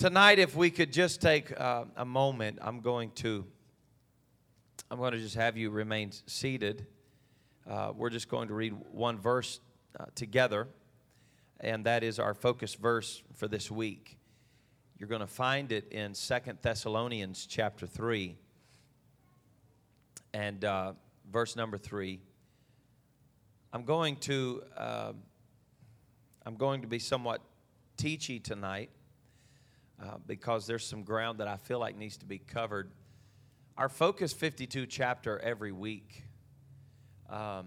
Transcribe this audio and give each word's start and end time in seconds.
tonight, 0.00 0.38
if 0.38 0.56
we 0.56 0.70
could 0.70 0.94
just 0.94 1.20
take 1.20 1.52
uh, 1.60 1.84
a 1.94 2.06
moment, 2.06 2.58
I'm 2.62 2.80
going 2.80 3.10
to 3.16 3.44
I'm 4.90 4.98
going 4.98 5.12
to 5.12 5.18
just 5.18 5.34
have 5.36 5.58
you 5.58 5.68
remain 5.68 6.10
seated. 6.26 6.86
Uh, 7.68 7.92
we're 7.94 8.08
just 8.08 8.28
going 8.28 8.48
to 8.48 8.54
read 8.54 8.74
one 8.92 9.18
verse 9.18 9.60
uh, 10.00 10.06
together, 10.14 10.68
and 11.60 11.84
that 11.84 12.02
is 12.02 12.18
our 12.18 12.32
focus 12.32 12.74
verse 12.74 13.22
for 13.34 13.46
this 13.46 13.70
week. 13.70 14.16
You're 14.98 15.08
going 15.10 15.20
to 15.20 15.26
find 15.26 15.70
it 15.70 15.92
in 15.92 16.14
Second 16.14 16.58
Thessalonians 16.62 17.44
chapter 17.46 17.86
3 17.86 18.38
and 20.32 20.64
uh, 20.64 20.94
verse 21.30 21.56
number 21.56 21.76
3. 21.76 22.20
I'm 23.74 23.84
going 23.84 24.16
to 24.16 24.62
uh, 24.78 25.12
I'm 26.46 26.56
going 26.56 26.80
to 26.80 26.88
be 26.88 26.98
somewhat 26.98 27.42
teachy 27.98 28.42
tonight 28.42 28.88
uh, 30.02 30.16
because 30.26 30.66
there's 30.66 30.86
some 30.86 31.02
ground 31.02 31.38
that 31.40 31.48
I 31.48 31.56
feel 31.56 31.78
like 31.78 31.96
needs 31.96 32.16
to 32.18 32.26
be 32.26 32.38
covered. 32.38 32.90
Our 33.76 33.88
Focus 33.88 34.32
52 34.32 34.86
chapter 34.86 35.38
every 35.38 35.72
week 35.72 36.24
um, 37.28 37.66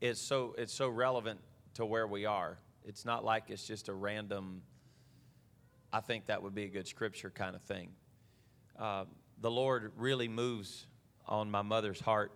is 0.00 0.20
so 0.20 0.54
it's 0.58 0.72
so 0.72 0.88
relevant 0.88 1.40
to 1.74 1.84
where 1.84 2.06
we 2.06 2.24
are. 2.24 2.58
It's 2.84 3.04
not 3.04 3.24
like 3.24 3.44
it's 3.48 3.66
just 3.66 3.88
a 3.88 3.92
random. 3.92 4.62
I 5.92 6.00
think 6.00 6.26
that 6.26 6.42
would 6.42 6.54
be 6.54 6.64
a 6.64 6.68
good 6.68 6.86
scripture 6.86 7.30
kind 7.30 7.56
of 7.56 7.62
thing. 7.62 7.90
Uh, 8.78 9.04
the 9.40 9.50
Lord 9.50 9.92
really 9.96 10.28
moves 10.28 10.86
on 11.26 11.50
my 11.50 11.62
mother's 11.62 12.00
heart 12.00 12.32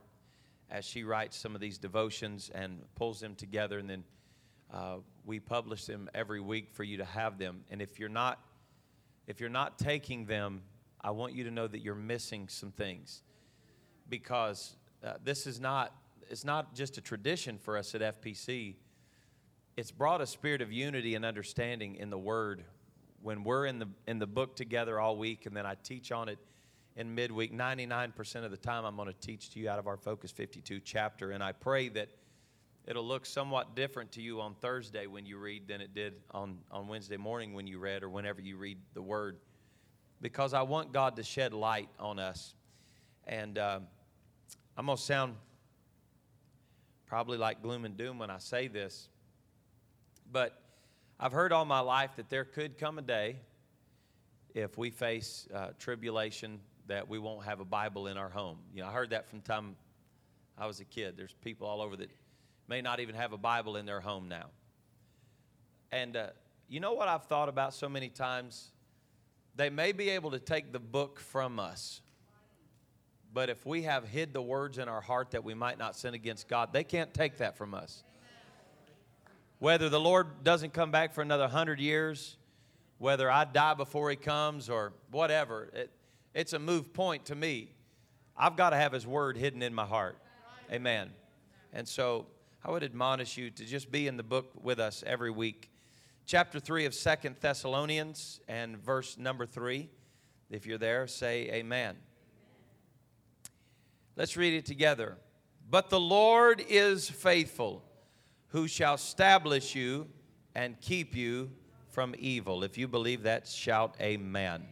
as 0.71 0.85
she 0.85 1.05
writes 1.05 1.37
some 1.37 1.55
of 1.55 1.61
these 1.61 1.79
devotions 1.79 2.51
and 2.55 2.83
pulls 2.95 3.21
them 3.21 3.35
together, 3.35 3.79
and 3.79 3.89
then 3.89 4.05
uh, 4.73 4.97
we 5.25 5.41
publish 5.41 5.85
them 5.85 6.09
every 6.15 6.41
week 6.41 6.71
for 6.73 6.85
you 6.85 6.97
to 6.99 7.05
have 7.05 7.39
them. 7.39 7.63
And 7.71 7.83
if 7.83 7.99
you're 7.99 8.09
not, 8.09 8.41
if 9.27 9.41
you're 9.41 9.49
not 9.49 9.79
taking 9.79 10.27
them, 10.27 10.63
I 11.01 11.11
want 11.11 11.35
you 11.35 11.45
to 11.45 11.51
know 11.51 11.67
that 11.67 11.81
you're 11.81 11.95
missing 11.95 12.49
some 12.49 12.71
things, 12.71 13.23
because 14.09 14.77
uh, 15.05 15.15
this 15.25 15.47
is 15.47 15.61
not 15.61 15.95
it's 16.29 16.45
not 16.45 16.75
just 16.75 16.97
a 16.97 17.01
tradition 17.01 17.59
for 17.59 17.77
us 17.77 17.95
at 17.95 18.01
FPC. 18.23 18.77
It's 19.77 19.91
brought 19.91 20.21
a 20.21 20.27
spirit 20.27 20.63
of 20.63 20.73
unity 20.73 21.15
and 21.15 21.25
understanding 21.25 21.97
in 21.97 22.11
the 22.11 22.19
Word 22.19 22.65
when 23.23 23.45
we're 23.45 23.67
in 23.67 23.79
the 23.79 23.89
in 24.07 24.19
the 24.19 24.27
book 24.27 24.57
together 24.57 25.01
all 25.01 25.17
week, 25.17 25.47
and 25.47 25.57
then 25.57 25.67
I 25.67 25.75
teach 25.83 26.13
on 26.13 26.29
it 26.29 26.39
in 26.97 27.15
midweek. 27.15 27.53
99% 27.53 28.45
of 28.45 28.51
the 28.51 28.57
time, 28.57 28.85
I'm 28.85 28.97
going 28.97 29.09
to 29.09 29.27
teach 29.27 29.51
to 29.51 29.61
you 29.61 29.69
out 29.69 29.79
of 29.79 29.87
our 29.87 29.97
Focus 29.97 30.31
52 30.31 30.81
chapter. 30.81 31.31
And 31.31 31.43
I 31.43 31.53
pray 31.53 31.89
that 31.91 32.09
it'll 32.87 33.07
look 33.07 33.27
somewhat 33.27 33.77
different 33.77 34.13
to 34.13 34.23
you 34.23 34.41
on 34.41 34.55
Thursday 34.55 35.07
when 35.07 35.27
you 35.27 35.39
read 35.39 35.69
than 35.69 35.81
it 35.81 35.95
did 35.95 36.15
on, 36.33 36.59
on 36.71 36.89
Wednesday 36.89 37.17
morning 37.17 37.55
when 37.55 37.67
you 37.67 37.79
read 37.79 38.03
or 38.03 38.09
whenever 38.09 38.41
you 38.41 38.57
read 38.57 38.79
the 38.95 39.03
Word. 39.03 39.39
Because 40.21 40.55
I 40.55 40.63
want 40.63 40.93
God 40.93 41.17
to 41.17 41.23
shed 41.23 41.53
light 41.53 41.89
on 41.99 42.19
us. 42.19 42.55
And 43.27 43.59
uh, 43.59 43.81
I'm 44.77 44.87
going 44.87 44.99
to 44.99 45.03
sound 45.03 45.35
probably 47.07 47.39
like 47.39 47.63
gloom 47.63 47.85
and 47.85 47.97
doom 47.97 48.19
when 48.19 48.31
I 48.31 48.39
say 48.39 48.69
this. 48.69 49.09
But 50.31 50.61
I've 51.19 51.33
heard 51.33 51.53
all 51.53 51.65
my 51.65 51.81
life 51.81 52.11
that 52.17 52.31
there 52.31 52.45
could 52.45 52.79
come 52.79 52.99
a 52.99 53.03
day 53.03 53.37
if 54.55 54.79
we 54.79 54.91
face 54.91 55.47
uh, 55.55 55.69
tribulation 55.79 56.61
that 56.87 57.09
we 57.09 57.19
won't 57.19 57.45
have 57.45 57.61
a 57.61 57.65
Bible 57.65 58.09
in 58.09 58.17
our 58.17 58.29
home. 58.29 58.59
You 58.75 58.83
know, 58.83 58.89
I 58.89 58.93
heard 58.93 59.11
that 59.11 59.29
from 59.29 59.41
time 59.41 59.77
I 60.59 60.67
was 60.67 60.81
a 60.81 60.85
kid. 60.85 61.17
There's 61.17 61.35
people 61.43 61.67
all 61.67 61.81
over 61.81 61.97
that 61.97 62.11
may 62.71 62.81
not 62.81 63.01
even 63.01 63.17
have 63.17 63.33
a 63.33 63.37
Bible 63.37 63.77
in 63.77 63.85
their 63.85 63.99
home 63.99 64.29
now. 64.29 64.47
And 65.91 66.17
uh, 66.17 66.29
you 66.69 66.79
know 66.79 66.93
what 66.93 67.09
I've 67.09 67.25
thought 67.25 67.49
about 67.49 67.75
so 67.75 67.89
many 67.89 68.09
times? 68.09 68.71
They 69.57 69.71
may 69.71 69.91
be 69.91 70.11
able 70.11 70.31
to 70.31 70.39
take 70.39 70.73
the 70.73 70.79
book 70.79 71.19
from 71.19 71.59
us, 71.59 72.01
but 73.35 73.51
if 73.51 73.67
we 73.67 73.83
have 73.83 74.07
hid 74.07 74.33
the 74.33 74.41
words 74.41 74.79
in 74.79 74.89
our 74.89 75.01
heart 75.01 75.33
that 75.33 75.43
we 75.43 75.53
might 75.53 75.79
not 75.81 75.97
sin 75.97 76.15
against 76.15 76.47
God, 76.47 76.73
they 76.73 76.85
can't 76.85 77.13
take 77.13 77.39
that 77.39 77.57
from 77.57 77.75
us. 77.75 78.05
Whether 79.59 79.89
the 79.89 80.01
Lord 80.01 80.45
doesn't 80.45 80.73
come 80.73 80.93
back 80.93 81.13
for 81.13 81.23
another 81.23 81.49
hundred 81.49 81.81
years, 81.81 82.37
whether 82.99 83.29
I 83.29 83.47
die 83.47 83.75
before 83.75 84.11
He 84.11 84.17
comes 84.17 84.71
or 84.71 84.93
whatever, 85.11 85.71
it, 85.75 85.91
it's 86.35 86.53
a 86.53 86.59
move 86.61 86.93
point 86.93 87.25
to 87.27 87.35
me. 87.35 87.73
I've 88.37 88.55
got 88.55 88.71
to 88.71 88.77
have 88.77 88.93
His 88.93 89.09
Word 89.09 89.37
hidden 89.37 89.61
in 89.61 89.75
my 89.75 89.85
heart. 89.85 90.17
Amen. 90.73 91.11
And 91.73 91.87
so 91.87 92.27
I 92.63 92.71
would 92.71 92.83
admonish 92.83 93.39
you 93.39 93.51
to 93.51 93.65
just 93.65 93.91
be 93.91 94.07
in 94.07 94.19
the 94.19 94.23
book 94.23 94.53
with 94.63 94.79
us 94.79 95.03
every 95.07 95.31
week. 95.31 95.71
Chapter 96.27 96.61
3 96.61 96.85
of 96.85 96.95
Second 96.95 97.37
Thessalonians 97.41 98.41
and 98.49 98.77
verse 98.77 99.17
number 99.17 99.47
3. 99.47 99.89
If 100.51 100.67
you're 100.67 100.77
there, 100.77 101.07
say 101.07 101.51
amen. 101.53 101.97
Let's 104.15 104.37
read 104.37 104.53
it 104.53 104.67
together. 104.67 105.17
But 105.71 105.89
the 105.89 106.01
Lord 106.01 106.63
is 106.69 107.09
faithful, 107.09 107.83
who 108.49 108.69
shall 108.69 108.95
establish 108.95 109.75
you 109.75 110.09
and 110.55 110.79
keep 110.83 111.17
you 111.17 111.51
from 111.89 112.15
evil. 112.19 112.63
If 112.63 112.77
you 112.77 112.89
believe 112.89 113.23
that, 113.23 113.49
shout 113.49 113.97
amen. 114.03 114.67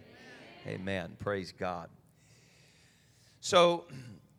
Amen. 0.66 1.16
Praise 1.18 1.52
God. 1.52 1.88
So, 3.40 3.86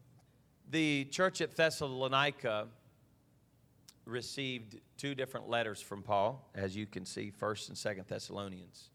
the 0.69 1.05
church 1.05 1.41
at 1.41 1.55
Thessalonica 1.55 2.67
received 4.09 4.79
two 4.97 5.15
different 5.15 5.49
letters 5.49 5.81
from 5.81 6.03
Paul, 6.03 6.49
as 6.55 6.75
you 6.75 6.85
can 6.85 7.05
see, 7.05 7.31
1st 7.31 7.69
and 7.69 7.77
2nd 7.77 8.07
Thessalonians. 8.07 8.89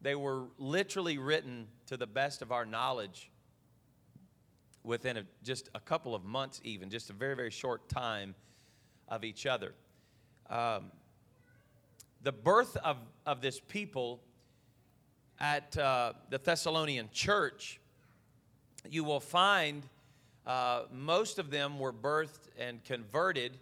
They 0.00 0.14
were 0.14 0.44
literally 0.58 1.18
written 1.18 1.66
to 1.86 1.96
the 1.96 2.06
best 2.06 2.42
of 2.42 2.52
our 2.52 2.64
knowledge 2.64 3.30
within 4.82 5.16
a, 5.16 5.24
just 5.42 5.70
a 5.74 5.80
couple 5.80 6.14
of 6.14 6.24
months, 6.24 6.60
even, 6.62 6.90
just 6.90 7.10
a 7.10 7.12
very, 7.12 7.34
very 7.34 7.50
short 7.50 7.88
time 7.88 8.34
of 9.08 9.24
each 9.24 9.46
other. 9.46 9.74
Um, 10.50 10.92
the 12.22 12.32
birth 12.32 12.76
of, 12.78 12.98
of 13.26 13.40
this 13.40 13.60
people 13.60 14.20
at 15.40 15.76
uh, 15.76 16.12
the 16.30 16.38
Thessalonian 16.38 17.08
church, 17.12 17.80
you 18.88 19.04
will 19.04 19.20
find 19.20 19.82
uh, 20.46 20.82
most 20.92 21.38
of 21.38 21.50
them 21.50 21.78
were 21.78 21.92
birthed 21.92 22.48
and 22.58 22.84
converted 22.84 23.58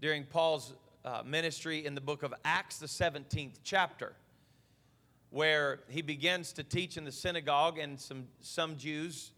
during 0.00 0.24
Paul's 0.24 0.74
uh, 1.04 1.22
ministry 1.24 1.84
in 1.84 1.94
the 1.94 2.00
book 2.00 2.22
of 2.22 2.32
Acts, 2.44 2.78
the 2.78 2.86
17th 2.86 3.58
chapter, 3.62 4.14
where 5.30 5.80
he 5.88 6.02
begins 6.02 6.52
to 6.54 6.64
teach 6.64 6.96
in 6.96 7.04
the 7.04 7.12
synagogue, 7.12 7.78
and 7.78 8.00
some, 8.00 8.26
some 8.40 8.76
Jews 8.76 9.32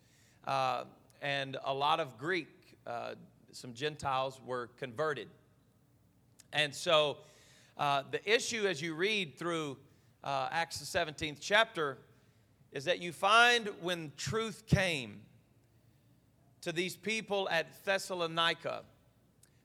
uh, 0.47 0.85
and 1.21 1.57
a 1.65 1.75
lot 1.75 2.01
of 2.01 2.19
Greek, 2.19 2.49
uh, 2.87 3.15
some 3.53 3.75
Gentiles 3.75 4.41
were 4.45 4.69
converted. 4.79 5.29
And 6.53 6.75
so 6.75 7.19
uh, 7.77 8.03
the 8.11 8.31
issue 8.31 8.67
as 8.67 8.81
you 8.81 8.95
read 8.95 9.37
through 9.37 9.77
uh, 10.25 10.49
Acts 10.51 10.79
the 10.79 10.99
17th 10.99 11.39
chapter, 11.41 11.99
is 12.73 12.85
that 12.85 13.03
you 13.03 13.13
find 13.13 13.69
when 13.81 14.13
truth 14.17 14.65
came 14.67 15.21
to 16.63 16.73
these 16.73 16.97
people 16.97 17.49
at 17.51 17.85
Thessalonica, 17.85 18.83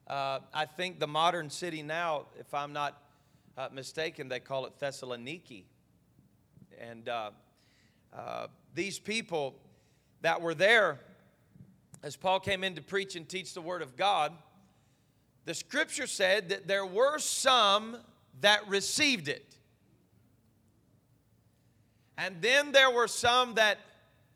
uh, 0.08 0.40
I 0.54 0.64
think 0.64 1.00
the 1.00 1.06
modern 1.06 1.50
city 1.50 1.82
now, 1.82 2.26
if 2.38 2.54
I'm 2.54 2.72
not 2.72 3.02
uh, 3.56 3.68
mistaken, 3.72 4.28
they 4.28 4.40
call 4.40 4.64
it 4.66 4.72
Thessaloniki. 4.80 5.64
And 6.80 7.08
uh, 7.08 7.30
uh, 8.16 8.46
these 8.74 8.98
people 8.98 9.54
that 10.22 10.40
were 10.40 10.54
there, 10.54 11.00
as 12.02 12.16
Paul 12.16 12.40
came 12.40 12.64
in 12.64 12.74
to 12.76 12.82
preach 12.82 13.16
and 13.16 13.28
teach 13.28 13.52
the 13.52 13.60
Word 13.60 13.82
of 13.82 13.96
God, 13.96 14.32
the 15.44 15.54
scripture 15.54 16.06
said 16.06 16.48
that 16.50 16.66
there 16.66 16.86
were 16.86 17.18
some 17.18 17.96
that 18.40 18.66
received 18.68 19.28
it. 19.28 19.56
And 22.16 22.40
then 22.40 22.72
there 22.72 22.90
were 22.90 23.08
some 23.08 23.54
that 23.54 23.78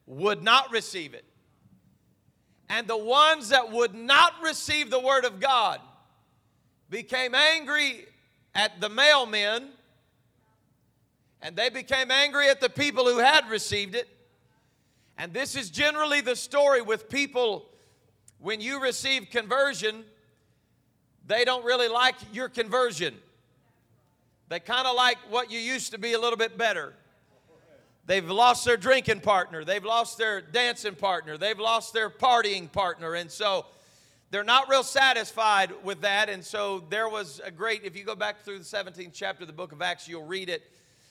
would 0.07 0.43
not 0.43 0.71
receive 0.71 1.15
it. 1.15 1.25
And 2.73 2.89
the 2.89 2.97
ones 2.97 3.51
that 3.51 3.71
would 3.71 3.95
not 3.95 4.33
receive 4.43 4.89
the 4.89 4.99
word 4.99 5.27
of 5.27 5.41
God 5.41 5.79
became 6.89 7.35
angry 7.35 8.07
at 8.55 8.81
the 8.81 8.89
male 8.89 9.27
men, 9.27 9.69
and 11.43 11.55
they 11.55 11.69
became 11.69 12.11
angry 12.11 12.49
at 12.49 12.63
the 12.63 12.71
people 12.71 13.05
who 13.05 13.19
had 13.19 13.47
received 13.51 13.95
it. 13.95 14.09
And 15.19 15.35
this 15.35 15.55
is 15.55 15.69
generally 15.69 16.23
the 16.23 16.35
story 16.35 16.81
with 16.81 17.11
people 17.11 17.67
when 18.39 18.63
you 18.63 18.81
receive 18.81 19.29
conversion, 19.31 20.07
they 21.27 21.45
don't 21.45 21.67
really 21.67 21.89
like 21.89 22.15
your 22.33 22.49
conversion. 22.49 23.15
They 24.49 24.61
kind 24.61 24.87
of 24.87 24.97
like 24.97 25.19
what 25.29 25.51
you 25.51 25.59
used 25.59 25.93
to 25.93 25.99
be 25.99 26.15
a 26.15 26.19
little 26.19 26.39
bit 26.39 26.57
better. 26.57 26.95
They've 28.05 28.29
lost 28.29 28.65
their 28.65 28.77
drinking 28.77 29.21
partner. 29.21 29.65
They've 29.65 29.85
lost 29.85 30.19
their 30.19 30.41
dancing 30.41 30.97
partner. 30.97 31.39
They've 31.39 31.59
lost 31.59 31.95
their 31.95 32.11
partying 32.11 32.71
partner. 32.71 33.15
And 33.15 33.31
so 33.31 33.67
they're 34.33 34.43
not 34.43 34.69
real 34.69 34.83
satisfied 34.83 35.73
with 35.85 36.01
that. 36.01 36.29
And 36.29 36.45
so 36.45 36.83
there 36.89 37.09
was 37.09 37.41
a 37.45 37.51
great, 37.51 37.85
if 37.85 37.97
you 37.97 38.03
go 38.03 38.17
back 38.17 38.41
through 38.41 38.59
the 38.59 38.65
17th 38.65 39.13
chapter 39.13 39.45
of 39.45 39.47
the 39.47 39.53
book 39.53 39.73
of 39.73 39.83
Acts, 39.83 40.09
you'll 40.09 40.27
read 40.27 40.49
it, 40.49 40.63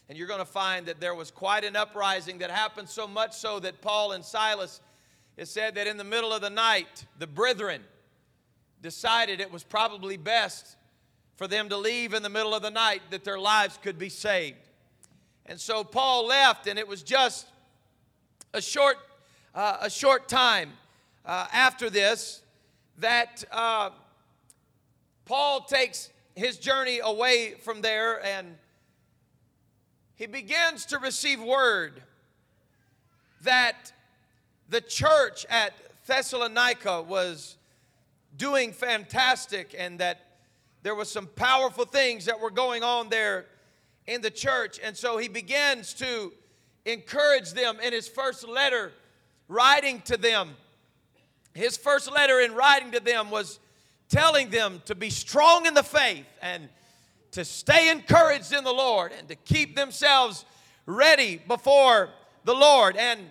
and 0.10 0.18
you're 0.18 0.28
going 0.28 0.40
to 0.40 0.46
find 0.46 0.88
that 0.88 1.00
there 1.00 1.16
was 1.16 1.32
quite 1.32 1.64
an 1.64 1.76
uprising 1.76 2.40
that 2.40 2.52
happened 2.52 2.90
so 2.90 3.08
much 3.08 3.34
so 3.34 3.60
that 3.60 3.80
Paul 3.80 4.12
and 4.12 4.26
Silas, 4.26 4.82
it 5.38 5.48
said 5.48 5.76
that 5.76 5.88
in 5.88 5.98
the 5.98 6.04
middle 6.04 6.34
of 6.34 6.42
the 6.42 6.50
night, 6.50 7.06
the 7.20 7.28
brethren 7.28 7.84
decided 8.82 9.40
it 9.40 9.52
was 9.52 9.64
probably 9.64 10.18
best 10.18 10.76
for 11.36 11.48
them 11.48 11.70
to 11.70 11.78
leave 11.78 12.14
in 12.14 12.24
the 12.24 12.30
middle 12.30 12.54
of 12.54 12.64
the 12.64 12.72
night 12.72 13.02
that 13.12 13.24
their 13.24 13.40
lives 13.40 13.78
could 13.82 13.98
be 13.98 14.10
saved. 14.10 14.58
And 15.52 15.60
so 15.60 15.84
Paul 15.84 16.28
left, 16.28 16.66
and 16.68 16.80
it 16.80 16.88
was 16.88 17.04
just 17.04 17.46
a 18.54 18.62
short, 18.62 18.96
uh, 19.54 19.80
a 19.82 19.90
short 19.90 20.30
time 20.30 20.72
uh, 21.26 21.46
after 21.52 21.90
this 21.90 22.42
that 23.00 23.44
uh, 23.52 23.90
Paul 25.26 25.66
takes 25.66 26.10
his 26.36 26.58
journey 26.58 27.02
away 27.04 27.56
from 27.56 27.82
there 27.82 28.26
and 28.26 28.56
he 30.16 30.26
begins 30.26 30.86
to 30.86 31.00
receive 31.00 31.44
word 31.44 32.02
that 33.42 33.92
the 34.70 34.80
church 34.80 35.46
at 35.50 35.74
Thessalonica 36.08 37.02
was 37.02 37.58
doing 38.38 38.72
fantastic 38.72 39.76
and 39.78 40.00
that 40.00 40.28
there 40.82 40.96
was 40.96 41.12
some 41.12 41.28
powerful 41.28 41.84
things 41.84 42.24
that 42.24 42.40
were 42.40 42.52
going 42.52 42.84
on 42.84 43.10
there 43.10 43.48
in 44.08 44.22
the 44.22 44.32
church 44.32 44.80
and 44.84 44.96
so 44.96 45.18
he 45.18 45.28
begins 45.28 45.94
to 45.94 46.32
encourage 46.86 47.52
them 47.52 47.80
in 47.82 47.94
his 47.94 48.08
first 48.08 48.48
letter 48.48 48.92
writing 49.48 50.02
to 50.02 50.18
them 50.18 50.50
his 51.54 51.78
first 51.78 52.12
letter 52.12 52.40
in 52.40 52.54
writing 52.54 52.92
to 52.92 53.00
them 53.00 53.30
was 53.30 53.60
telling 54.10 54.50
them 54.50 54.82
to 54.86 54.96
be 54.96 55.10
strong 55.10 55.66
in 55.66 55.74
the 55.74 55.84
faith 55.84 56.26
and 56.42 56.68
to 57.32 57.46
stay 57.46 57.90
encouraged 57.90 58.54
in 58.54 58.64
the 58.64 58.74
Lord 58.74 59.12
and 59.18 59.28
to 59.30 59.36
keep 59.36 59.76
themselves 59.76 60.46
ready 60.86 61.42
before 61.48 62.10
the 62.44 62.54
Lord. 62.54 62.98
And 62.98 63.22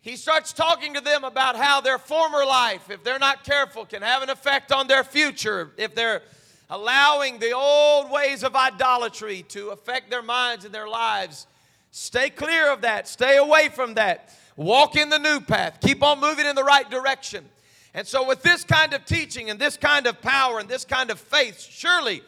he 0.00 0.16
starts 0.16 0.52
talking 0.52 0.94
to 0.94 1.00
them 1.00 1.24
about 1.24 1.56
how 1.56 1.80
their 1.80 1.98
former 1.98 2.44
life, 2.44 2.90
if 2.90 3.04
they're 3.04 3.18
not 3.18 3.44
careful, 3.44 3.84
can 3.84 4.02
have 4.02 4.22
an 4.22 4.30
effect 4.30 4.72
on 4.72 4.86
their 4.86 5.04
future. 5.04 5.72
If 5.76 5.94
they're 5.94 6.22
allowing 6.72 7.38
the 7.38 7.52
old 7.52 8.10
ways 8.10 8.42
of 8.42 8.56
idolatry 8.56 9.44
to 9.46 9.68
affect 9.68 10.08
their 10.08 10.22
minds 10.22 10.64
and 10.64 10.74
their 10.74 10.88
lives, 10.88 11.46
stay 11.90 12.30
clear 12.30 12.72
of 12.72 12.80
that, 12.80 13.06
stay 13.06 13.36
away 13.36 13.68
from 13.68 13.92
that. 13.94 14.34
Walk 14.56 14.96
in 14.96 15.10
the 15.10 15.18
new 15.18 15.40
path. 15.40 15.78
Keep 15.82 16.02
on 16.02 16.18
moving 16.18 16.46
in 16.46 16.56
the 16.56 16.64
right 16.64 16.90
direction. 16.90 17.44
And 17.92 18.06
so, 18.06 18.26
with 18.26 18.42
this 18.42 18.64
kind 18.64 18.94
of 18.94 19.04
teaching 19.04 19.50
and 19.50 19.60
this 19.60 19.76
kind 19.76 20.06
of 20.06 20.22
power 20.22 20.58
and 20.58 20.68
this 20.68 20.86
kind 20.86 21.10
of 21.10 21.20
faith, 21.20 21.60
surely 21.60 22.22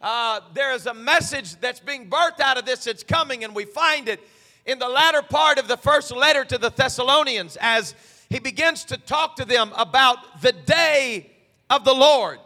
uh, 0.00 0.40
there 0.54 0.72
is 0.72 0.86
a 0.86 0.94
message 0.94 1.56
that's 1.56 1.80
being 1.80 2.08
birthed 2.08 2.40
out 2.40 2.56
of 2.58 2.64
this 2.64 2.84
that's 2.84 3.02
coming, 3.02 3.44
and 3.44 3.54
we 3.54 3.66
find 3.66 4.08
it 4.08 4.20
in 4.64 4.78
the 4.78 4.88
latter 4.88 5.20
part 5.20 5.58
of 5.58 5.68
the 5.68 5.76
first 5.76 6.10
letter 6.10 6.44
to 6.44 6.56
the 6.56 6.70
Thessalonians 6.70 7.58
as 7.60 7.94
he 8.30 8.38
begins 8.38 8.84
to 8.84 8.96
talk 8.96 9.36
to 9.36 9.44
them 9.44 9.72
about 9.76 10.40
the 10.40 10.52
day 10.52 11.30
of 11.68 11.84
the 11.84 11.94
Lord. 11.94 12.38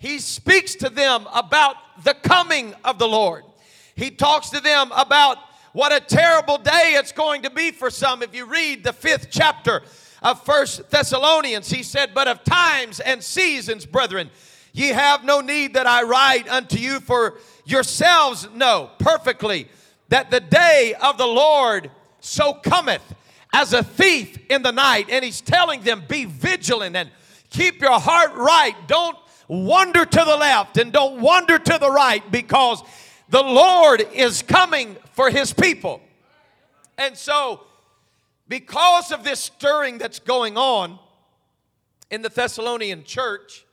He 0.00 0.18
speaks 0.18 0.76
to 0.76 0.88
them 0.88 1.28
about 1.32 1.76
the 2.04 2.14
coming 2.14 2.74
of 2.84 2.98
the 2.98 3.06
Lord. 3.06 3.44
He 3.94 4.10
talks 4.10 4.48
to 4.48 4.60
them 4.60 4.90
about 4.96 5.36
what 5.74 5.92
a 5.92 6.00
terrible 6.00 6.56
day 6.56 6.94
it's 6.96 7.12
going 7.12 7.42
to 7.42 7.50
be 7.50 7.70
for 7.70 7.90
some. 7.90 8.22
If 8.22 8.34
you 8.34 8.46
read 8.46 8.82
the 8.82 8.94
fifth 8.94 9.28
chapter 9.30 9.82
of 10.22 10.42
First 10.42 10.88
Thessalonians, 10.90 11.70
he 11.70 11.82
said, 11.82 12.14
But 12.14 12.28
of 12.28 12.42
times 12.44 13.00
and 13.00 13.22
seasons, 13.22 13.84
brethren, 13.84 14.30
ye 14.72 14.88
have 14.88 15.22
no 15.22 15.42
need 15.42 15.74
that 15.74 15.86
I 15.86 16.02
write 16.04 16.48
unto 16.48 16.78
you, 16.78 17.00
for 17.00 17.36
yourselves 17.66 18.48
know 18.54 18.90
perfectly 18.98 19.68
that 20.08 20.30
the 20.30 20.40
day 20.40 20.94
of 20.98 21.18
the 21.18 21.26
Lord 21.26 21.90
so 22.20 22.54
cometh 22.54 23.02
as 23.52 23.74
a 23.74 23.82
thief 23.82 24.38
in 24.48 24.62
the 24.62 24.72
night. 24.72 25.10
And 25.10 25.22
he's 25.22 25.42
telling 25.42 25.82
them, 25.82 26.04
Be 26.08 26.24
vigilant 26.24 26.96
and 26.96 27.10
keep 27.50 27.82
your 27.82 28.00
heart 28.00 28.34
right. 28.34 28.74
Don't 28.86 29.18
wander 29.50 30.04
to 30.04 30.24
the 30.24 30.36
left 30.36 30.78
and 30.78 30.92
don't 30.92 31.20
wander 31.20 31.58
to 31.58 31.78
the 31.78 31.90
right 31.90 32.30
because 32.30 32.82
the 33.28 33.42
Lord 33.42 34.06
is 34.14 34.42
coming 34.42 34.96
for 35.12 35.28
his 35.28 35.52
people. 35.52 36.00
And 36.96 37.16
so, 37.16 37.62
because 38.46 39.10
of 39.10 39.24
this 39.24 39.40
stirring 39.40 39.98
that's 39.98 40.20
going 40.20 40.56
on 40.56 41.00
in 42.10 42.22
the 42.22 42.28
Thessalonian 42.28 43.02
church, 43.02 43.64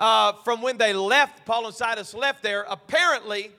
uh, 0.00 0.32
from 0.44 0.62
when 0.62 0.78
they 0.78 0.92
left, 0.92 1.46
Paul 1.46 1.66
and 1.66 1.74
Silas 1.74 2.12
left 2.12 2.42
there, 2.42 2.64
apparently 2.68 3.52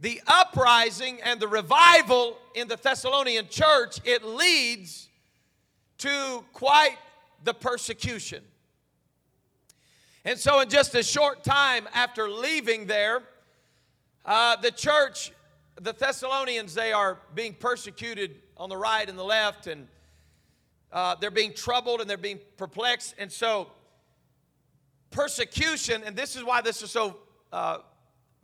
the 0.00 0.20
uprising 0.26 1.20
and 1.22 1.40
the 1.40 1.48
revival 1.48 2.36
in 2.54 2.68
the 2.68 2.76
Thessalonian 2.76 3.48
church, 3.48 3.98
it 4.04 4.22
leads 4.24 5.08
to 5.98 6.44
quite 6.52 6.98
the 7.44 7.54
persecution. 7.54 8.42
And 10.26 10.40
so, 10.40 10.58
in 10.58 10.68
just 10.68 10.92
a 10.96 11.04
short 11.04 11.44
time 11.44 11.88
after 11.94 12.28
leaving 12.28 12.86
there, 12.86 13.22
uh, 14.24 14.56
the 14.56 14.72
church, 14.72 15.30
the 15.80 15.92
Thessalonians, 15.92 16.74
they 16.74 16.92
are 16.92 17.18
being 17.36 17.54
persecuted 17.54 18.34
on 18.56 18.68
the 18.68 18.76
right 18.76 19.08
and 19.08 19.16
the 19.16 19.22
left, 19.22 19.68
and 19.68 19.86
uh, 20.90 21.14
they're 21.20 21.30
being 21.30 21.54
troubled 21.54 22.00
and 22.00 22.10
they're 22.10 22.16
being 22.16 22.40
perplexed. 22.56 23.14
And 23.18 23.30
so, 23.30 23.70
persecution, 25.12 26.02
and 26.04 26.16
this 26.16 26.34
is 26.34 26.42
why 26.42 26.60
this 26.60 26.82
is 26.82 26.90
so 26.90 27.18
uh, 27.52 27.78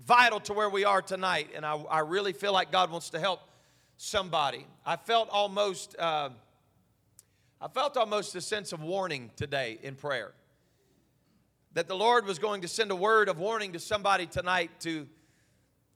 vital 0.07 0.39
to 0.39 0.53
where 0.53 0.71
we 0.71 0.85
are 0.85 1.03
tonight, 1.03 1.51
and 1.53 1.67
I, 1.67 1.75
I, 1.75 1.99
really 1.99 2.33
feel 2.33 2.53
like 2.53 2.71
God 2.71 2.93
wants 2.93 3.11
to 3.11 3.19
help 3.19 3.41
somebody. 3.97 4.69
I 4.87 4.95
felt 4.95 5.31
almost, 5.31 5.99
uh, 5.99 6.29
I 7.61 7.67
felt 7.67 7.97
almost 7.97 8.37
a 8.37 8.41
sense 8.41 8.73
of 8.73 8.85
warning 8.85 9.33
today 9.35 9.81
in 9.83 9.97
prayer. 9.97 10.33
That 11.75 11.89
the 11.89 11.97
Lord 11.97 12.27
was 12.27 12.39
going 12.39 12.63
to 12.63 12.69
send 12.69 12.91
a 12.91 12.97
word 12.97 13.29
of 13.29 13.39
warning 13.39 13.73
to 13.73 13.79
somebody 13.79 14.27
tonight 14.27 14.71
to 14.81 15.07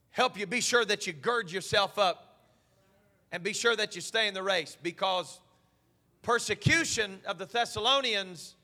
help 0.09 0.37
you 0.37 0.47
be 0.47 0.61
sure 0.61 0.83
that 0.83 1.05
you 1.05 1.13
gird 1.13 1.51
yourself 1.51 1.99
up 1.99 2.39
and 3.31 3.43
be 3.43 3.53
sure 3.53 3.75
that 3.75 3.95
you 3.95 4.01
stay 4.01 4.27
in 4.27 4.33
the 4.33 4.41
race 4.41 4.77
because 4.81 5.39
persecution 6.23 7.19
of 7.27 7.37
the 7.37 7.45
Thessalonians 7.45 8.55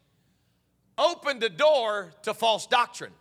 opened 0.98 1.44
a 1.44 1.50
door 1.50 2.13
to 2.24 2.33
false 2.33 2.65
doctrine. 2.65 3.13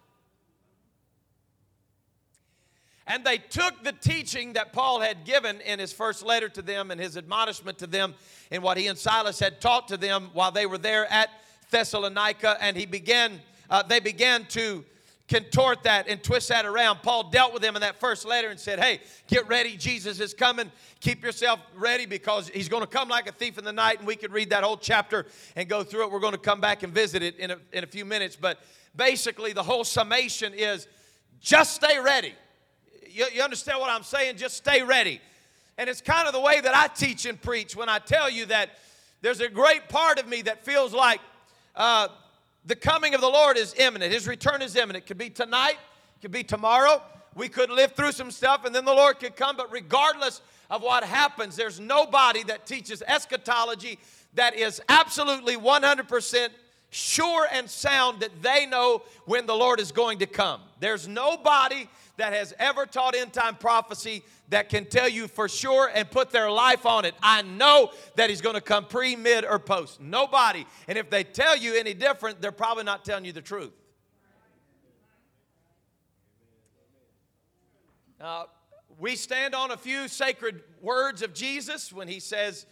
And 3.07 3.25
they 3.25 3.39
took 3.39 3.83
the 3.83 3.93
teaching 3.93 4.55
that 4.55 4.73
Paul 4.73 5.01
had 5.01 5.25
given 5.25 5.61
in 5.61 5.79
his 5.79 5.93
first 5.93 6.25
letter 6.25 6.49
to 6.51 6.63
them 6.63 6.91
and 6.91 7.01
his 7.01 7.17
admonishment 7.17 7.79
to 7.79 7.87
them 7.87 8.15
in 8.51 8.63
what 8.63 8.79
he 8.79 8.87
and 8.87 8.97
Silas 8.97 9.39
had 9.39 9.61
taught 9.61 9.89
to 9.89 9.97
them 9.97 10.31
while 10.33 10.53
they 10.53 10.67
were 10.67 10.79
there 10.79 11.11
at 11.13 11.29
Thessalonica, 11.71 12.57
and 12.61 12.77
he 12.77 12.87
began, 12.87 13.41
uh, 13.73 13.83
they 13.83 14.01
began 14.01 14.45
to 14.45 14.85
contort 15.29 15.83
that 15.85 16.07
and 16.07 16.23
twist 16.23 16.51
that 16.51 16.67
around. 16.67 16.99
Paul 17.03 17.31
dealt 17.31 17.55
with 17.55 17.63
them 17.63 17.75
in 17.75 17.81
that 17.81 17.99
first 17.99 18.27
letter 18.27 18.51
and 18.51 18.61
said, 18.61 18.79
Hey, 18.79 19.01
get 19.29 19.49
ready. 19.49 19.79
Jesus 19.79 20.21
is 20.21 20.35
coming. 20.35 20.71
Keep 21.01 21.25
yourself 21.25 21.59
ready 21.75 22.05
because 22.05 22.49
he's 22.49 22.69
going 22.69 22.83
to 22.83 22.87
come 22.87 23.09
like 23.09 23.27
a 23.27 23.33
thief 23.33 23.57
in 23.57 23.65
the 23.65 23.73
night. 23.73 23.99
And 23.99 24.07
we 24.07 24.15
could 24.15 24.31
read 24.31 24.51
that 24.51 24.63
whole 24.63 24.77
chapter 24.77 25.25
and 25.57 25.71
go 25.71 25.83
through 25.83 26.03
it. 26.03 26.13
We're 26.13 26.21
going 26.21 26.35
to 26.35 26.39
come 26.39 26.61
back 26.61 26.83
and 26.83 26.93
visit 26.93 27.23
it 27.23 27.39
in 27.39 27.53
a, 27.53 27.57
in 27.73 27.83
a 27.83 27.87
few 27.87 28.05
minutes. 28.05 28.37
But 28.37 28.61
basically, 28.95 29.55
the 29.55 29.63
whole 29.63 29.85
summation 29.85 30.53
is 30.53 30.87
just 31.41 31.75
stay 31.75 31.99
ready. 31.99 32.35
You, 33.09 33.25
you 33.33 33.41
understand 33.41 33.81
what 33.81 33.89
I'm 33.89 34.03
saying? 34.03 34.37
Just 34.37 34.59
stay 34.59 34.83
ready. 34.83 35.19
And 35.79 35.89
it's 35.89 36.03
kind 36.03 36.27
of 36.27 36.35
the 36.35 36.41
way 36.41 36.61
that 36.61 36.77
I 36.77 36.89
teach 36.89 37.25
and 37.25 37.41
preach 37.41 37.75
when 37.75 37.89
I 37.89 38.01
tell 38.01 38.29
you 38.29 38.45
that 38.47 38.69
there's 39.23 39.41
a 39.41 39.49
great 39.49 39.89
part 39.89 40.19
of 40.19 40.29
me 40.29 40.43
that 40.43 40.63
feels 40.63 40.93
like 40.93 41.21
uh, 41.75 42.09
the 42.65 42.77
coming 42.77 43.15
of 43.15 43.21
the 43.21 43.29
Lord 43.29 43.57
is 43.57 43.75
imminent. 43.79 44.13
His 44.13 44.27
return 44.27 44.63
is 44.63 44.77
imminent. 44.77 45.05
It 45.05 45.07
could 45.07 45.19
be 45.19 45.31
tonight, 45.31 45.77
it 46.17 46.21
could 46.21 46.31
be 46.31 46.45
tomorrow. 46.45 47.03
We 47.35 47.49
could 47.49 47.71
live 47.71 47.93
through 47.93 48.13
some 48.13 48.31
stuff 48.31 48.65
and 48.65 48.75
then 48.75 48.85
the 48.85 48.93
Lord 48.93 49.19
could 49.19 49.37
come. 49.37 49.57
But 49.57 49.73
regardless 49.73 50.43
of 50.71 50.83
what 50.83 51.03
happens, 51.03 51.57
there's 51.57 51.81
nobody 51.81 52.43
that 52.45 52.67
teaches 52.67 53.03
eschatology 53.07 53.99
that 54.35 54.55
is 54.55 54.81
absolutely 54.89 55.57
100% 55.57 56.49
sure 56.91 57.49
and 57.51 57.69
sound 57.69 58.21
that 58.21 58.43
they 58.43 58.67
know 58.67 59.03
when 59.25 59.47
the 59.47 59.55
Lord 59.55 59.81
is 59.81 59.93
going 59.93 60.19
to 60.19 60.27
come. 60.27 60.61
There's 60.79 61.09
nobody 61.09 61.89
that 62.23 62.35
has 62.35 62.55
ever 62.61 62.87
taught 62.87 63.17
end 63.17 63.33
time 63.33 63.57
prophecy 63.57 64.23
that 64.49 64.69
can 64.69 64.85
tell 64.85 65.09
you 65.09 65.27
for 65.27 65.49
sure 65.49 65.91
and 65.93 66.09
put 66.09 66.31
their 66.31 66.49
life 66.53 66.87
on 66.87 67.05
it. 67.05 67.17
I 67.21 67.43
know 67.43 67.91
that 68.15 68.31
he's 68.31 68.41
going 68.41 68.55
to 68.55 68.61
come 68.61 68.85
pre, 68.85 69.17
mid, 69.17 69.45
or 69.45 69.59
post. 69.59 70.01
Nobody. 70.01 70.65
And 70.87 70.97
if 70.97 71.11
they 71.11 71.25
tell 71.25 71.57
you 71.57 71.75
any 71.75 71.95
different, 71.95 72.41
they're 72.41 72.53
probably 72.53 72.85
not 72.85 73.05
telling 73.05 73.25
you 73.25 73.33
the 73.33 73.43
truth. 73.43 73.73
Uh, 78.21 78.45
we 79.01 79.17
stand 79.17 79.57
on 79.57 79.73
a 79.73 79.77
few 79.77 80.07
sacred 80.07 80.63
words 80.81 81.23
of 81.23 81.35
Jesus 81.35 81.93
when 81.93 82.07
he 82.07 82.21
says, 82.21 82.67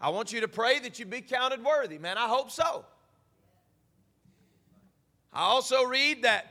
I 0.00 0.08
want 0.08 0.32
you 0.32 0.40
to 0.40 0.48
pray 0.48 0.78
that 0.78 0.98
you 0.98 1.04
be 1.04 1.20
counted 1.20 1.62
worthy. 1.62 1.98
Man, 1.98 2.16
I 2.16 2.26
hope 2.26 2.50
so. 2.50 2.86
I 5.30 5.42
also 5.42 5.82
read 5.84 6.22
that 6.22 6.46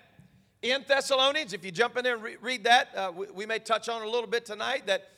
in 0.62 0.86
Thessalonians, 0.88 1.54
if 1.54 1.66
you 1.66 1.72
jump 1.72 1.98
in 1.98 2.04
there 2.04 2.16
and 2.16 2.24
re- 2.24 2.38
read 2.40 2.66
that, 2.66 2.90
uh, 2.96 3.12
we, 3.16 3.26
we 3.34 3.46
may 3.46 3.60
touch 3.60 3.90
on 3.90 4.02
a 4.04 4.06
little 4.10 4.30
bit 4.30 4.46
tonight, 4.46 4.86
that 4.88 5.10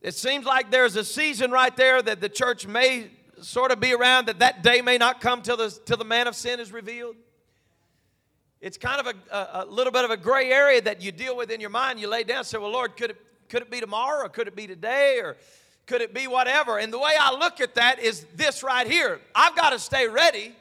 it 0.00 0.14
seems 0.14 0.44
like 0.44 0.70
there's 0.70 0.96
a 0.96 1.04
season 1.04 1.50
right 1.50 1.76
there 1.76 2.02
that 2.02 2.20
the 2.20 2.28
church 2.28 2.66
may 2.66 3.10
sort 3.40 3.70
of 3.70 3.80
be 3.80 3.94
around, 3.94 4.26
that 4.26 4.40
that 4.40 4.62
day 4.62 4.80
may 4.80 4.98
not 4.98 5.20
come 5.20 5.42
till 5.42 5.56
the, 5.56 5.70
till 5.84 5.96
the 5.96 6.04
man 6.04 6.26
of 6.26 6.34
sin 6.34 6.58
is 6.60 6.72
revealed. 6.72 7.16
It's 8.60 8.76
kind 8.76 9.00
of 9.00 9.06
a, 9.06 9.36
a, 9.36 9.64
a 9.64 9.66
little 9.66 9.92
bit 9.92 10.04
of 10.04 10.10
a 10.10 10.16
gray 10.16 10.50
area 10.50 10.80
that 10.82 11.00
you 11.00 11.12
deal 11.12 11.36
with 11.36 11.50
in 11.50 11.60
your 11.60 11.70
mind. 11.70 12.00
You 12.00 12.08
lay 12.08 12.24
down 12.24 12.38
and 12.38 12.46
say, 12.46 12.58
Well, 12.58 12.72
Lord, 12.72 12.96
could 12.96 13.10
it, 13.10 13.16
could 13.48 13.62
it 13.62 13.70
be 13.70 13.80
tomorrow 13.80 14.26
or 14.26 14.28
could 14.28 14.48
it 14.48 14.56
be 14.56 14.66
today 14.66 15.20
or 15.22 15.36
could 15.86 16.00
it 16.00 16.12
be 16.12 16.26
whatever? 16.26 16.78
And 16.78 16.92
the 16.92 16.98
way 16.98 17.12
I 17.18 17.32
look 17.32 17.60
at 17.60 17.76
that 17.76 18.00
is 18.00 18.26
this 18.34 18.64
right 18.64 18.86
here 18.86 19.20
I've 19.34 19.54
got 19.54 19.70
to 19.70 19.78
stay 19.78 20.08
ready, 20.08 20.54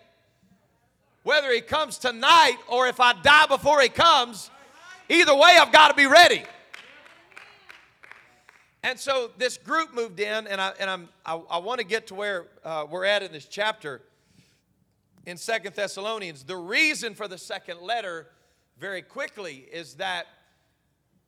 whether 1.28 1.52
He 1.52 1.60
comes 1.60 1.98
tonight 1.98 2.56
or 2.70 2.88
if 2.88 3.02
I 3.02 3.12
die 3.22 3.48
before 3.48 3.82
He 3.82 3.90
comes. 3.90 4.50
Either 5.10 5.36
way, 5.36 5.58
I've 5.60 5.74
got 5.74 5.90
to 5.90 5.94
be 5.94 6.06
ready. 6.06 6.44
And 8.82 8.98
so 8.98 9.32
this 9.38 9.58
group 9.58 9.94
moved 9.94 10.22
in, 10.22 10.48
and 10.48 10.62
I, 10.62 10.72
and 10.80 10.90
I'm, 10.90 11.10
I, 11.26 11.36
I 11.50 11.58
want 11.58 11.82
to 11.82 11.86
get 11.86 12.08
to 12.08 12.16
where 12.16 12.46
uh, 12.64 12.86
we're 12.90 13.04
at 13.04 13.24
in 13.24 13.34
this 13.34 13.44
chapter 13.44 14.02
in 15.26 15.36
Second 15.36 15.76
Thessalonians. 15.76 16.46
The 16.46 16.56
reason 16.56 17.14
for 17.14 17.28
the 17.28 17.38
second 17.38 17.82
letter, 17.82 18.28
very 18.80 19.02
quickly, 19.02 19.68
is 19.70 19.96
that 19.96 20.28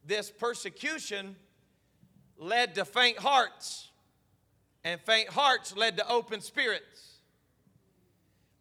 this 0.05 0.31
persecution 0.31 1.35
led 2.37 2.75
to 2.75 2.85
faint 2.85 3.17
hearts, 3.17 3.89
and 4.85 5.01
faint 5.01 5.27
hearts 5.27 5.75
led 5.75 5.97
to 5.97 6.09
open 6.09 6.39
spirits. 6.39 7.08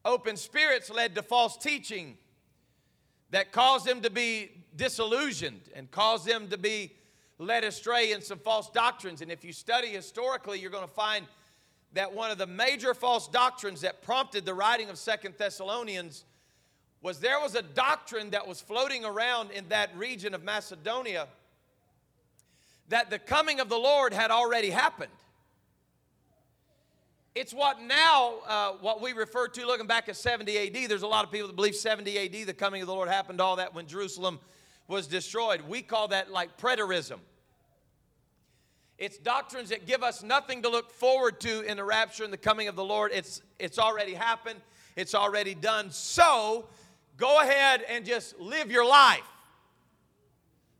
Open 0.05 0.37
spirits 0.37 0.91
led 0.91 1.15
to 1.15 1.23
false 1.23 1.57
teaching 1.57 2.17
that 3.31 3.53
caused 3.53 3.87
them 3.87 4.01
to 4.03 4.11
be 4.11 4.51
disillusioned 4.77 5.61
and 5.75 5.91
caused 5.91 6.27
them 6.27 6.49
to 6.49 6.57
be 6.57 6.93
led 7.39 7.65
astray 7.65 8.13
in 8.13 8.23
some 8.23 8.39
false 8.39 8.71
doctrines. 8.71 9.21
And 9.21 9.31
if 9.31 9.45
you 9.45 9.53
study 9.53 9.89
historically, 9.89 10.59
you're 10.59 10.71
going 10.71 10.87
to 10.87 10.93
find 10.93 11.27
that 11.93 12.13
one 12.13 12.31
of 12.31 12.39
the 12.39 12.47
major 12.47 12.95
false 12.95 13.29
doctrines 13.29 13.81
that 13.81 14.03
prompted 14.03 14.45
the 14.45 14.55
writing 14.55 14.91
of 14.91 14.99
Second 14.99 15.35
Thessalonians 15.39 16.25
was 17.01 17.21
there 17.21 17.41
was 17.41 17.55
a 17.55 17.63
doctrine 17.63 18.31
that 18.31 18.47
was 18.47 18.61
floating 18.61 19.05
around 19.05 19.51
in 19.53 19.69
that 19.69 19.97
region 19.97 20.35
of 20.35 20.43
Macedonia 20.43 21.29
that 22.89 23.11
the 23.11 23.19
coming 23.19 23.61
of 23.61 23.69
the 23.69 23.79
Lord 23.79 24.13
had 24.13 24.31
already 24.31 24.71
happened. 24.71 25.13
It's 27.39 27.55
what 27.55 27.81
now, 27.81 28.39
uh, 28.49 28.73
what 28.81 29.01
we 29.01 29.13
refer 29.13 29.47
to 29.47 29.65
looking 29.65 29.87
back 29.87 30.09
at 30.09 30.17
70 30.17 30.59
AD. 30.59 30.91
There's 30.91 31.03
a 31.03 31.07
lot 31.07 31.25
of 31.25 31.31
people 31.31 31.47
that 31.47 31.55
believe 31.55 31.77
70 31.77 32.19
AD, 32.19 32.49
the 32.49 32.53
coming 32.53 32.83
of 32.83 32.89
the 32.89 32.93
Lord 32.93 33.09
happened, 33.09 33.41
all 33.41 33.55
that 33.57 33.73
when 33.77 33.87
Jerusalem 33.87 34.41
was 34.89 35.07
destroyed. 35.07 35.61
We 35.61 35.83
call 35.83 36.09
that 36.09 36.33
like 36.33 36.59
preterism. 36.59 37.19
It's 38.99 39.19
doctrines 39.19 39.69
that 39.69 39.87
give 39.87 40.03
us 40.03 40.25
nothing 40.25 40.63
to 40.63 40.69
look 40.69 40.91
forward 40.91 41.39
to 41.43 41.61
in 41.61 41.77
the 41.77 41.85
rapture 41.85 42.25
and 42.25 42.33
the 42.33 42.39
coming 42.39 42.67
of 42.67 42.75
the 42.75 42.83
Lord. 42.83 43.13
It's, 43.15 43.41
it's 43.61 43.79
already 43.79 44.15
happened, 44.15 44.61
it's 44.97 45.15
already 45.15 45.55
done. 45.55 45.93
So 45.93 46.67
go 47.17 47.41
ahead 47.41 47.85
and 47.89 48.05
just 48.05 48.37
live 48.41 48.69
your 48.69 48.85
life 48.85 49.23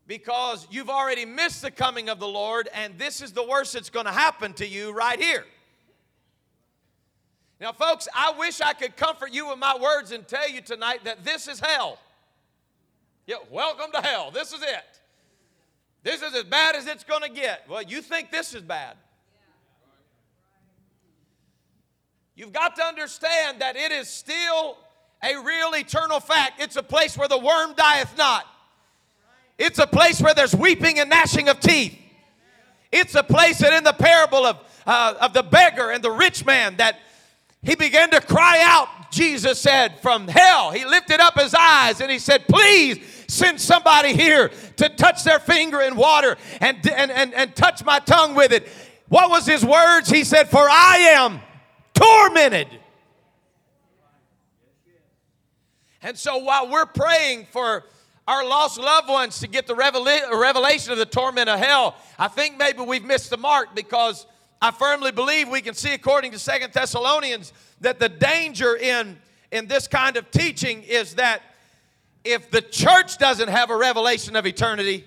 because 0.07 0.67
you've 0.69 0.89
already 0.89 1.23
missed 1.23 1.61
the 1.61 1.71
coming 1.71 2.09
of 2.09 2.19
the 2.19 2.27
Lord, 2.27 2.67
and 2.73 2.97
this 2.97 3.21
is 3.21 3.31
the 3.31 3.47
worst 3.47 3.71
that's 3.71 3.89
going 3.89 4.07
to 4.07 4.11
happen 4.11 4.51
to 4.55 4.67
you 4.67 4.91
right 4.91 5.21
here. 5.21 5.45
Now, 7.59 7.73
folks, 7.73 8.07
I 8.15 8.33
wish 8.37 8.61
I 8.61 8.73
could 8.73 8.95
comfort 8.95 9.33
you 9.33 9.49
with 9.49 9.59
my 9.59 9.77
words 9.77 10.11
and 10.11 10.25
tell 10.25 10.49
you 10.49 10.61
tonight 10.61 11.03
that 11.03 11.25
this 11.25 11.47
is 11.47 11.59
hell. 11.59 11.99
Yeah, 13.27 13.35
welcome 13.51 13.91
to 13.91 14.01
hell. 14.01 14.31
This 14.31 14.53
is 14.53 14.61
it. 14.61 14.99
This 16.01 16.21
is 16.21 16.33
as 16.33 16.45
bad 16.45 16.75
as 16.75 16.87
it's 16.87 17.03
going 17.03 17.21
to 17.21 17.29
get. 17.29 17.65
Well, 17.69 17.83
you 17.83 18.01
think 18.01 18.31
this 18.31 18.55
is 18.55 18.61
bad. 18.61 18.95
You've 22.35 22.53
got 22.53 22.77
to 22.77 22.83
understand 22.83 23.59
that 23.59 23.75
it 23.75 23.91
is 23.91 24.07
still 24.07 24.77
a 25.21 25.35
real 25.43 25.75
eternal 25.75 26.21
fact. 26.21 26.61
It's 26.61 26.77
a 26.77 26.83
place 26.83 27.17
where 27.17 27.27
the 27.27 27.37
worm 27.37 27.73
dieth 27.75 28.17
not. 28.17 28.45
It's 29.57 29.79
a 29.79 29.87
place 29.87 30.21
where 30.21 30.33
there's 30.33 30.55
weeping 30.55 30.99
and 30.99 31.09
gnashing 31.09 31.49
of 31.49 31.59
teeth. 31.59 31.97
It's 32.93 33.15
a 33.15 33.23
place 33.23 33.59
that 33.59 33.73
in 33.73 33.83
the 33.83 33.91
parable 33.91 34.45
of, 34.45 34.57
uh, 34.87 35.15
of 35.19 35.33
the 35.33 35.43
beggar 35.43 35.91
and 35.91 36.01
the 36.01 36.11
rich 36.11 36.45
man 36.45 36.77
that 36.77 36.97
he 37.61 37.75
began 37.75 38.09
to 38.11 38.21
cry 38.21 38.61
out, 38.63 39.11
Jesus 39.11 39.59
said, 39.59 39.99
from 39.99 40.27
hell. 40.27 40.71
He 40.71 40.85
lifted 40.85 41.19
up 41.19 41.39
his 41.39 41.53
eyes 41.53 41.99
and 41.99 42.09
he 42.09 42.19
said, 42.19 42.47
Please 42.47 42.99
send 43.27 43.59
somebody 43.59 44.13
here 44.13 44.49
to 44.77 44.89
touch 44.89 45.23
their 45.23 45.39
finger 45.39 45.81
in 45.81 45.95
water 45.95 46.37
and, 46.61 46.77
and, 46.89 47.11
and, 47.11 47.33
and 47.33 47.55
touch 47.55 47.83
my 47.83 47.99
tongue 47.99 48.33
with 48.33 48.51
it. 48.51 48.67
What 49.09 49.29
was 49.29 49.45
his 49.45 49.65
words? 49.65 50.09
He 50.09 50.23
said, 50.23 50.49
For 50.49 50.69
I 50.69 50.97
am 51.15 51.41
tormented. 51.93 52.67
And 56.01 56.17
so 56.17 56.37
while 56.37 56.69
we're 56.69 56.85
praying 56.85 57.47
for 57.51 57.83
our 58.25 58.45
lost 58.45 58.77
loved 58.77 59.09
ones 59.09 59.39
to 59.39 59.47
get 59.47 59.67
the 59.67 59.75
revelation 59.75 60.93
of 60.93 60.97
the 60.97 61.05
torment 61.05 61.49
of 61.49 61.59
hell, 61.59 61.97
I 62.17 62.29
think 62.29 62.57
maybe 62.57 62.83
we've 62.83 63.03
missed 63.03 63.31
the 63.31 63.37
mark 63.37 63.75
because 63.75 64.25
I 64.61 64.71
firmly 64.71 65.11
believe 65.11 65.47
we 65.49 65.61
can 65.61 65.73
see, 65.73 65.93
according 65.93 66.31
to 66.33 66.39
Second 66.39 66.73
Thessalonians, 66.73 67.53
that 67.81 67.99
the 67.99 68.09
danger 68.09 68.75
in, 68.75 69.17
in 69.51 69.67
this 69.67 69.87
kind 69.87 70.17
of 70.17 70.29
teaching 70.31 70.83
is 70.83 71.15
that 71.15 71.41
if 72.25 72.51
the 72.51 72.61
church 72.61 73.17
doesn't 73.17 73.47
have 73.47 73.69
a 73.69 73.77
revelation 73.77 74.35
of 74.35 74.45
eternity, 74.45 75.05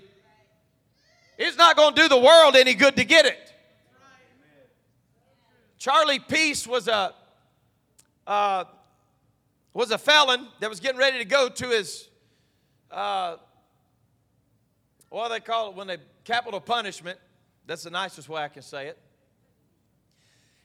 it's 1.36 1.58
not 1.58 1.76
going 1.76 1.94
to 1.94 2.02
do 2.02 2.08
the 2.08 2.18
world 2.18 2.56
any 2.56 2.72
good 2.72 2.96
to 2.96 3.04
get 3.04 3.26
it. 3.26 3.52
Charlie 5.78 6.20
Peace 6.20 6.66
was 6.66 6.86
a 6.88 7.12
uh, 8.26 8.64
was 9.74 9.90
a 9.90 9.98
felon 9.98 10.46
that 10.60 10.70
was 10.70 10.78
getting 10.78 10.98
ready 10.98 11.18
to 11.18 11.24
go 11.24 11.48
to 11.48 11.68
his 11.68 12.08
uh, 12.90 13.36
what 15.08 15.28
do 15.28 15.34
they 15.34 15.40
call 15.40 15.70
it 15.70 15.74
when 15.74 15.88
they 15.88 15.96
capital 16.24 16.60
punishment. 16.60 17.18
That's 17.66 17.82
the 17.82 17.90
nicest 17.90 18.28
way 18.28 18.42
I 18.42 18.48
can 18.48 18.62
say 18.62 18.86
it. 18.86 18.98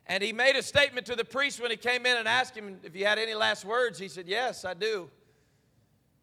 And 0.07 0.23
he 0.23 0.31
made 0.31 0.55
a 0.55 0.63
statement 0.63 1.05
to 1.07 1.15
the 1.15 1.25
priest 1.25 1.61
when 1.61 1.69
he 1.69 1.77
came 1.77 2.05
in 2.05 2.17
and 2.17 2.27
asked 2.27 2.55
him 2.55 2.79
if 2.83 2.93
he 2.93 3.01
had 3.01 3.19
any 3.19 3.33
last 3.33 3.65
words. 3.65 3.99
He 3.99 4.07
said, 4.07 4.27
Yes, 4.27 4.63
I 4.63 4.73
do. 4.73 5.09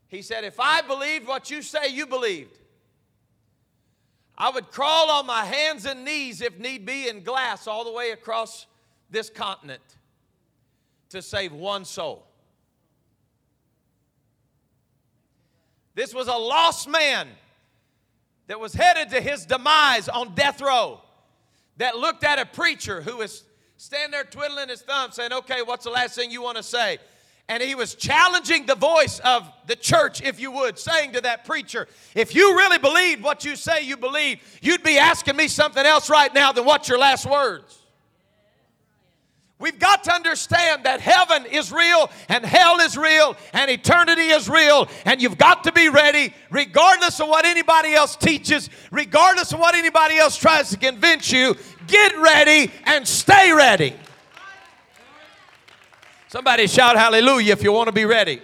He 0.09 0.23
said, 0.23 0.45
If 0.45 0.59
I 0.59 0.81
believed 0.81 1.27
what 1.27 1.51
you 1.51 1.61
say 1.61 1.89
you 1.89 2.07
believed, 2.07 2.59
I 4.37 4.51
would 4.51 4.71
crawl 4.71 5.11
on 5.11 5.27
my 5.27 5.45
hands 5.45 5.85
and 5.85 6.05
knees, 6.05 6.41
if 6.41 6.59
need 6.59 6.87
be, 6.87 7.09
in 7.09 7.23
glass 7.23 7.67
all 7.67 7.85
the 7.85 7.93
way 7.93 8.11
across 8.11 8.67
this 9.11 9.31
continent 9.31 9.83
to 11.11 11.21
save 11.23 11.53
one 11.53 11.85
soul. 11.85 12.27
This 15.95 16.13
was 16.13 16.27
a 16.27 16.35
lost 16.35 16.89
man 16.89 17.29
that 18.49 18.59
was 18.59 18.75
headed 18.75 19.11
to 19.11 19.21
his 19.21 19.47
demise 19.47 20.09
on 20.09 20.35
death 20.35 20.61
row 20.61 21.01
that 21.77 21.97
looked 21.97 22.25
at 22.25 22.39
a 22.39 22.47
preacher 22.47 23.01
who 23.03 23.19
was 23.19 23.45
standing 23.77 24.11
there 24.11 24.25
twiddling 24.25 24.69
his 24.69 24.83
thumb 24.83 25.11
saying, 25.13 25.33
Okay, 25.33 25.63
what's 25.63 25.85
the 25.85 25.91
last 25.91 26.15
thing 26.15 26.31
you 26.31 26.43
want 26.43 26.57
to 26.57 26.63
say? 26.63 26.99
And 27.49 27.63
he 27.63 27.75
was 27.75 27.95
challenging 27.95 28.65
the 28.65 28.75
voice 28.75 29.21
of 29.21 29.51
the 29.67 29.77
church, 29.77 30.23
if 30.23 30.41
you 30.41 30.51
would, 30.51 30.79
saying 30.79 31.13
to 31.13 31.21
that 31.23 31.45
preacher, 31.45 31.87
If 32.15 32.35
you 32.35 32.57
really 32.57 32.79
believed 32.79 33.23
what 33.23 33.45
you 33.45 33.57
say 33.57 33.83
you 33.83 33.97
believe, 33.97 34.41
you'd 34.63 34.83
be 34.83 34.99
asking 34.99 35.37
me 35.37 35.49
something 35.49 35.85
else 35.85 36.09
right 36.09 36.33
now 36.33 36.53
than 36.53 36.65
what's 36.65 36.89
your 36.89 36.99
last 36.99 37.27
words. 37.27 37.84
We've 39.65 39.79
got 39.79 40.05
to 40.05 40.13
understand 40.13 40.85
that 40.85 41.01
heaven 41.01 41.47
is 41.47 41.73
real 41.73 42.11
and 42.29 42.45
hell 42.45 42.81
is 42.81 42.99
real 42.99 43.35
and 43.55 43.71
eternity 43.71 44.29
is 44.29 44.47
real, 44.47 44.91
and 45.07 45.23
you've 45.23 45.39
got 45.39 45.65
to 45.65 45.73
be 45.73 45.89
ready, 45.89 46.35
regardless 46.51 47.19
of 47.19 47.29
what 47.29 47.47
anybody 47.47 47.95
else 47.95 48.15
teaches, 48.15 48.69
regardless 48.91 49.55
of 49.55 49.61
what 49.61 49.75
anybody 49.75 50.19
else 50.19 50.37
tries 50.37 50.69
to 50.69 50.77
convince 50.77 51.33
you. 51.33 51.57
Get 51.87 52.15
ready 52.19 52.71
and 52.85 53.09
stay 53.09 53.55
ready. 53.55 53.95
Somebody 56.29 56.67
shout 56.67 56.99
hallelujah 56.99 57.55
if 57.55 57.63
you 57.63 57.73
want 57.73 57.87
to 57.87 57.93
be 57.93 58.05
ready. 58.05 58.43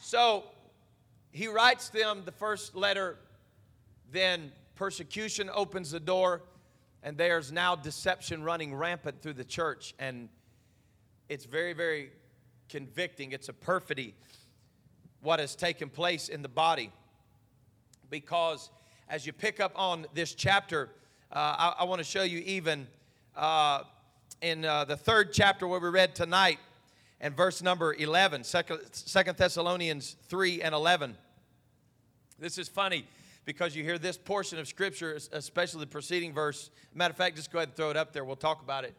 So 0.00 0.44
he 1.30 1.46
writes 1.46 1.90
them 1.90 2.22
the 2.24 2.32
first 2.32 2.74
letter, 2.74 3.18
then 4.10 4.50
persecution 4.76 5.50
opens 5.52 5.90
the 5.90 6.00
door, 6.00 6.40
and 7.02 7.16
there's 7.16 7.50
now 7.50 7.74
deception 7.76 8.42
running 8.42 8.74
rampant 8.74 9.22
through 9.22 9.34
the 9.34 9.44
church. 9.44 9.94
And 9.98 10.28
it's 11.28 11.44
very, 11.44 11.72
very 11.72 12.10
convicting. 12.68 13.32
It's 13.32 13.48
a 13.48 13.52
perfidy 13.52 14.14
what 15.22 15.38
has 15.38 15.54
taken 15.54 15.88
place 15.88 16.28
in 16.28 16.42
the 16.42 16.48
body. 16.48 16.90
Because 18.08 18.70
as 19.08 19.26
you 19.26 19.32
pick 19.32 19.60
up 19.60 19.72
on 19.74 20.06
this 20.14 20.34
chapter, 20.34 20.90
uh, 21.32 21.36
I, 21.36 21.74
I 21.80 21.84
want 21.84 22.00
to 22.00 22.04
show 22.04 22.22
you 22.22 22.38
even. 22.40 22.86
Uh, 23.36 23.84
in 24.42 24.64
uh, 24.64 24.84
the 24.84 24.96
third 24.96 25.32
chapter 25.32 25.66
where 25.66 25.80
we 25.80 25.88
read 25.88 26.14
tonight. 26.14 26.58
and 27.20 27.36
verse 27.36 27.60
number 27.60 27.94
11, 27.94 28.44
2 28.44 29.32
Thessalonians 29.36 30.16
3 30.28 30.62
and 30.62 30.74
11. 30.74 31.16
This 32.38 32.56
is 32.56 32.68
funny 32.68 33.04
because 33.50 33.74
you 33.74 33.82
hear 33.82 33.98
this 33.98 34.16
portion 34.16 34.60
of 34.60 34.68
Scripture, 34.68 35.18
especially 35.32 35.80
the 35.80 35.86
preceding 35.88 36.32
verse. 36.32 36.70
Matter 36.94 37.10
of 37.10 37.16
fact, 37.16 37.34
just 37.34 37.50
go 37.50 37.58
ahead 37.58 37.70
and 37.70 37.76
throw 37.76 37.90
it 37.90 37.96
up 37.96 38.12
there. 38.12 38.24
We'll 38.24 38.36
talk 38.36 38.62
about 38.62 38.84
it. 38.84 38.94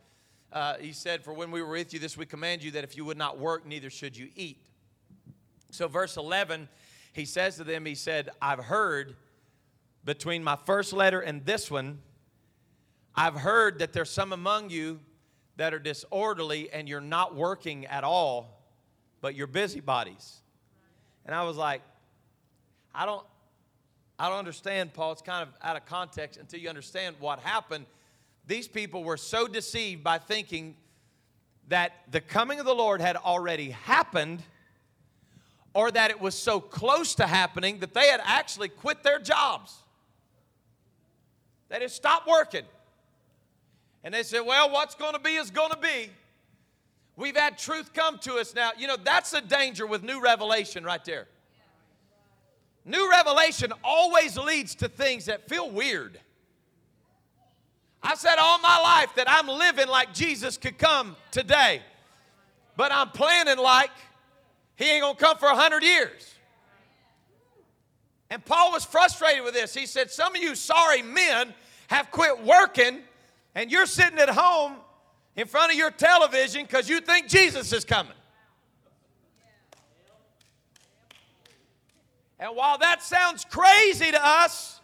Uh, 0.51 0.73
he 0.77 0.91
said, 0.91 1.23
For 1.23 1.31
when 1.31 1.51
we 1.51 1.61
were 1.61 1.69
with 1.69 1.93
you, 1.93 1.99
this 1.99 2.17
we 2.17 2.25
command 2.25 2.61
you 2.61 2.71
that 2.71 2.83
if 2.83 2.97
you 2.97 3.05
would 3.05 3.17
not 3.17 3.39
work, 3.39 3.65
neither 3.65 3.89
should 3.89 4.17
you 4.17 4.27
eat. 4.35 4.57
So, 5.69 5.87
verse 5.87 6.17
11, 6.17 6.67
he 7.13 7.23
says 7.23 7.55
to 7.55 7.63
them, 7.63 7.85
He 7.85 7.95
said, 7.95 8.27
I've 8.41 8.59
heard 8.59 9.15
between 10.03 10.43
my 10.43 10.57
first 10.65 10.91
letter 10.91 11.21
and 11.21 11.45
this 11.45 11.71
one, 11.71 11.99
I've 13.15 13.35
heard 13.35 13.79
that 13.79 13.93
there's 13.93 14.09
some 14.09 14.33
among 14.33 14.69
you 14.69 14.99
that 15.55 15.73
are 15.73 15.79
disorderly 15.79 16.69
and 16.73 16.89
you're 16.89 16.99
not 16.99 17.35
working 17.35 17.85
at 17.85 18.03
all, 18.03 18.61
but 19.21 19.33
you're 19.33 19.47
busybodies. 19.47 20.41
And 21.25 21.33
I 21.33 21.43
was 21.43 21.55
like, 21.55 21.81
I 22.93 23.05
don't, 23.05 23.25
I 24.21 24.29
don't 24.29 24.37
understand, 24.37 24.93
Paul. 24.93 25.13
It's 25.13 25.23
kind 25.23 25.41
of 25.41 25.49
out 25.63 25.75
of 25.75 25.87
context 25.87 26.39
until 26.39 26.59
you 26.59 26.69
understand 26.69 27.15
what 27.19 27.39
happened. 27.39 27.87
These 28.45 28.67
people 28.67 29.03
were 29.03 29.17
so 29.17 29.47
deceived 29.47 30.03
by 30.03 30.19
thinking 30.19 30.75
that 31.69 31.93
the 32.11 32.21
coming 32.21 32.59
of 32.59 32.67
the 32.67 32.75
Lord 32.75 33.01
had 33.01 33.15
already 33.15 33.71
happened 33.71 34.43
or 35.73 35.89
that 35.89 36.11
it 36.11 36.21
was 36.21 36.35
so 36.35 36.59
close 36.59 37.15
to 37.15 37.25
happening 37.25 37.79
that 37.79 37.95
they 37.95 38.09
had 38.09 38.21
actually 38.23 38.69
quit 38.69 39.01
their 39.01 39.17
jobs. 39.17 39.75
They 41.69 41.79
had 41.79 41.89
stopped 41.89 42.27
working. 42.27 42.65
And 44.03 44.13
they 44.13 44.21
said, 44.21 44.41
Well, 44.41 44.69
what's 44.69 44.93
going 44.93 45.13
to 45.13 45.19
be 45.19 45.33
is 45.33 45.49
going 45.49 45.71
to 45.71 45.79
be. 45.79 46.11
We've 47.15 47.35
had 47.35 47.57
truth 47.57 47.91
come 47.91 48.19
to 48.19 48.35
us 48.35 48.53
now. 48.53 48.69
You 48.77 48.85
know, 48.85 48.97
that's 49.03 49.31
the 49.31 49.41
danger 49.41 49.87
with 49.87 50.03
new 50.03 50.21
revelation 50.21 50.83
right 50.83 51.03
there. 51.05 51.27
New 52.83 53.09
revelation 53.09 53.71
always 53.83 54.37
leads 54.37 54.75
to 54.75 54.87
things 54.87 55.25
that 55.25 55.47
feel 55.47 55.69
weird. 55.69 56.19
I 58.03 58.15
said 58.15 58.37
all 58.39 58.59
my 58.59 58.79
life 58.79 59.13
that 59.15 59.29
I'm 59.29 59.47
living 59.47 59.87
like 59.87 60.13
Jesus 60.13 60.57
could 60.57 60.77
come 60.77 61.15
today, 61.29 61.81
but 62.75 62.91
I'm 62.91 63.09
planning 63.09 63.57
like 63.57 63.91
he 64.75 64.89
ain't 64.89 65.03
gonna 65.03 65.15
come 65.15 65.37
for 65.37 65.47
a 65.47 65.55
hundred 65.55 65.83
years. 65.83 66.33
And 68.31 68.43
Paul 68.43 68.71
was 68.71 68.85
frustrated 68.85 69.43
with 69.43 69.53
this. 69.53 69.73
He 69.73 69.85
said, 69.85 70.09
Some 70.09 70.35
of 70.35 70.41
you 70.41 70.55
sorry 70.55 71.03
men 71.03 71.53
have 71.89 72.09
quit 72.09 72.43
working, 72.43 73.01
and 73.53 73.69
you're 73.69 73.85
sitting 73.85 74.17
at 74.17 74.29
home 74.29 74.77
in 75.35 75.45
front 75.47 75.71
of 75.71 75.77
your 75.77 75.91
television 75.91 76.63
because 76.63 76.89
you 76.89 77.01
think 77.01 77.27
Jesus 77.27 77.71
is 77.73 77.85
coming. 77.85 78.13
And 82.41 82.55
while 82.55 82.79
that 82.79 83.03
sounds 83.03 83.45
crazy 83.45 84.09
to 84.09 84.19
us, 84.19 84.81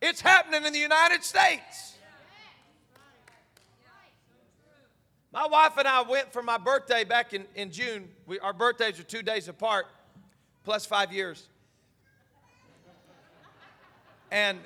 it's 0.00 0.20
happening 0.20 0.64
in 0.64 0.72
the 0.72 0.78
United 0.78 1.24
States. 1.24 1.96
My 5.32 5.46
wife 5.48 5.72
and 5.76 5.88
I 5.88 6.02
went 6.02 6.32
for 6.32 6.40
my 6.40 6.56
birthday 6.56 7.02
back 7.02 7.32
in, 7.34 7.46
in 7.56 7.72
June. 7.72 8.08
We, 8.26 8.38
our 8.38 8.52
birthdays 8.52 9.00
are 9.00 9.04
two 9.04 9.22
days 9.22 9.48
apart, 9.48 9.86
plus 10.64 10.86
five 10.86 11.12
years. 11.12 11.48
And 14.30 14.60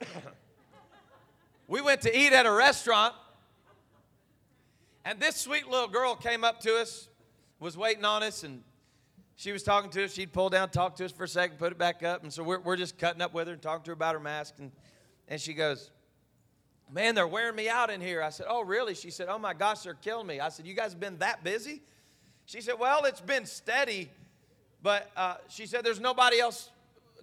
we 1.66 1.80
went 1.80 2.02
to 2.02 2.18
eat 2.18 2.34
at 2.34 2.44
a 2.44 2.52
restaurant. 2.52 3.14
And 5.06 5.18
this 5.18 5.36
sweet 5.36 5.66
little 5.66 5.88
girl 5.88 6.14
came 6.14 6.44
up 6.44 6.60
to 6.60 6.76
us, 6.76 7.08
was 7.58 7.76
waiting 7.76 8.04
on 8.04 8.22
us, 8.22 8.42
and 8.42 8.62
she 9.42 9.50
was 9.50 9.64
talking 9.64 9.90
to 9.90 10.04
us. 10.04 10.14
She'd 10.14 10.32
pull 10.32 10.50
down, 10.50 10.70
talk 10.70 10.94
to 10.96 11.04
us 11.04 11.10
for 11.10 11.24
a 11.24 11.28
second, 11.28 11.58
put 11.58 11.72
it 11.72 11.78
back 11.78 12.04
up. 12.04 12.22
And 12.22 12.32
so 12.32 12.44
we're, 12.44 12.60
we're 12.60 12.76
just 12.76 12.96
cutting 12.96 13.20
up 13.20 13.34
with 13.34 13.48
her 13.48 13.54
and 13.54 13.60
talking 13.60 13.82
to 13.82 13.90
her 13.90 13.94
about 13.94 14.14
her 14.14 14.20
mask. 14.20 14.54
And, 14.58 14.70
and 15.26 15.40
she 15.40 15.52
goes, 15.52 15.90
Man, 16.92 17.16
they're 17.16 17.26
wearing 17.26 17.56
me 17.56 17.68
out 17.68 17.90
in 17.90 18.00
here. 18.00 18.22
I 18.22 18.30
said, 18.30 18.46
Oh, 18.48 18.62
really? 18.62 18.94
She 18.94 19.10
said, 19.10 19.26
Oh 19.28 19.40
my 19.40 19.52
gosh, 19.52 19.80
they're 19.80 19.94
killing 19.94 20.28
me. 20.28 20.38
I 20.38 20.48
said, 20.48 20.64
You 20.64 20.74
guys 20.74 20.92
have 20.92 21.00
been 21.00 21.18
that 21.18 21.42
busy? 21.42 21.82
She 22.44 22.60
said, 22.60 22.74
Well, 22.78 23.04
it's 23.04 23.20
been 23.20 23.44
steady, 23.44 24.10
but 24.80 25.10
uh, 25.16 25.34
she 25.48 25.66
said, 25.66 25.84
There's 25.84 25.98
nobody 25.98 26.38
else, 26.38 26.70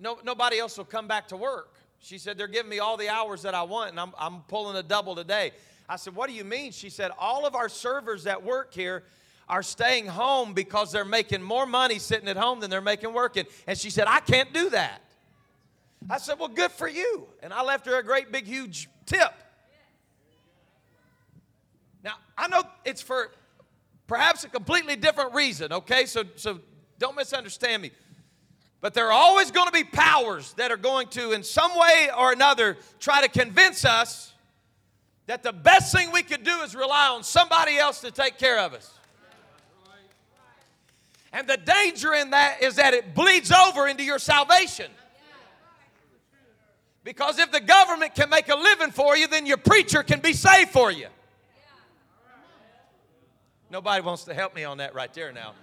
no, 0.02 0.20
nobody 0.22 0.60
else 0.60 0.78
will 0.78 0.84
come 0.84 1.08
back 1.08 1.30
to 1.30 1.38
work. 1.38 1.76
She 2.00 2.18
said, 2.18 2.38
They're 2.38 2.48
giving 2.48 2.70
me 2.70 2.80
all 2.80 2.98
the 2.98 3.08
hours 3.08 3.44
that 3.44 3.56
I 3.56 3.64
want, 3.64 3.92
and 3.92 4.00
I'm, 4.00 4.12
I'm 4.20 4.42
pulling 4.50 4.76
a 4.76 4.84
double 4.84 5.16
today. 5.16 5.52
I 5.88 5.96
said, 5.96 6.16
What 6.16 6.28
do 6.28 6.36
you 6.36 6.44
mean? 6.44 6.74
She 6.74 6.90
said, 6.90 7.12
All 7.18 7.46
of 7.46 7.56
our 7.56 7.70
servers 7.70 8.26
that 8.26 8.44
work 8.44 8.74
here 8.74 9.04
are 9.50 9.64
staying 9.64 10.06
home 10.06 10.54
because 10.54 10.92
they're 10.92 11.04
making 11.04 11.42
more 11.42 11.66
money 11.66 11.98
sitting 11.98 12.28
at 12.28 12.38
home 12.38 12.60
than 12.60 12.70
they're 12.70 12.82
making 12.82 13.14
working. 13.14 13.46
And 13.66 13.78
she 13.78 13.90
said, 13.90 14.06
I 14.08 14.20
can't 14.20 14.54
do 14.54 14.70
that. 14.70 15.02
I 16.10 16.20
said, 16.20 16.40
Well, 16.40 16.50
good 16.50 16.72
for 16.72 16.88
you. 16.88 17.28
And 17.42 17.52
I 17.52 17.64
left 17.64 17.86
her 17.88 17.98
a 17.98 18.04
great 18.04 18.32
big 18.32 18.46
huge 18.46 18.88
tip. 19.06 19.34
Now, 22.04 22.14
I 22.38 22.48
know 22.48 22.64
it's 22.86 23.02
for 23.02 23.32
perhaps 24.08 24.44
a 24.44 24.50
completely 24.50 24.96
different 24.96 25.34
reason, 25.34 25.74
okay? 25.74 26.06
So, 26.06 26.24
so 26.36 26.60
don't 26.98 27.16
misunderstand 27.16 27.82
me. 27.82 27.92
But 28.82 28.94
there 28.94 29.08
are 29.08 29.12
always 29.12 29.52
going 29.52 29.68
to 29.68 29.74
be 29.74 29.84
powers 29.84 30.54
that 30.54 30.72
are 30.72 30.78
going 30.78 31.08
to, 31.10 31.34
in 31.34 31.44
some 31.44 31.72
way 31.76 32.10
or 32.18 32.32
another, 32.32 32.78
try 33.00 33.22
to 33.22 33.28
convince 33.28 33.84
us 33.84 34.34
that 35.26 35.44
the 35.44 35.52
best 35.52 35.94
thing 35.94 36.12
we 36.12 36.24
could 36.24 36.44
do 36.44 36.62
is 36.62 36.76
rely 36.76 37.10
on 37.10 37.24
somebody 37.24 37.78
else 37.78 38.00
to 38.02 38.12
take 38.12 38.38
care 38.38 38.60
of 38.60 38.74
us. 38.74 38.99
And 41.32 41.48
the 41.48 41.58
danger 41.58 42.14
in 42.14 42.32
that 42.32 42.62
is 42.62 42.76
that 42.76 42.94
it 42.94 43.14
bleeds 43.14 43.52
over 43.52 43.88
into 43.88 44.04
your 44.04 44.20
salvation. 44.20 44.92
Because 47.04 47.40
if 47.40 47.52
the 47.52 47.60
government 47.60 48.16
can 48.16 48.30
make 48.30 48.50
a 48.50 48.56
living 48.56 48.92
for 48.92 49.16
you, 49.16 49.28
then 49.28 49.46
your 49.46 49.58
preacher 49.58 50.04
can 50.04 50.20
be 50.20 50.34
saved 50.34 50.72
for 50.72 50.92
you. 50.92 51.08
Nobody 53.70 54.02
wants 54.02 54.24
to 54.26 54.34
help 54.34 54.56
me 54.56 54.64
on 54.64 54.80
that 54.80 54.96
right 54.96 55.14
there 55.14 55.32
now. 55.32 55.54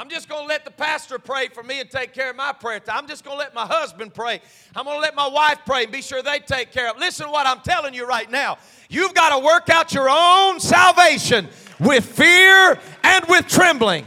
I'm 0.00 0.08
just 0.08 0.30
going 0.30 0.44
to 0.44 0.48
let 0.48 0.64
the 0.64 0.70
pastor 0.70 1.18
pray 1.18 1.48
for 1.48 1.62
me 1.62 1.78
and 1.78 1.90
take 1.90 2.14
care 2.14 2.30
of 2.30 2.36
my 2.36 2.54
prayer. 2.54 2.80
Time. 2.80 3.00
I'm 3.00 3.06
just 3.06 3.22
going 3.22 3.36
to 3.36 3.38
let 3.38 3.52
my 3.54 3.66
husband 3.66 4.14
pray. 4.14 4.40
I'm 4.74 4.86
going 4.86 4.96
to 4.96 5.02
let 5.02 5.14
my 5.14 5.28
wife 5.28 5.58
pray 5.66 5.82
and 5.82 5.92
be 5.92 6.00
sure 6.00 6.22
they 6.22 6.38
take 6.38 6.72
care 6.72 6.88
of 6.88 6.96
it. 6.96 7.00
Listen 7.00 7.26
to 7.26 7.30
what 7.30 7.46
I'm 7.46 7.60
telling 7.60 7.92
you 7.92 8.06
right 8.06 8.30
now. 8.30 8.56
You've 8.88 9.12
got 9.12 9.38
to 9.38 9.44
work 9.44 9.68
out 9.68 9.92
your 9.92 10.08
own 10.08 10.58
salvation 10.58 11.50
with 11.78 12.06
fear 12.06 12.80
and 13.04 13.26
with 13.28 13.46
trembling. 13.46 14.06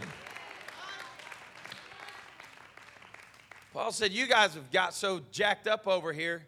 Paul 3.71 3.91
said, 3.91 4.11
You 4.11 4.25
guys 4.25 4.55
have 4.55 4.71
got 4.71 4.95
so 4.95 5.21
jacked 5.31 5.67
up 5.67 5.87
over 5.87 6.11
here. 6.11 6.41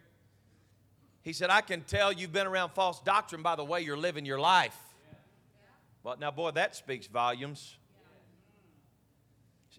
He 1.22 1.32
said, 1.32 1.50
I 1.50 1.60
can 1.60 1.82
tell 1.82 2.12
you've 2.12 2.32
been 2.32 2.48
around 2.48 2.70
false 2.70 3.00
doctrine 3.00 3.42
by 3.42 3.54
the 3.54 3.64
way 3.64 3.82
you're 3.82 3.96
living 3.96 4.26
your 4.26 4.40
life. 4.40 4.76
Well, 6.02 6.16
now, 6.18 6.32
boy, 6.32 6.50
that 6.50 6.74
speaks 6.74 7.06
volumes. 7.06 7.76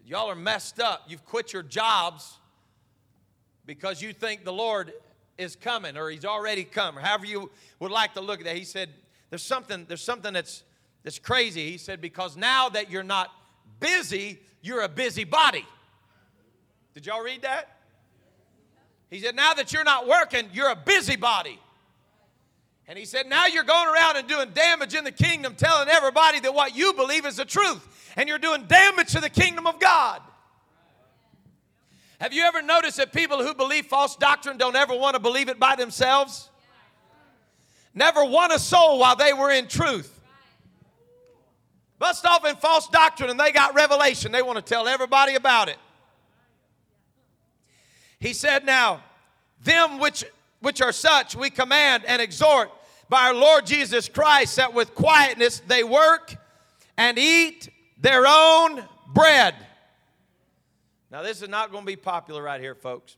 Y'all 0.08 0.30
are 0.30 0.34
messed 0.34 0.80
up. 0.80 1.04
You've 1.06 1.26
quit 1.26 1.52
your 1.52 1.62
jobs 1.62 2.38
because 3.66 4.00
you 4.00 4.14
think 4.14 4.42
the 4.42 4.52
Lord 4.52 4.94
is 5.36 5.54
coming 5.54 5.98
or 5.98 6.08
he's 6.08 6.24
already 6.24 6.64
come 6.64 6.96
or 6.96 7.02
however 7.02 7.26
you 7.26 7.50
would 7.78 7.90
like 7.90 8.14
to 8.14 8.22
look 8.22 8.38
at 8.40 8.46
that. 8.46 8.56
He 8.56 8.64
said, 8.64 8.88
There's 9.28 9.42
something, 9.42 9.84
there's 9.86 10.00
something 10.00 10.32
that's 10.32 10.62
that's 11.04 11.18
crazy. 11.18 11.70
He 11.70 11.76
said, 11.76 12.00
Because 12.00 12.38
now 12.38 12.70
that 12.70 12.90
you're 12.90 13.02
not 13.02 13.30
busy, 13.80 14.38
you're 14.62 14.80
a 14.80 14.88
busy 14.88 15.24
body. 15.24 15.66
Did 16.94 17.04
y'all 17.04 17.22
read 17.22 17.42
that? 17.42 17.76
He 19.10 19.20
said, 19.20 19.36
Now 19.36 19.52
that 19.52 19.74
you're 19.74 19.84
not 19.84 20.08
working, 20.08 20.48
you're 20.54 20.70
a 20.70 20.76
busybody. 20.76 21.58
And 22.86 22.98
he 22.98 23.04
said, 23.04 23.26
Now 23.26 23.46
you're 23.46 23.64
going 23.64 23.88
around 23.88 24.16
and 24.16 24.26
doing 24.26 24.52
damage 24.54 24.94
in 24.94 25.04
the 25.04 25.12
kingdom, 25.12 25.54
telling 25.54 25.90
everybody 25.90 26.40
that 26.40 26.54
what 26.54 26.74
you 26.74 26.94
believe 26.94 27.26
is 27.26 27.36
the 27.36 27.44
truth. 27.44 27.86
And 28.16 28.28
you're 28.28 28.38
doing 28.38 28.64
damage 28.66 29.12
to 29.12 29.20
the 29.20 29.30
kingdom 29.30 29.66
of 29.66 29.78
God. 29.78 30.22
Have 32.20 32.32
you 32.32 32.42
ever 32.42 32.62
noticed 32.62 32.96
that 32.96 33.12
people 33.12 33.44
who 33.44 33.54
believe 33.54 33.86
false 33.86 34.16
doctrine 34.16 34.56
don't 34.56 34.74
ever 34.74 34.94
want 34.94 35.14
to 35.14 35.20
believe 35.20 35.48
it 35.48 35.60
by 35.60 35.76
themselves? 35.76 36.50
Never 37.94 38.24
won 38.24 38.52
a 38.52 38.58
soul 38.58 38.98
while 38.98 39.16
they 39.16 39.32
were 39.32 39.50
in 39.50 39.68
truth. 39.68 40.20
Bust 41.98 42.24
off 42.26 42.44
in 42.44 42.56
false 42.56 42.88
doctrine 42.88 43.30
and 43.30 43.38
they 43.38 43.52
got 43.52 43.74
revelation. 43.74 44.32
They 44.32 44.42
want 44.42 44.56
to 44.56 44.62
tell 44.62 44.86
everybody 44.86 45.34
about 45.34 45.68
it. 45.68 45.78
He 48.20 48.32
said, 48.32 48.64
Now, 48.64 49.02
them 49.62 49.98
which, 49.98 50.24
which 50.60 50.80
are 50.80 50.92
such 50.92 51.36
we 51.36 51.50
command 51.50 52.04
and 52.04 52.20
exhort 52.22 52.70
by 53.08 53.26
our 53.26 53.34
Lord 53.34 53.66
Jesus 53.66 54.08
Christ 54.08 54.56
that 54.56 54.74
with 54.74 54.94
quietness 54.94 55.60
they 55.66 55.82
work 55.82 56.36
and 56.96 57.18
eat 57.18 57.68
their 58.00 58.24
own 58.26 58.84
bread. 59.12 59.54
Now, 61.10 61.22
this 61.22 61.42
is 61.42 61.48
not 61.48 61.70
going 61.72 61.84
to 61.84 61.86
be 61.86 61.96
popular 61.96 62.42
right 62.42 62.60
here, 62.60 62.74
folks. 62.74 63.16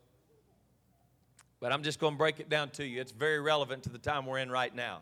But 1.61 1.73
I'm 1.73 1.83
just 1.83 2.01
going 2.01 2.15
to 2.15 2.19
break 2.19 2.41
it 2.41 2.49
down 2.49 2.71
to 2.71 2.87
you. 2.87 3.01
It's 3.01 3.13
very 3.13 3.41
relevant 3.41 3.83
to 3.83 3.91
the 3.91 3.99
time 3.99 4.27
we're 4.27 4.39
in 4.39 4.51
right 4.51 4.75
now. 4.75 5.01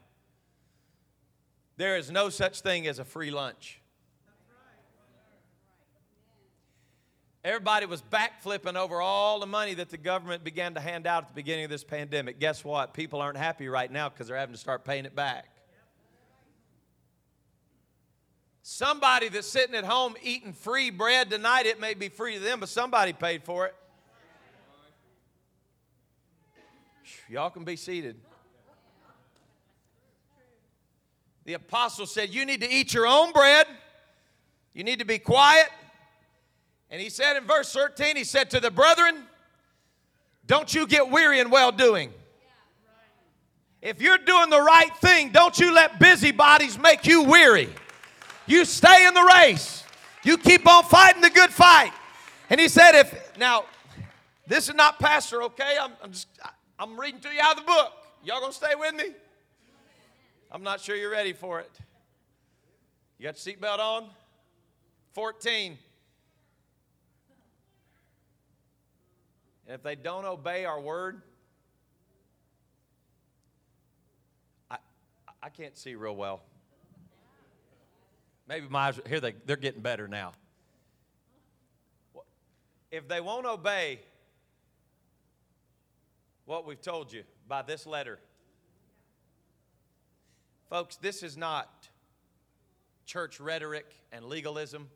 There 1.76 1.96
is 1.96 2.10
no 2.10 2.28
such 2.28 2.60
thing 2.62 2.88
as 2.88 2.98
a 2.98 3.04
free 3.04 3.30
lunch. 3.30 3.80
Everybody 7.44 7.86
was 7.86 8.02
backflipping 8.02 8.74
over 8.74 9.00
all 9.00 9.38
the 9.38 9.46
money 9.46 9.74
that 9.74 9.90
the 9.90 9.96
government 9.96 10.42
began 10.42 10.74
to 10.74 10.80
hand 10.80 11.06
out 11.06 11.22
at 11.22 11.28
the 11.28 11.34
beginning 11.34 11.64
of 11.64 11.70
this 11.70 11.84
pandemic. 11.84 12.40
Guess 12.40 12.64
what? 12.64 12.94
People 12.94 13.20
aren't 13.20 13.38
happy 13.38 13.68
right 13.68 13.90
now 13.90 14.08
because 14.08 14.26
they're 14.26 14.36
having 14.36 14.54
to 14.54 14.60
start 14.60 14.84
paying 14.84 15.04
it 15.04 15.14
back. 15.14 15.46
Somebody 18.70 19.30
that's 19.30 19.46
sitting 19.46 19.74
at 19.74 19.84
home 19.84 20.14
eating 20.22 20.52
free 20.52 20.90
bread 20.90 21.30
tonight, 21.30 21.64
it 21.64 21.80
may 21.80 21.94
be 21.94 22.10
free 22.10 22.34
to 22.34 22.38
them, 22.38 22.60
but 22.60 22.68
somebody 22.68 23.14
paid 23.14 23.42
for 23.42 23.64
it. 23.64 23.74
Y'all 27.30 27.48
can 27.48 27.64
be 27.64 27.76
seated. 27.76 28.16
The 31.46 31.54
apostle 31.54 32.04
said, 32.04 32.28
You 32.28 32.44
need 32.44 32.60
to 32.60 32.70
eat 32.70 32.92
your 32.92 33.06
own 33.06 33.32
bread, 33.32 33.66
you 34.74 34.84
need 34.84 34.98
to 34.98 35.06
be 35.06 35.18
quiet. 35.18 35.70
And 36.90 37.00
he 37.00 37.08
said 37.08 37.38
in 37.38 37.44
verse 37.44 37.72
13, 37.72 38.16
He 38.16 38.24
said 38.24 38.50
to 38.50 38.60
the 38.60 38.70
brethren, 38.70 39.22
Don't 40.46 40.74
you 40.74 40.86
get 40.86 41.10
weary 41.10 41.40
in 41.40 41.48
well 41.48 41.72
doing. 41.72 42.12
If 43.80 44.02
you're 44.02 44.18
doing 44.18 44.50
the 44.50 44.60
right 44.60 44.94
thing, 44.98 45.30
don't 45.30 45.58
you 45.58 45.72
let 45.72 45.98
busybodies 45.98 46.78
make 46.78 47.06
you 47.06 47.22
weary. 47.22 47.70
You 48.48 48.64
stay 48.64 49.06
in 49.06 49.14
the 49.14 49.30
race. 49.36 49.84
You 50.24 50.38
keep 50.38 50.66
on 50.66 50.82
fighting 50.84 51.20
the 51.20 51.30
good 51.30 51.50
fight. 51.50 51.92
And 52.50 52.58
he 52.58 52.68
said, 52.68 52.94
if 52.94 53.38
now, 53.38 53.66
this 54.46 54.68
is 54.68 54.74
not 54.74 54.98
pastor, 54.98 55.42
okay? 55.44 55.76
I'm, 55.80 55.92
I'm 56.02 56.12
just 56.12 56.28
I'm 56.78 56.98
reading 56.98 57.20
to 57.20 57.28
you 57.28 57.40
out 57.42 57.58
of 57.58 57.64
the 57.64 57.66
book. 57.66 57.92
Y'all 58.24 58.40
gonna 58.40 58.52
stay 58.52 58.74
with 58.74 58.94
me? 58.94 59.14
I'm 60.50 60.62
not 60.62 60.80
sure 60.80 60.96
you're 60.96 61.10
ready 61.10 61.34
for 61.34 61.60
it. 61.60 61.70
You 63.18 63.24
got 63.24 63.44
your 63.44 63.54
seatbelt 63.54 63.78
on? 63.78 64.08
14. 65.12 65.76
And 69.66 69.74
if 69.74 69.82
they 69.82 69.94
don't 69.94 70.24
obey 70.24 70.64
our 70.64 70.80
word, 70.80 71.20
I, 74.70 74.78
I 75.42 75.50
can't 75.50 75.76
see 75.76 75.94
real 75.94 76.16
well. 76.16 76.40
Maybe 78.48 78.66
my 78.68 78.88
eyes, 78.88 79.00
here 79.06 79.20
they, 79.20 79.34
they're 79.44 79.56
getting 79.56 79.82
better 79.82 80.08
now. 80.08 80.32
If 82.90 83.06
they 83.06 83.20
won't 83.20 83.46
obey 83.46 84.00
what 86.46 86.66
we've 86.66 86.80
told 86.80 87.12
you 87.12 87.24
by 87.46 87.60
this 87.60 87.86
letter, 87.86 88.18
folks, 90.70 90.96
this 90.96 91.22
is 91.22 91.36
not 91.36 91.88
church 93.04 93.38
rhetoric 93.38 93.86
and 94.12 94.24
legalism. 94.24 94.88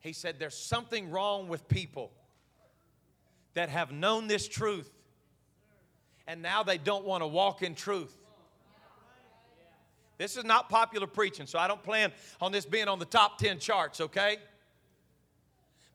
He 0.00 0.14
said 0.14 0.38
there's 0.38 0.56
something 0.56 1.10
wrong 1.10 1.48
with 1.48 1.68
people 1.68 2.10
that 3.52 3.68
have 3.68 3.92
known 3.92 4.26
this 4.28 4.48
truth 4.48 4.90
and 6.26 6.40
now 6.40 6.62
they 6.62 6.78
don't 6.78 7.04
want 7.04 7.22
to 7.22 7.26
walk 7.26 7.62
in 7.62 7.74
truth. 7.74 8.16
This 10.18 10.36
is 10.36 10.44
not 10.44 10.68
popular 10.68 11.06
preaching, 11.06 11.46
so 11.46 11.58
I 11.58 11.66
don't 11.66 11.82
plan 11.82 12.12
on 12.40 12.52
this 12.52 12.64
being 12.64 12.88
on 12.88 12.98
the 12.98 13.04
top 13.04 13.38
10 13.38 13.58
charts, 13.58 14.00
okay? 14.00 14.38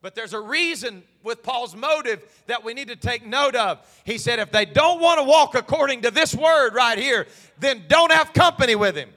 But 0.02 0.14
there's 0.14 0.32
a 0.32 0.40
reason 0.40 1.02
with 1.22 1.42
Paul's 1.42 1.76
motive 1.76 2.22
that 2.46 2.64
we 2.64 2.72
need 2.72 2.88
to 2.88 2.96
take 2.96 3.24
note 3.24 3.54
of. 3.54 3.86
He 4.04 4.18
said, 4.18 4.38
if 4.38 4.50
they 4.50 4.64
don't 4.64 5.00
want 5.00 5.18
to 5.18 5.24
walk 5.24 5.54
according 5.54 6.02
to 6.02 6.10
this 6.10 6.34
word 6.34 6.74
right 6.74 6.98
here, 6.98 7.26
then 7.58 7.84
don't 7.88 8.10
have 8.10 8.32
company 8.32 8.74
with 8.74 8.96
him. 8.96 9.10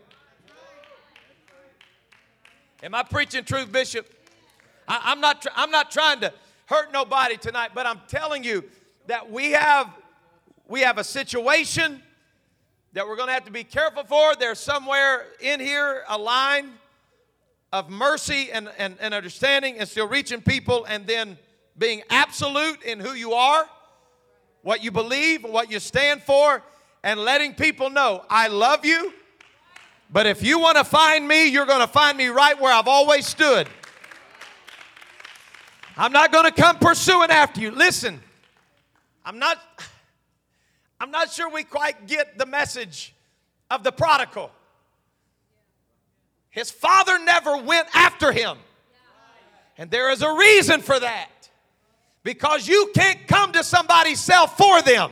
Am 2.82 2.94
I 2.94 3.04
preaching 3.04 3.46
truth, 3.46 3.72
Bishop? 3.72 4.14
I, 4.88 5.14
am 5.14 5.22
not, 5.22 5.46
I'm 5.56 5.72
not 5.72 5.90
trying 5.90 6.20
to 6.20 6.34
hurt 6.66 6.92
nobody 6.92 7.38
tonight, 7.38 7.72
but 7.74 7.86
I'm 7.86 8.02
telling 8.10 8.44
you 8.44 8.66
that 9.08 9.32
we 9.32 9.52
have, 9.52 9.90
we 10.68 10.82
have 10.82 10.98
a 10.98 11.04
situation 11.04 12.02
that 12.94 13.08
we're 13.08 13.16
going 13.16 13.28
to 13.28 13.34
have 13.34 13.46
to 13.46 13.52
be 13.52 13.64
careful 13.64 14.04
for. 14.04 14.36
There's 14.36 14.60
somewhere 14.60 15.26
in 15.40 15.60
here 15.60 16.04
a 16.08 16.18
line 16.18 16.72
of 17.72 17.90
mercy 17.90 18.52
and, 18.52 18.70
and, 18.78 18.96
and 19.00 19.14
understanding 19.14 19.80
and 19.80 19.90
still 19.90 20.08
reaching 20.08 20.42
people 20.42 20.86
and 20.86 21.06
then 21.08 21.38
being 21.78 22.04
absolute 22.10 22.84
in 22.84 23.00
who 23.00 23.14
you 23.14 23.34
are, 23.34 23.66
what 24.62 24.84
you 24.84 24.92
believe, 24.92 25.44
what 25.44 25.72
you 25.72 25.80
stand 25.80 26.22
for, 26.22 26.62
and 27.04 27.20
letting 27.20 27.54
people 27.54 27.90
know, 27.90 28.24
I 28.30 28.48
love 28.48 28.86
you, 28.86 29.12
but 30.14 30.28
if 30.28 30.44
you 30.44 30.60
want 30.60 30.78
to 30.78 30.84
find 30.84 31.28
me, 31.28 31.48
you're 31.48 31.66
going 31.66 31.82
to 31.82 31.88
find 31.88 32.16
me 32.16 32.28
right 32.28 32.60
where 32.62 32.72
I've 32.72 32.88
always 32.88 33.26
stood. 33.26 33.68
I'm 35.98 36.12
not 36.12 36.32
going 36.32 36.46
to 36.46 36.52
come 36.52 36.78
pursuing 36.78 37.32
after 37.32 37.60
you. 37.60 37.72
Listen, 37.72 38.22
I'm 39.26 39.40
not. 39.40 39.60
I'm 41.04 41.12
not 41.12 41.34
sure 41.34 41.50
we 41.50 41.66
quite 41.66 42.08
get 42.08 42.38
the 42.38 42.46
message 42.46 43.14
of 43.70 43.84
the 43.84 43.92
prodigal. 43.92 44.50
His 46.50 46.72
father 46.72 47.20
never 47.20 47.58
went 47.58 47.90
after 47.94 48.32
him. 48.32 48.58
And 49.78 49.92
there 49.92 50.12
is 50.12 50.22
a 50.22 50.34
reason 50.34 50.80
for 50.80 50.98
that. 50.98 51.50
Because 52.24 52.70
you 52.70 52.90
can't 52.96 53.28
come 53.28 53.52
to 53.52 53.66
somebody's 53.66 54.22
self 54.22 54.56
for 54.56 54.82
them. 54.82 55.12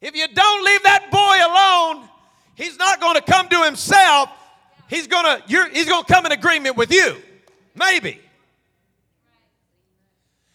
If 0.00 0.16
you 0.16 0.26
don't 0.26 0.64
leave 0.64 0.82
that 0.84 1.10
boy 1.10 1.98
alone, 2.00 2.08
he's 2.54 2.78
not 2.78 2.98
going 2.98 3.16
to 3.16 3.20
come 3.20 3.50
to 3.50 3.62
himself. 3.62 4.30
He's 4.88 5.06
going 5.06 5.42
to, 5.42 5.68
he's 5.70 5.86
going 5.86 6.02
to 6.02 6.10
come 6.10 6.24
in 6.24 6.32
agreement 6.32 6.78
with 6.78 6.90
you. 6.90 7.16
Maybe. 7.76 8.20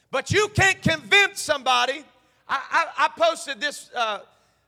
But 0.09 0.31
you 0.31 0.49
can't 0.49 0.81
convince 0.81 1.39
somebody. 1.39 2.03
I, 2.49 2.59
I, 2.69 3.05
I 3.05 3.09
posted 3.17 3.61
this 3.61 3.89
uh, 3.95 4.19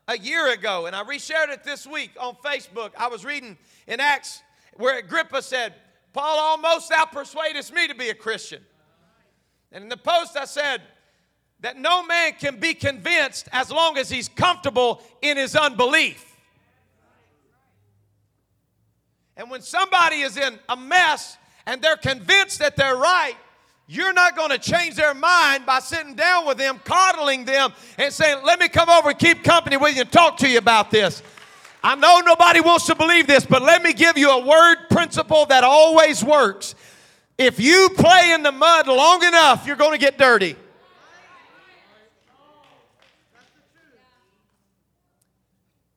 a 0.07 0.17
year 0.17 0.53
ago 0.53 0.85
and 0.85 0.95
I 0.95 1.03
reshared 1.03 1.49
it 1.49 1.63
this 1.63 1.85
week 1.85 2.11
on 2.19 2.35
Facebook. 2.35 2.91
I 2.97 3.07
was 3.07 3.25
reading 3.25 3.57
in 3.87 3.99
Acts 3.99 4.41
where 4.75 4.97
Agrippa 4.97 5.41
said, 5.41 5.73
Paul 6.13 6.37
almost 6.37 6.91
out 6.91 7.11
persuadest 7.11 7.73
me 7.73 7.87
to 7.87 7.95
be 7.95 8.09
a 8.09 8.13
Christian. 8.13 8.61
And 9.71 9.83
in 9.83 9.89
the 9.89 9.97
post 9.97 10.37
I 10.37 10.45
said 10.45 10.81
that 11.61 11.77
no 11.77 12.05
man 12.05 12.33
can 12.39 12.59
be 12.59 12.73
convinced 12.73 13.49
as 13.51 13.71
long 13.71 13.97
as 13.97 14.09
he's 14.09 14.29
comfortable 14.29 15.01
in 15.21 15.37
his 15.37 15.55
unbelief. 15.55 16.29
And 19.35 19.49
when 19.49 19.61
somebody 19.61 20.17
is 20.17 20.37
in 20.37 20.59
a 20.69 20.77
mess 20.77 21.37
and 21.65 21.81
they're 21.81 21.97
convinced 21.97 22.59
that 22.59 22.75
they're 22.75 22.95
right, 22.95 23.35
you're 23.87 24.13
not 24.13 24.35
going 24.35 24.49
to 24.49 24.57
change 24.57 24.95
their 24.95 25.13
mind 25.13 25.65
by 25.65 25.79
sitting 25.79 26.15
down 26.15 26.47
with 26.47 26.57
them, 26.57 26.79
coddling 26.83 27.45
them, 27.45 27.73
and 27.97 28.13
saying, 28.13 28.43
Let 28.43 28.59
me 28.59 28.69
come 28.69 28.89
over 28.89 29.09
and 29.09 29.19
keep 29.19 29.43
company 29.43 29.77
with 29.77 29.95
you 29.95 30.01
and 30.01 30.11
talk 30.11 30.37
to 30.37 30.49
you 30.49 30.57
about 30.57 30.89
this. 30.89 31.21
I 31.83 31.95
know 31.95 32.21
nobody 32.21 32.61
wants 32.61 32.85
to 32.85 32.95
believe 32.95 33.27
this, 33.27 33.45
but 33.45 33.61
let 33.61 33.83
me 33.83 33.91
give 33.91 34.17
you 34.17 34.31
a 34.31 34.45
word 34.45 34.87
principle 34.89 35.45
that 35.47 35.65
always 35.65 36.23
works. 36.23 36.75
If 37.37 37.59
you 37.59 37.89
play 37.97 38.31
in 38.33 38.41
the 38.41 38.53
mud 38.53 38.87
long 38.87 39.21
enough, 39.23 39.67
you're 39.67 39.75
going 39.75 39.91
to 39.91 39.97
get 39.97 40.17
dirty. 40.17 40.55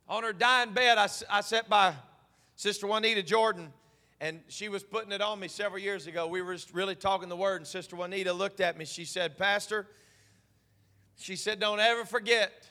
On 0.08 0.22
her 0.22 0.32
dying 0.32 0.72
bed, 0.72 0.98
I, 0.98 1.08
I 1.30 1.40
sat 1.40 1.68
by 1.68 1.94
Sister 2.56 2.86
Juanita 2.86 3.22
Jordan 3.22 3.72
and 4.20 4.40
she 4.48 4.68
was 4.68 4.82
putting 4.82 5.12
it 5.12 5.20
on 5.20 5.38
me 5.40 5.48
several 5.48 5.80
years 5.80 6.06
ago. 6.06 6.26
We 6.26 6.42
were 6.42 6.54
just 6.54 6.72
really 6.72 6.94
talking 6.94 7.28
the 7.28 7.36
word, 7.36 7.56
and 7.56 7.66
Sister 7.66 7.96
Juanita 7.96 8.32
looked 8.32 8.60
at 8.60 8.78
me. 8.78 8.84
She 8.84 9.04
said, 9.04 9.36
Pastor, 9.36 9.86
she 11.16 11.36
said, 11.36 11.60
don't 11.60 11.80
ever 11.80 12.04
forget 12.04 12.68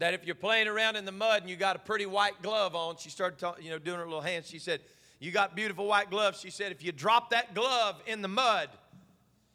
that 0.00 0.14
if 0.14 0.24
you're 0.24 0.34
playing 0.34 0.66
around 0.66 0.96
in 0.96 1.04
the 1.04 1.12
mud 1.12 1.42
and 1.42 1.50
you 1.50 1.56
got 1.56 1.76
a 1.76 1.78
pretty 1.78 2.06
white 2.06 2.40
glove 2.42 2.74
on, 2.74 2.96
she 2.96 3.10
started 3.10 3.38
talking, 3.38 3.64
you 3.64 3.70
know, 3.70 3.78
doing 3.78 3.98
her 3.98 4.04
little 4.04 4.22
hands. 4.22 4.48
She 4.48 4.58
said, 4.58 4.80
You 5.20 5.30
got 5.30 5.54
beautiful 5.54 5.86
white 5.86 6.10
gloves. 6.10 6.40
She 6.40 6.50
said, 6.50 6.72
If 6.72 6.82
you 6.82 6.90
drop 6.90 7.30
that 7.30 7.54
glove 7.54 8.00
in 8.06 8.22
the 8.22 8.28
mud, 8.28 8.70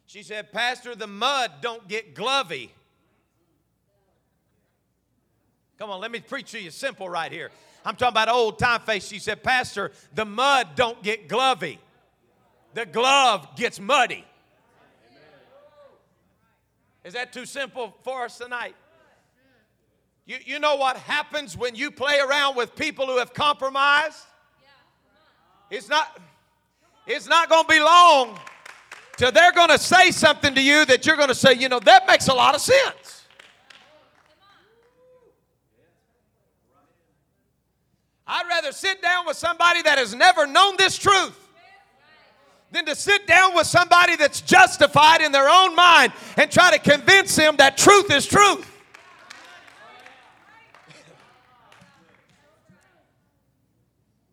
she 0.06 0.22
said, 0.22 0.52
Pastor, 0.52 0.94
the 0.94 1.08
mud 1.08 1.50
don't 1.60 1.86
get 1.88 2.14
glovy. 2.14 2.70
Come 5.78 5.90
on, 5.90 6.00
let 6.00 6.12
me 6.12 6.20
preach 6.20 6.52
to 6.52 6.60
you 6.60 6.70
simple 6.70 7.08
right 7.08 7.30
here. 7.30 7.50
I'm 7.86 7.94
talking 7.94 8.14
about 8.14 8.28
old 8.28 8.58
time 8.58 8.80
face. 8.80 9.06
She 9.06 9.20
said, 9.20 9.44
Pastor, 9.44 9.92
the 10.12 10.24
mud 10.24 10.70
don't 10.74 11.00
get 11.04 11.28
glovy. 11.28 11.78
The 12.74 12.84
glove 12.84 13.54
gets 13.54 13.78
muddy. 13.78 14.24
Is 17.04 17.14
that 17.14 17.32
too 17.32 17.46
simple 17.46 17.96
for 18.02 18.24
us 18.24 18.38
tonight? 18.38 18.74
You, 20.24 20.38
you 20.44 20.58
know 20.58 20.74
what 20.74 20.96
happens 20.96 21.56
when 21.56 21.76
you 21.76 21.92
play 21.92 22.18
around 22.18 22.56
with 22.56 22.74
people 22.74 23.06
who 23.06 23.18
have 23.18 23.32
compromised? 23.32 24.18
It's 25.70 25.88
not, 25.88 26.20
it's 27.06 27.28
not 27.28 27.48
going 27.48 27.62
to 27.62 27.68
be 27.68 27.78
long 27.78 28.36
till 29.16 29.30
they're 29.30 29.52
going 29.52 29.70
to 29.70 29.78
say 29.78 30.10
something 30.10 30.56
to 30.56 30.60
you 30.60 30.84
that 30.86 31.06
you're 31.06 31.16
going 31.16 31.28
to 31.28 31.34
say, 31.36 31.54
you 31.54 31.68
know, 31.68 31.78
that 31.78 32.08
makes 32.08 32.26
a 32.26 32.34
lot 32.34 32.56
of 32.56 32.60
sense. 32.60 33.15
I'd 38.26 38.46
rather 38.48 38.72
sit 38.72 39.00
down 39.02 39.26
with 39.26 39.36
somebody 39.36 39.82
that 39.82 39.98
has 39.98 40.14
never 40.14 40.46
known 40.46 40.76
this 40.76 40.98
truth 40.98 41.38
than 42.72 42.84
to 42.86 42.96
sit 42.96 43.26
down 43.26 43.54
with 43.54 43.66
somebody 43.66 44.16
that's 44.16 44.40
justified 44.40 45.20
in 45.20 45.30
their 45.30 45.48
own 45.48 45.74
mind 45.76 46.12
and 46.36 46.50
try 46.50 46.76
to 46.76 46.78
convince 46.78 47.36
them 47.36 47.56
that 47.56 47.76
truth 47.76 48.10
is 48.10 48.26
truth. 48.26 48.72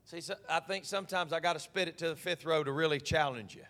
See, 0.05 0.33
I 0.47 0.59
think 0.59 0.85
sometimes 0.85 1.33
I 1.33 1.39
got 1.39 1.53
to 1.53 1.59
spit 1.59 1.87
it 1.87 1.97
to 1.99 2.09
the 2.09 2.15
fifth 2.15 2.45
row 2.45 2.63
to 2.63 2.71
really 2.71 2.99
challenge 2.99 3.55
you. 3.55 3.63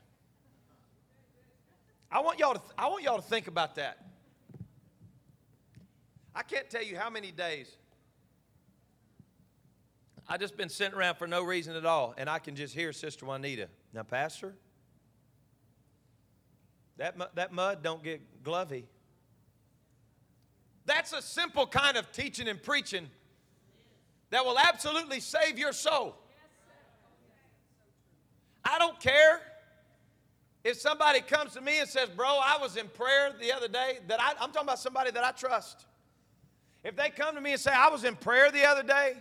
I 2.12 2.19
want 2.19 2.38
y'all 2.38 2.53
to, 2.53 2.62
I 2.77 2.88
want 2.88 3.03
y'all 3.03 3.15
to 3.15 3.23
think 3.23 3.47
about 3.47 3.75
that. 3.75 3.97
I 6.36 6.43
can't 6.43 6.69
tell 6.69 6.83
you 6.83 6.97
how 6.97 7.09
many 7.09 7.31
days 7.31 7.77
I 10.27 10.38
just 10.38 10.55
been 10.55 10.69
sitting 10.69 10.97
around 10.97 11.15
for 11.15 11.27
no 11.27 11.43
reason 11.43 11.75
at 11.75 11.86
all, 11.86 12.13
and 12.17 12.29
I 12.29 12.39
can 12.39 12.55
just 12.55 12.73
hear 12.73 12.93
Sister 12.93 13.25
Juanita. 13.25 13.67
Now, 13.93 14.03
Pastor, 14.03 14.55
that, 16.97 17.15
that 17.36 17.51
mud 17.51 17.83
don't 17.83 18.03
get 18.03 18.43
glovy. 18.43 18.86
That's 20.86 21.13
a 21.13 21.21
simple 21.21 21.65
kind 21.67 21.97
of 21.97 22.12
teaching 22.12 22.47
and 22.47 22.62
preaching 22.62 23.09
that 24.29 24.45
will 24.45 24.57
absolutely 24.57 25.19
save 25.19 25.57
your 25.57 25.73
soul. 25.73 26.15
I 28.65 28.79
don't 28.79 28.99
care 28.99 29.41
if 30.63 30.79
somebody 30.79 31.19
comes 31.19 31.53
to 31.53 31.62
me 31.62 31.79
and 31.79 31.89
says, 31.89 32.09
Bro, 32.09 32.39
I 32.43 32.57
was 32.62 32.77
in 32.77 32.88
prayer 32.88 33.33
the 33.39 33.51
other 33.51 33.67
day, 33.67 33.99
that 34.07 34.21
I, 34.21 34.31
I'm 34.39 34.51
talking 34.51 34.67
about 34.67 34.79
somebody 34.79 35.12
that 35.12 35.23
I 35.23 35.31
trust. 35.31 35.86
If 36.83 36.95
they 36.95 37.09
come 37.09 37.36
to 37.36 37.41
me 37.41 37.51
and 37.51 37.59
say, 37.59 37.71
I 37.71 37.89
was 37.89 38.03
in 38.03 38.15
prayer 38.15 38.51
the 38.51 38.65
other 38.65 38.83
day, 38.83 39.15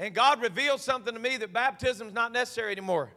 and 0.00 0.14
God 0.14 0.40
revealed 0.40 0.80
something 0.80 1.12
to 1.12 1.20
me 1.20 1.36
that 1.36 1.52
baptism 1.52 2.08
is 2.08 2.14
not 2.14 2.32
necessary 2.32 2.72
anymore. 2.72 3.10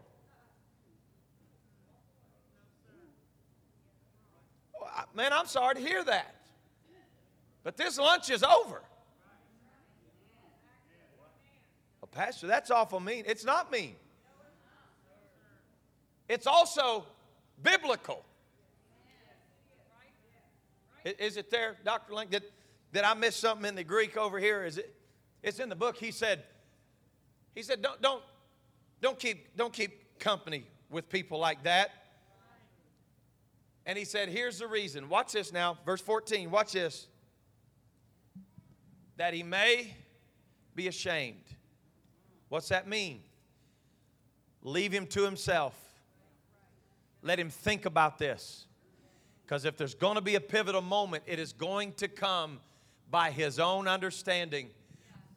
Man, 5.15 5.32
I'm 5.32 5.46
sorry 5.46 5.76
to 5.76 5.82
hear 5.82 6.04
that. 6.04 6.36
But 7.63 7.78
this 7.78 7.98
lunch 7.98 8.30
is 8.30 8.43
over. 8.43 8.82
Well, 12.02 12.10
Pastor, 12.12 12.48
that's 12.48 12.69
awful 12.69 13.00
mean. 13.00 13.24
It's 13.28 13.46
not 13.46 13.72
mean. 13.72 13.96
It's 16.28 16.48
also 16.48 17.06
biblical. 17.62 18.26
Is 21.06 21.38
it 21.38 21.50
there, 21.50 21.78
Dr. 21.86 22.13
Link? 22.13 22.30
Did, 22.30 22.43
did 22.91 23.04
I 23.04 23.13
miss 23.13 23.38
something 23.38 23.65
in 23.65 23.76
the 23.76 23.84
Greek 23.86 24.17
over 24.17 24.38
here? 24.38 24.65
Is 24.65 24.80
it? 24.80 24.93
It's 25.41 25.60
in 25.60 25.69
the 25.69 25.76
book. 25.76 25.96
He 25.98 26.12
said, 26.12 26.43
he 27.56 27.62
said, 27.62 27.82
don't, 27.82 28.02
don't, 28.02 28.24
don't, 29.02 29.20
keep, 29.20 29.56
don't 29.56 29.74
keep 29.74 30.20
company 30.20 30.66
with 30.89 31.10
people 31.10 31.39
like 31.39 31.63
that. 31.63 31.92
And 33.86 33.98
he 33.98 34.06
said, 34.06 34.30
here's 34.30 34.60
the 34.60 34.68
reason. 34.68 35.10
Watch 35.10 35.34
this 35.34 35.52
now, 35.52 35.78
verse 35.86 36.02
14. 36.02 36.50
Watch 36.50 36.72
this. 36.72 37.08
That 39.18 39.34
he 39.34 39.44
may 39.44 39.94
be 40.74 40.88
ashamed. 40.88 41.44
What's 42.50 42.70
that 42.70 42.88
mean? 42.88 43.22
Leave 44.63 44.92
him 44.92 45.06
to 45.08 45.24
himself. 45.24 45.76
Let 47.22 47.39
him 47.39 47.50
think 47.50 47.86
about 47.86 48.18
this. 48.18 48.66
Because 49.44 49.66
if 49.66 49.78
there's 49.78 49.96
going 49.96 50.16
to 50.16 50.22
be 50.22 50.36
a 50.36 50.42
pivotal 50.42 50.82
moment, 50.82 51.24
it 51.28 51.38
is 51.38 51.52
going 51.52 51.94
to 51.94 52.08
come 52.08 52.60
by 53.12 53.30
his 53.30 53.60
own 53.60 53.88
understanding. 53.88 54.70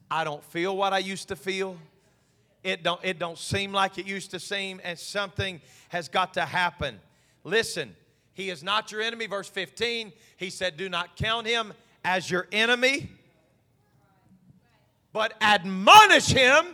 I 0.09 0.23
don't 0.23 0.43
feel 0.43 0.75
what 0.75 0.93
I 0.93 0.99
used 0.99 1.27
to 1.27 1.35
feel 1.35 1.77
it 2.63 2.83
don't, 2.83 2.99
it 3.03 3.19
don't 3.19 3.37
seem 3.37 3.71
like 3.71 3.97
it 3.97 4.05
used 4.05 4.31
to 4.31 4.39
seem, 4.39 4.81
and 4.83 4.97
something 4.97 5.61
has 5.89 6.09
got 6.09 6.33
to 6.35 6.41
happen. 6.41 6.99
Listen, 7.43 7.95
he 8.33 8.49
is 8.49 8.63
not 8.63 8.91
your 8.91 9.01
enemy. 9.01 9.27
Verse 9.27 9.49
15, 9.49 10.11
he 10.37 10.49
said, 10.49 10.77
Do 10.77 10.89
not 10.89 11.15
count 11.15 11.47
him 11.47 11.73
as 12.03 12.29
your 12.29 12.47
enemy, 12.51 13.09
but 15.13 15.33
admonish 15.41 16.27
him 16.27 16.67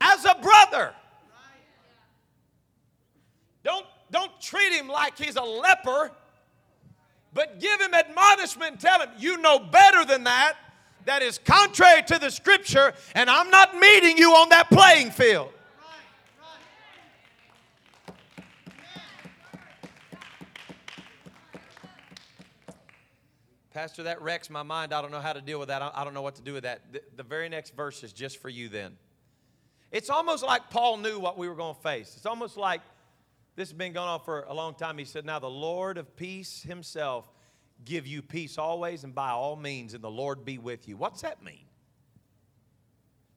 as 0.00 0.24
a 0.24 0.36
brother. 0.40 0.94
Don't, 3.62 3.86
don't 4.10 4.40
treat 4.40 4.72
him 4.72 4.88
like 4.88 5.18
he's 5.18 5.36
a 5.36 5.42
leper, 5.42 6.10
but 7.32 7.58
give 7.60 7.80
him 7.80 7.94
admonishment 7.94 8.80
tell 8.80 9.00
him, 9.00 9.10
You 9.18 9.38
know 9.38 9.58
better 9.58 10.04
than 10.04 10.24
that 10.24 10.56
that 11.06 11.22
is 11.22 11.38
contrary 11.38 12.02
to 12.04 12.18
the 12.18 12.30
scripture, 12.30 12.92
and 13.14 13.28
I'm 13.28 13.50
not 13.50 13.76
meeting 13.78 14.16
you 14.16 14.32
on 14.32 14.48
that 14.50 14.68
playing 14.70 15.10
field. 15.10 15.50
Pastor, 23.74 24.04
that 24.04 24.22
wrecks 24.22 24.50
my 24.50 24.62
mind. 24.62 24.94
I 24.94 25.02
don't 25.02 25.10
know 25.10 25.20
how 25.20 25.32
to 25.32 25.40
deal 25.40 25.58
with 25.58 25.66
that. 25.66 25.82
I 25.82 26.04
don't 26.04 26.14
know 26.14 26.22
what 26.22 26.36
to 26.36 26.42
do 26.42 26.52
with 26.52 26.62
that. 26.62 26.92
The, 26.92 27.02
the, 27.16 27.24
very 27.24 27.48
next 27.48 27.74
verse 27.74 28.04
is 28.04 28.12
just 28.12 28.40
for 28.40 28.48
you 28.48 28.68
then. 28.68 28.96
It's 29.90 30.10
almost 30.10 30.44
like 30.44 30.70
Paul 30.70 30.98
knew 30.98 31.18
what 31.18 31.36
we 31.36 31.48
were 31.48 31.56
going 31.56 31.74
to 31.74 31.80
face. 31.80 32.14
It's 32.16 32.24
almost 32.24 32.56
like 32.56 32.82
this 33.56 33.70
has 33.70 33.76
been 33.76 33.92
going 33.92 34.08
on 34.08 34.20
for 34.20 34.42
a 34.42 34.54
long 34.54 34.74
time. 34.74 34.96
He 34.96 35.04
said, 35.04 35.24
Now 35.24 35.40
the 35.40 35.50
Lord 35.50 35.98
of 35.98 36.14
peace 36.14 36.62
himself 36.62 37.28
give 37.84 38.06
you 38.06 38.22
peace 38.22 38.58
always 38.58 39.04
and 39.04 39.14
by 39.14 39.30
all 39.30 39.56
means, 39.56 39.94
and 39.94 40.02
the 40.02 40.10
Lord 40.10 40.44
be 40.44 40.58
with 40.58 40.88
you. 40.88 40.96
What's 40.96 41.22
that 41.22 41.42
mean? 41.42 41.64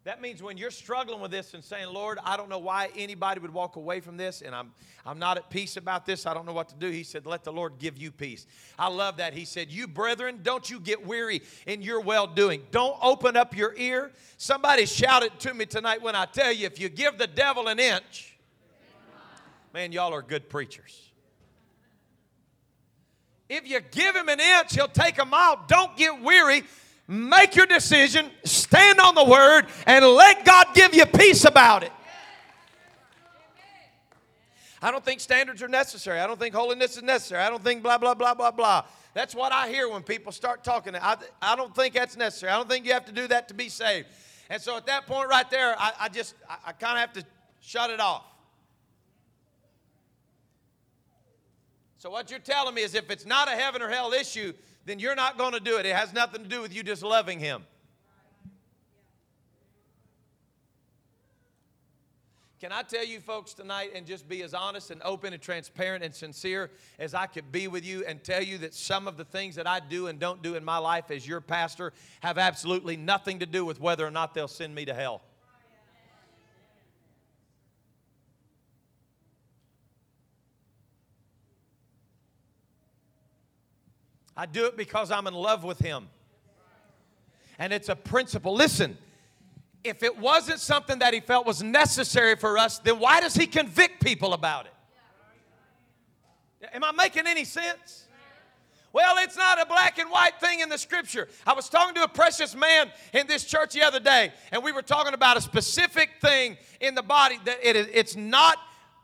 That 0.07 0.21
means 0.21 0.41
when 0.41 0.57
you're 0.57 0.71
struggling 0.71 1.19
with 1.19 1.31
this 1.31 1.53
and 1.53 1.61
saying, 1.61 1.89
Lord, 1.89 2.17
I 2.23 2.37
don't 2.37 2.47
know 2.47 2.59
why 2.59 2.89
anybody 2.95 3.41
would 3.41 3.53
walk 3.53 3.75
away 3.75 3.99
from 3.99 4.15
this, 4.15 4.41
and 4.41 4.55
I'm, 4.55 4.71
I'm 5.05 5.19
not 5.19 5.35
at 5.35 5.49
peace 5.49 5.75
about 5.75 6.05
this, 6.05 6.25
I 6.25 6.33
don't 6.33 6.45
know 6.45 6.53
what 6.53 6.69
to 6.69 6.75
do. 6.75 6.89
He 6.89 7.03
said, 7.03 7.25
Let 7.25 7.43
the 7.43 7.51
Lord 7.51 7.73
give 7.77 7.97
you 7.97 8.09
peace. 8.09 8.47
I 8.79 8.87
love 8.87 9.17
that. 9.17 9.33
He 9.33 9.43
said, 9.43 9.69
You 9.69 9.85
brethren, 9.85 10.39
don't 10.43 10.69
you 10.69 10.79
get 10.79 11.05
weary 11.05 11.41
in 11.65 11.81
your 11.81 11.99
well 11.99 12.25
doing. 12.25 12.61
Don't 12.71 12.97
open 13.01 13.35
up 13.35 13.53
your 13.53 13.75
ear. 13.75 14.13
Somebody 14.37 14.85
shouted 14.85 15.37
to 15.41 15.53
me 15.53 15.65
tonight 15.65 16.01
when 16.01 16.15
I 16.15 16.23
tell 16.23 16.53
you, 16.53 16.67
if 16.67 16.79
you 16.79 16.87
give 16.87 17.17
the 17.17 17.27
devil 17.27 17.67
an 17.67 17.77
inch, 17.77 18.37
man, 19.73 19.91
y'all 19.91 20.13
are 20.13 20.21
good 20.21 20.47
preachers. 20.47 21.06
If 23.49 23.67
you 23.67 23.79
give 23.79 24.15
him 24.15 24.29
an 24.29 24.39
inch, 24.39 24.75
he'll 24.75 24.87
take 24.87 25.19
a 25.19 25.25
mile. 25.25 25.63
Don't 25.67 25.95
get 25.95 26.21
weary. 26.21 26.63
Make 27.07 27.55
your 27.55 27.65
decision, 27.65 28.29
stand 28.43 28.99
on 28.99 29.15
the 29.15 29.23
word, 29.23 29.67
and 29.85 30.03
let 30.05 30.43
God 30.43 30.67
give 30.73 30.93
you 30.93 31.05
peace 31.05 31.45
about 31.45 31.83
it. 31.83 31.91
I 34.81 34.91
don't 34.91 35.03
think 35.03 35.21
standards 35.21 35.63
are 35.63 35.69
necessary. 35.69 36.19
I 36.19 36.27
don't 36.27 36.37
think 36.37 36.53
holiness 36.53 36.97
is 36.97 37.03
necessary. 37.03 37.41
I 37.41 37.49
don't 37.49 37.63
think 37.63 37.81
blah, 37.81 37.97
blah, 37.97 38.13
blah, 38.13 38.33
blah, 38.33 38.51
blah. 38.51 38.83
That's 39.13 39.33
what 39.33 39.51
I 39.51 39.69
hear 39.69 39.89
when 39.89 40.03
people 40.03 40.31
start 40.31 40.63
talking. 40.63 40.95
I, 40.95 41.15
I 41.41 41.55
don't 41.55 41.73
think 41.73 41.93
that's 41.93 42.17
necessary. 42.17 42.51
I 42.51 42.57
don't 42.57 42.69
think 42.69 42.85
you 42.85 42.93
have 42.93 43.05
to 43.05 43.11
do 43.11 43.27
that 43.29 43.47
to 43.47 43.53
be 43.53 43.69
saved. 43.69 44.07
And 44.49 44.61
so 44.61 44.77
at 44.77 44.85
that 44.85 45.07
point 45.07 45.29
right 45.29 45.49
there, 45.49 45.75
I, 45.79 45.93
I 46.01 46.09
just, 46.09 46.35
I, 46.49 46.57
I 46.67 46.71
kind 46.73 46.93
of 46.93 46.99
have 46.99 47.13
to 47.13 47.23
shut 47.61 47.89
it 47.89 47.99
off. 47.99 48.23
So, 51.99 52.11
what 52.11 52.29
you're 52.29 52.39
telling 52.39 52.75
me 52.75 52.83
is 52.83 52.93
if 52.93 53.09
it's 53.09 53.25
not 53.25 53.47
a 53.47 53.51
heaven 53.51 53.81
or 53.81 53.89
hell 53.89 54.13
issue, 54.13 54.53
then 54.85 54.99
you're 54.99 55.15
not 55.15 55.37
going 55.37 55.53
to 55.53 55.59
do 55.59 55.77
it. 55.77 55.85
It 55.85 55.95
has 55.95 56.13
nothing 56.13 56.43
to 56.43 56.49
do 56.49 56.61
with 56.61 56.73
you 56.73 56.83
just 56.83 57.01
loving 57.01 57.39
Him. 57.39 57.63
Can 62.59 62.71
I 62.71 62.81
tell 62.81 63.05
you 63.05 63.19
folks 63.19 63.53
tonight 63.53 63.91
and 63.93 64.05
just 64.05 64.27
be 64.27 64.41
as 64.41 64.55
honest 64.55 64.89
and 64.89 64.99
open 65.03 65.31
and 65.31 65.41
transparent 65.41 66.03
and 66.03 66.13
sincere 66.13 66.71
as 66.97 67.13
I 67.13 67.27
could 67.27 67.51
be 67.51 67.67
with 67.67 67.85
you 67.85 68.03
and 68.05 68.23
tell 68.23 68.41
you 68.41 68.57
that 68.59 68.73
some 68.73 69.07
of 69.07 69.15
the 69.15 69.25
things 69.25 69.55
that 69.55 69.67
I 69.67 69.79
do 69.79 70.07
and 70.07 70.19
don't 70.19 70.41
do 70.41 70.55
in 70.55 70.65
my 70.65 70.79
life 70.79 71.11
as 71.11 71.27
your 71.27 71.39
pastor 71.39 71.93
have 72.21 72.39
absolutely 72.39 72.97
nothing 72.97 73.39
to 73.39 73.45
do 73.45 73.63
with 73.63 73.79
whether 73.79 74.05
or 74.05 74.09
not 74.09 74.33
they'll 74.33 74.47
send 74.47 74.73
me 74.73 74.85
to 74.85 74.93
hell? 74.95 75.21
I 84.37 84.45
do 84.45 84.67
it 84.67 84.77
because 84.77 85.09
I'm 85.09 85.25
in 85.25 85.33
love 85.33 85.63
with 85.63 85.79
Him. 85.79 86.07
And 87.57 87.73
it's 87.73 87.89
a 87.89 87.95
principle. 87.95 88.53
Listen, 88.53 88.95
if 89.83 90.03
it 90.03 90.15
wasn't 90.17 90.59
something 90.59 90.99
that 90.99 91.15
He 91.15 91.19
felt 91.19 91.47
was 91.47 91.63
necessary 91.63 92.35
for 92.35 92.57
us, 92.57 92.77
then 92.77 92.99
why 92.99 93.19
does 93.19 93.33
He 93.33 93.47
convict 93.47 94.03
people 94.03 94.33
about 94.33 94.67
it? 94.67 94.73
Am 96.73 96.83
I 96.83 96.91
making 96.91 97.25
any 97.25 97.45
sense? 97.45 98.05
Well, 98.93 99.17
it's 99.19 99.37
not 99.37 99.61
a 99.61 99.65
black 99.65 99.99
and 99.99 100.09
white 100.09 100.39
thing 100.39 100.61
in 100.61 100.69
the 100.69 100.77
scripture. 100.77 101.27
I 101.45 101.53
was 101.53 101.69
talking 101.69 101.93
to 101.95 102.03
a 102.03 102.07
precious 102.07 102.55
man 102.55 102.91
in 103.13 103.27
this 103.27 103.43
church 103.43 103.73
the 103.73 103.83
other 103.83 103.99
day, 103.99 104.31
and 104.51 104.63
we 104.63 104.71
were 104.71 104.81
talking 104.81 105.13
about 105.13 105.37
a 105.37 105.41
specific 105.41 106.09
thing 106.21 106.57
in 106.79 106.95
the 106.95 107.03
body 107.03 107.37
that 107.45 107.57
it 107.61 107.75
it's 107.93 108.15
not 108.15 108.57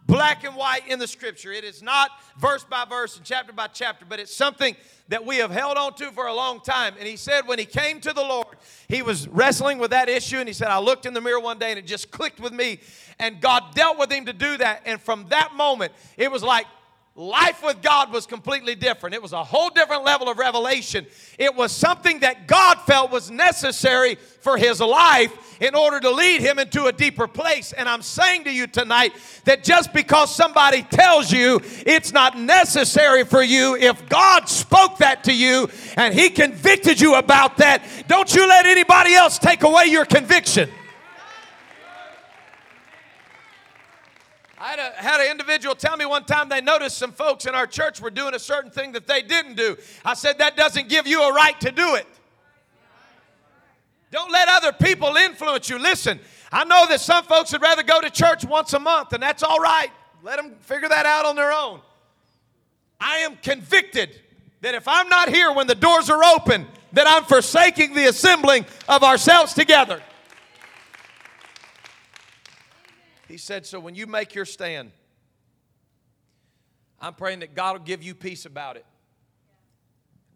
black 0.06 0.44
and 0.44 0.56
white 0.56 0.88
in 0.88 1.00
the 1.00 1.08
scripture. 1.08 1.52
It 1.52 1.64
is 1.64 1.82
not 1.82 2.12
verse 2.38 2.64
by 2.64 2.86
verse 2.86 3.18
and 3.18 3.26
chapter 3.26 3.54
by 3.54 3.68
chapter, 3.68 4.06
but 4.08 4.20
it's 4.20 4.36
something 4.36 4.76
that 5.10 5.26
we 5.26 5.38
have 5.38 5.52
held 5.52 5.78
on 5.78 5.94
to 5.96 6.12
for 6.12 6.28
a 6.28 6.34
long 6.34 6.60
time. 6.62 6.96
And 7.00 7.08
he 7.08 7.18
said 7.18 7.48
when 7.48 7.60
he 7.60 7.66
came 7.66 8.00
to 8.02 8.14
the 8.14 8.22
Lord, 8.22 8.58
he 8.88 9.02
was 9.02 9.28
wrestling 9.28 9.80
with 9.80 9.92
that 9.92 10.10
issue. 10.10 10.38
And 10.38 10.48
he 10.48 10.54
said, 10.54 10.70
I 10.70 10.80
looked 10.80 11.06
in 11.06 11.14
the 11.14 11.22
mirror 11.22 11.40
one 11.40 11.60
day 11.60 11.72
and 11.72 11.80
it 11.80 11.86
just 11.86 12.12
clicked 12.12 12.40
with 12.40 12.54
me. 12.54 12.80
And 13.20 13.42
God 13.42 13.76
dealt 13.76 13.98
with 13.98 14.12
him 14.12 14.26
to 14.26 14.34
do 14.34 14.58
that. 14.58 14.82
And 14.86 15.02
from 15.02 15.28
that 15.30 15.54
moment, 15.56 15.92
it 16.18 16.32
was 16.32 16.44
like 16.44 16.68
Life 17.16 17.62
with 17.64 17.84
God 17.84 18.12
was 18.12 18.26
completely 18.26 18.74
different. 18.74 19.14
It 19.14 19.22
was 19.22 19.34
a 19.34 19.44
whole 19.44 19.70
different 19.70 20.04
level 20.04 20.30
of 20.30 20.40
revelation. 20.40 21.06
It 21.38 21.54
was 21.54 21.72
something 21.72 22.22
that 22.22 22.48
God 22.48 22.80
felt 22.88 23.12
was 23.12 23.30
necessary 23.30 24.16
for 24.16 24.58
his 24.58 24.80
life 24.80 25.62
in 25.62 25.76
order 25.76 26.00
to 26.00 26.10
lead 26.10 26.42
him 26.42 26.58
into 26.58 26.86
a 26.86 26.92
deeper 26.92 27.28
place. 27.28 27.72
And 27.72 27.88
I'm 27.88 28.02
saying 28.02 28.46
to 28.46 28.52
you 28.52 28.66
tonight 28.66 29.14
that 29.46 29.64
just 29.64 29.94
because 29.94 30.34
somebody 30.34 30.82
tells 30.82 31.32
you 31.32 31.62
it's 31.86 32.12
not 32.12 32.36
necessary 32.40 33.26
for 33.26 33.44
you, 33.44 33.76
if 33.76 34.10
God 34.10 34.50
spoke 34.50 34.98
that 34.98 35.24
to 35.26 35.34
you 35.36 35.70
and 35.96 36.16
he 36.16 36.32
convicted 36.32 37.00
you 37.00 37.14
about 37.14 37.58
that, 37.58 37.84
don't 38.08 38.34
you 38.34 38.48
let 38.48 38.66
anybody 38.66 39.14
else 39.14 39.38
take 39.38 39.62
away 39.62 39.86
your 39.86 40.06
conviction. 40.06 40.68
I 44.64 44.68
had, 44.68 44.80
a, 44.80 44.92
had 44.96 45.20
an 45.20 45.30
individual 45.30 45.76
tell 45.76 45.98
me 45.98 46.06
one 46.06 46.24
time 46.24 46.48
they 46.48 46.62
noticed 46.62 46.98
some 46.98 47.12
folks 47.12 47.46
in 47.46 47.54
our 47.54 47.68
church 47.68 48.00
were 48.00 48.10
doing 48.10 48.34
a 48.34 48.40
certain 48.40 48.72
thing 48.72 48.94
that 48.94 49.08
they 49.08 49.22
didn't 49.22 49.56
do. 49.56 49.76
I 50.06 50.14
said, 50.14 50.38
That 50.38 50.56
doesn't 50.56 50.88
give 50.88 51.06
you 51.06 51.22
a 51.22 51.34
right 51.34 51.60
to 51.60 51.70
do 51.70 51.96
it. 51.96 52.08
Don't 54.10 54.32
let 54.32 54.48
other 54.48 54.72
people 54.72 55.18
influence 55.18 55.70
you. 55.70 55.78
Listen, 55.80 56.18
I 56.50 56.64
know 56.64 56.86
that 56.88 57.02
some 57.02 57.26
folks 57.26 57.52
would 57.52 57.62
rather 57.62 57.84
go 57.84 58.00
to 58.00 58.10
church 58.10 58.46
once 58.46 58.72
a 58.72 58.80
month, 58.80 59.12
and 59.12 59.22
that's 59.22 59.44
all 59.44 59.60
right. 59.60 59.90
Let 60.22 60.38
them 60.38 60.56
figure 60.62 60.88
that 60.88 61.06
out 61.06 61.26
on 61.26 61.36
their 61.36 61.52
own. 61.52 61.82
I 63.02 63.18
am 63.18 63.36
convicted 63.44 64.18
that 64.62 64.76
if 64.76 64.88
I'm 64.88 65.10
not 65.10 65.28
here 65.28 65.52
when 65.52 65.68
the 65.68 65.76
doors 65.76 66.10
are 66.10 66.24
open, 66.24 66.68
that 66.94 67.06
I'm 67.06 67.26
forsaking 67.26 67.96
the 67.96 68.06
assembling 68.06 68.66
of 68.88 69.04
ourselves 69.04 69.54
together. 69.54 70.02
He 73.34 73.40
said, 73.40 73.66
So 73.66 73.80
when 73.80 73.96
you 73.96 74.06
make 74.06 74.36
your 74.36 74.46
stand, 74.46 74.92
I'm 77.02 77.16
praying 77.16 77.40
that 77.40 77.56
God 77.56 77.74
will 77.74 77.84
give 77.84 78.04
you 78.04 78.14
peace 78.14 78.46
about 78.46 78.78
it. 78.78 78.86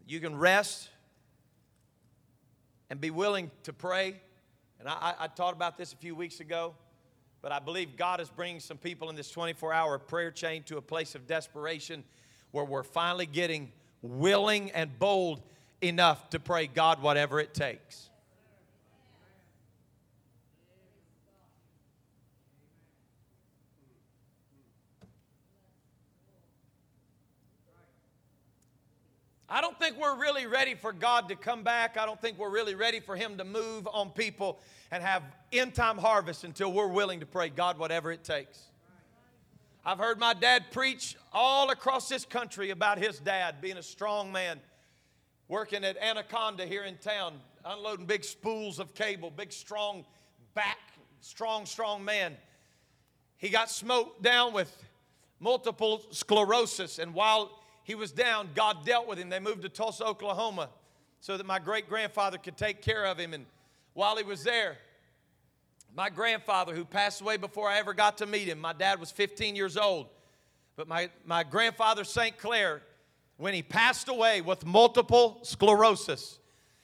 You 0.08 0.18
can 0.18 0.34
rest 0.34 0.88
and 2.90 3.00
be 3.00 3.10
willing 3.10 3.52
to 3.62 3.72
pray. 3.72 4.20
And 4.80 4.88
I, 4.88 5.14
I, 5.16 5.28
taught 5.28 5.54
about 5.54 5.78
this 5.78 5.92
a 5.92 5.96
few 5.96 6.16
weeks 6.16 6.40
ago, 6.40 6.74
but 7.40 7.52
I 7.52 7.60
believe 7.60 7.96
God 7.96 8.20
is 8.20 8.30
bringing 8.30 8.58
some 8.58 8.78
people 8.78 9.10
in 9.10 9.14
this 9.14 9.30
24 9.30 9.72
hour 9.72 10.00
prayer 10.00 10.32
chain 10.32 10.64
to 10.64 10.76
a 10.76 10.82
place 10.82 11.14
of 11.14 11.28
desperation 11.28 12.02
where 12.50 12.64
we're 12.64 12.82
finally 12.82 13.26
getting 13.26 13.70
willing 14.02 14.72
and 14.72 14.98
bold 14.98 15.40
enough 15.80 16.30
to 16.30 16.40
pray 16.40 16.66
God 16.66 17.00
whatever 17.00 17.38
it 17.38 17.54
takes. 17.54 18.10
I 29.50 29.62
don't 29.62 29.78
think 29.78 29.96
we're 29.98 30.16
really 30.16 30.46
ready 30.46 30.74
for 30.74 30.92
God 30.92 31.30
to 31.30 31.36
come 31.36 31.62
back. 31.62 31.96
I 31.96 32.04
don't 32.04 32.20
think 32.20 32.38
we're 32.38 32.50
really 32.50 32.74
ready 32.74 33.00
for 33.00 33.16
Him 33.16 33.38
to 33.38 33.44
move 33.44 33.88
on 33.90 34.10
people 34.10 34.60
and 34.90 35.02
have 35.02 35.22
end 35.52 35.74
time 35.74 35.96
harvest 35.96 36.44
until 36.44 36.70
we're 36.70 36.88
willing 36.88 37.20
to 37.20 37.26
pray, 37.26 37.48
God, 37.48 37.78
whatever 37.78 38.12
it 38.12 38.24
takes. 38.24 38.62
I've 39.86 39.98
heard 39.98 40.18
my 40.18 40.34
dad 40.34 40.64
preach 40.70 41.16
all 41.32 41.70
across 41.70 42.10
this 42.10 42.26
country 42.26 42.70
about 42.70 42.98
his 42.98 43.20
dad 43.20 43.62
being 43.62 43.78
a 43.78 43.82
strong 43.82 44.30
man, 44.30 44.60
working 45.48 45.82
at 45.82 45.96
Anaconda 45.96 46.66
here 46.66 46.84
in 46.84 46.98
town, 46.98 47.40
unloading 47.64 48.04
big 48.04 48.24
spools 48.24 48.78
of 48.78 48.92
cable, 48.92 49.30
big, 49.30 49.50
strong 49.50 50.04
back, 50.52 50.78
strong, 51.22 51.64
strong 51.64 52.04
man. 52.04 52.36
He 53.38 53.48
got 53.48 53.70
smoked 53.70 54.22
down 54.22 54.52
with 54.52 54.84
multiple 55.40 56.02
sclerosis, 56.10 56.98
and 56.98 57.14
while 57.14 57.57
he 57.88 57.94
was 57.94 58.12
down. 58.12 58.50
God 58.54 58.84
dealt 58.84 59.08
with 59.08 59.18
him. 59.18 59.30
They 59.30 59.40
moved 59.40 59.62
to 59.62 59.70
Tulsa, 59.70 60.04
Oklahoma, 60.04 60.68
so 61.20 61.38
that 61.38 61.46
my 61.46 61.58
great 61.58 61.88
grandfather 61.88 62.36
could 62.36 62.58
take 62.58 62.82
care 62.82 63.06
of 63.06 63.18
him. 63.18 63.32
And 63.32 63.46
while 63.94 64.18
he 64.18 64.22
was 64.22 64.44
there, 64.44 64.76
my 65.96 66.10
grandfather, 66.10 66.74
who 66.74 66.84
passed 66.84 67.22
away 67.22 67.38
before 67.38 67.66
I 67.66 67.78
ever 67.78 67.94
got 67.94 68.18
to 68.18 68.26
meet 68.26 68.46
him, 68.46 68.58
my 68.58 68.74
dad 68.74 69.00
was 69.00 69.10
15 69.10 69.56
years 69.56 69.78
old. 69.78 70.06
But 70.76 70.86
my, 70.86 71.08
my 71.24 71.42
grandfather, 71.44 72.04
St. 72.04 72.36
Clair, 72.36 72.82
when 73.38 73.54
he 73.54 73.62
passed 73.62 74.10
away 74.10 74.42
with 74.42 74.66
multiple 74.66 75.38
sclerosis, 75.42 76.38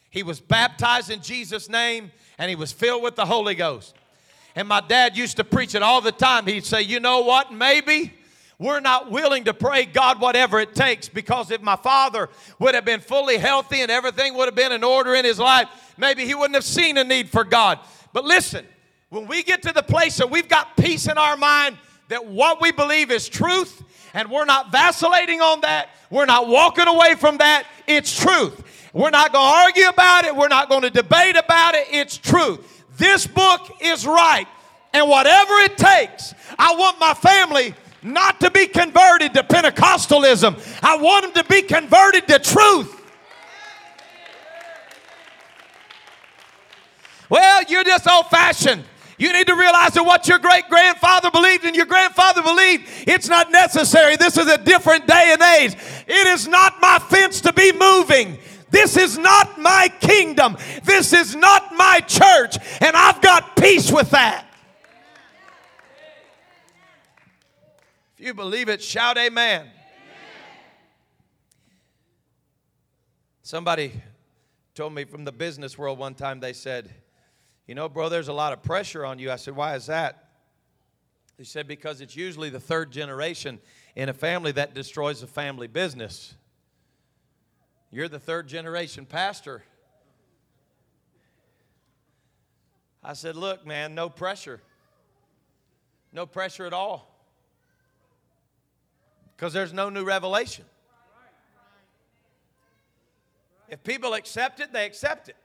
he 0.09 0.23
was 0.23 0.41
baptized 0.41 1.11
in 1.11 1.21
Jesus' 1.21 1.69
name 1.69 2.13
and 2.39 2.49
he 2.49 2.57
was 2.57 2.73
filled 2.73 3.03
with 3.03 3.15
the 3.15 3.27
Holy 3.27 3.55
Ghost. 3.55 3.95
And 4.57 4.67
my 4.67 4.81
dad 4.81 5.19
used 5.19 5.37
to 5.37 5.45
preach 5.45 5.75
it 5.75 5.83
all 5.83 6.01
the 6.01 6.13
time. 6.13 6.47
He'd 6.47 6.65
say, 6.65 6.81
You 6.81 6.99
know 6.99 7.21
what? 7.21 7.53
Maybe 7.53 8.15
we're 8.59 8.81
not 8.81 9.11
willing 9.11 9.45
to 9.45 9.55
pray 9.55 9.85
God 9.85 10.21
whatever 10.21 10.61
it 10.61 10.75
takes 10.75 11.09
because 11.09 11.51
if 11.51 11.61
my 11.61 11.77
father 11.77 12.29
would 12.59 12.75
have 12.75 12.85
been 12.85 13.01
fully 13.01 13.37
healthy 13.37 13.81
and 13.81 13.91
everything 13.91 14.35
would 14.35 14.47
have 14.47 14.55
been 14.55 14.73
in 14.73 14.85
order 14.85 15.15
in 15.15 15.25
his 15.25 15.39
life, 15.39 15.69
maybe 15.97 16.25
he 16.25 16.35
wouldn't 16.35 16.55
have 16.55 16.65
seen 16.65 16.97
a 16.97 17.05
need 17.05 17.29
for 17.29 17.45
God. 17.45 17.81
But 18.13 18.25
listen, 18.25 18.65
when 19.11 19.27
we 19.27 19.43
get 19.43 19.63
to 19.63 19.73
the 19.73 19.83
place 19.83 20.17
that 20.19 20.31
we've 20.31 20.49
got 20.49 20.77
peace 20.77 21.09
in 21.09 21.19
our 21.19 21.37
mind 21.37 21.79
that 22.09 22.27
what 22.27 22.61
we 22.61 22.71
believe 22.71 23.11
is 23.11 23.29
truth 23.29 23.83
and 24.13 24.31
we're 24.31 24.45
not 24.45 24.71
vacillating 24.71 25.41
on 25.41 25.61
that, 25.63 25.89
we're 26.11 26.27
not 26.27 26.47
walking 26.47 26.87
away 26.87 27.15
from 27.15 27.39
that, 27.39 27.67
it's 27.87 28.17
truth. 28.17 28.63
We're 28.93 29.11
not 29.11 29.33
going 29.33 29.45
to 29.45 29.57
argue 29.65 29.89
about 29.89 30.25
it, 30.25 30.37
we're 30.37 30.49
not 30.49 30.69
going 30.69 30.83
to 30.83 30.91
debate 30.91 31.37
about 31.37 31.75
it, 31.75 31.89
it's 31.91 32.17
truth. 32.17 32.85
This 32.97 33.27
book 33.27 33.69
is 33.81 34.07
right. 34.07 34.47
And 34.93 35.09
whatever 35.09 35.55
it 35.55 35.77
takes, 35.77 36.35
I 36.57 36.77
want 36.77 37.01
my 37.01 37.15
family 37.15 37.75
not 38.05 38.39
to 38.41 38.51
be 38.51 38.67
converted 38.67 39.35
to 39.35 39.43
Pentecostalism. 39.43 40.61
I 40.83 40.97
want 40.99 41.35
them 41.35 41.43
to 41.43 41.51
be 41.51 41.63
converted 41.63 42.29
to 42.29 42.39
truth. 42.39 43.01
Well, 47.31 47.65
you're 47.69 47.85
just 47.85 48.07
old 48.07 48.27
fashioned. 48.29 48.85
You 49.17 49.33
need 49.33 49.47
to 49.47 49.55
realize 49.55 49.93
that 49.95 50.05
what 50.05 50.29
your 50.29 50.39
great 50.39 50.69
grandfather 50.69 51.31
believed 51.31 51.65
and 51.65 51.75
your 51.75 51.87
grandfather 51.87 52.43
believed, 52.43 52.85
it's 53.07 53.29
not 53.29 53.51
necessary. 53.51 54.17
This 54.17 54.37
is 54.37 54.49
a 54.49 54.59
different 54.59 55.07
day 55.07 55.31
and 55.33 55.43
age. 55.43 55.77
It 56.07 56.27
is 56.27 56.47
not 56.47 56.81
my 56.81 56.99
fence 56.99 57.41
to 57.43 57.53
be 57.53 57.73
moving. 57.73 58.39
This 58.71 58.97
is 58.97 59.17
not 59.17 59.59
my 59.61 59.89
kingdom. 60.01 60.57
This 60.83 61.13
is 61.13 61.37
not 61.37 61.75
my 61.77 62.01
church. 62.01 62.57
And 62.81 62.97
I've 62.97 63.23
got 63.23 63.57
peace 63.57 63.91
with 63.91 64.11
that. 64.11 64.47
You 68.19 68.33
believe 68.33 68.69
it, 68.69 68.83
shout 68.83 69.19
amen. 69.19 69.63
amen. 69.63 69.71
Somebody 73.43 73.93
told 74.75 74.95
me 74.95 75.05
from 75.05 75.25
the 75.25 75.33
business 75.33 75.77
world 75.77 75.99
one 75.99 76.15
time, 76.15 76.41
they 76.41 76.53
said, 76.53 76.91
You 77.67 77.75
know, 77.75 77.89
bro, 77.89 78.09
there's 78.09 78.29
a 78.29 78.33
lot 78.33 78.53
of 78.53 78.63
pressure 78.63 79.05
on 79.05 79.19
you. 79.19 79.31
I 79.31 79.37
said, 79.37 79.57
Why 79.57 79.75
is 79.75 79.87
that? 79.87 80.29
They 81.37 81.45
said, 81.45 81.67
Because 81.67 82.01
it's 82.01 82.17
usually 82.17 82.51
the 82.51 82.61
third 82.61 82.93
generation 82.93 83.59
in 83.97 84.09
a 84.09 84.15
family 84.15 84.53
that 84.53 84.75
destroys 84.75 85.23
a 85.23 85.27
family 85.27 85.67
business. 85.67 86.35
You're 87.91 88.09
the 88.09 88.21
third 88.21 88.49
generation 88.49 89.07
pastor. 89.07 89.63
I 93.03 93.13
said, 93.15 93.35
Look, 93.35 93.67
man, 93.67 93.95
no 93.95 94.09
pressure. 94.09 94.61
No 96.13 96.27
pressure 96.27 96.65
at 96.65 96.73
all 96.73 97.14
because 99.37 99.53
there's 99.53 99.73
no 99.73 99.89
new 99.89 100.05
revelation. 100.05 100.65
If 103.69 103.83
people 103.83 104.15
accept 104.15 104.61
it, 104.61 104.73
they 104.73 104.87
accept 104.87 105.29
it. 105.29 105.37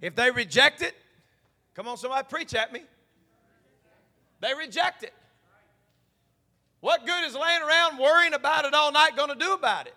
If 0.00 0.14
they 0.14 0.30
reject 0.30 0.80
it, 0.80 0.94
come 1.74 1.88
on, 1.88 1.96
somebody 1.96 2.26
preach 2.28 2.54
at 2.54 2.72
me. 2.72 2.82
They 4.40 4.54
reject 4.54 5.02
it. 5.02 5.12
What 6.80 7.04
good 7.04 7.24
is 7.24 7.34
laying 7.34 7.62
around 7.62 7.98
worrying 7.98 8.32
about 8.32 8.64
it 8.64 8.72
all 8.72 8.90
night 8.90 9.16
going 9.16 9.28
to 9.28 9.34
do 9.34 9.52
about 9.52 9.86
it? 9.86 9.94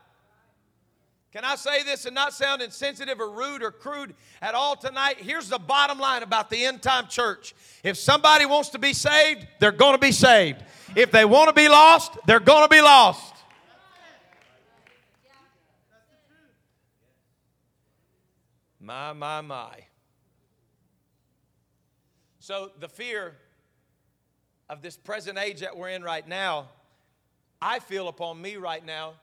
Can 1.32 1.44
I 1.44 1.56
say 1.56 1.82
this 1.82 2.06
and 2.06 2.14
not 2.14 2.32
sound 2.32 2.62
insensitive 2.62 3.20
or 3.20 3.32
rude 3.32 3.64
or 3.64 3.72
crude 3.72 4.14
at 4.40 4.54
all 4.54 4.76
tonight? 4.76 5.16
Here's 5.18 5.50
the 5.50 5.58
bottom 5.58 5.98
line 5.98 6.22
about 6.22 6.52
the 6.52 6.64
end 6.64 6.84
time 6.84 7.08
church. 7.08 7.56
If 7.84 7.98
somebody 7.98 8.46
wants 8.46 8.70
to 8.70 8.80
be 8.80 8.94
saved, 8.94 9.48
they're 9.60 9.72
going 9.72 9.94
to 9.94 9.98
be 10.00 10.12
saved. 10.12 10.64
If 10.96 11.12
they 11.12 11.26
want 11.26 11.50
to 11.50 11.54
be 11.54 11.70
lost, 11.70 12.18
they're 12.28 12.40
going 12.40 12.64
to 12.64 12.70
be 12.70 12.82
lost. 12.82 13.34
My, 18.80 19.14
my, 19.14 19.42
my. 19.42 19.72
So 22.40 22.72
the 22.80 22.90
fear 22.90 23.36
of 24.70 24.82
this 24.82 24.98
present 24.98 25.38
age 25.38 25.62
that 25.62 25.76
we're 25.76 25.90
in 25.90 26.04
right 26.04 26.28
now, 26.28 26.68
I 27.62 27.80
feel 27.80 28.08
upon 28.10 28.42
me 28.42 28.58
right 28.58 28.86
now 28.86 29.14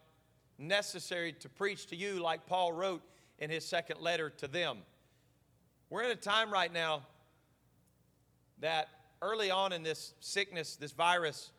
necessary 0.59 1.33
to 1.35 1.49
preach 1.49 1.87
to 1.89 1.97
you 1.97 2.21
like 2.21 2.47
Paul 2.47 2.73
wrote 2.73 3.03
in 3.39 3.51
his 3.51 3.67
second 3.67 4.01
letter 4.01 4.31
to 4.31 4.49
them. 4.49 4.79
We're 5.91 6.03
in 6.03 6.11
a 6.11 6.17
time 6.17 6.51
right 6.51 6.73
now 6.73 7.03
that 8.61 8.89
early 9.23 9.51
on 9.51 9.73
in 9.73 9.83
this 9.83 10.15
sickness, 10.21 10.77
this 10.77 10.93
virus, 10.93 11.51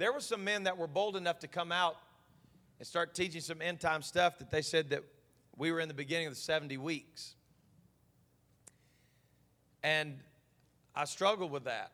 there 0.00 0.14
were 0.14 0.20
some 0.20 0.42
men 0.42 0.62
that 0.62 0.78
were 0.78 0.86
bold 0.86 1.14
enough 1.14 1.40
to 1.40 1.46
come 1.46 1.70
out 1.70 1.96
and 2.78 2.88
start 2.88 3.14
teaching 3.14 3.42
some 3.42 3.60
end 3.60 3.80
time 3.80 4.00
stuff 4.00 4.38
that 4.38 4.50
they 4.50 4.62
said 4.62 4.88
that 4.88 5.04
we 5.58 5.70
were 5.70 5.78
in 5.78 5.88
the 5.88 5.94
beginning 5.94 6.26
of 6.26 6.32
the 6.32 6.40
70 6.40 6.78
weeks. 6.78 7.34
And 9.82 10.18
I 10.96 11.04
struggled 11.04 11.50
with 11.50 11.64
that 11.64 11.92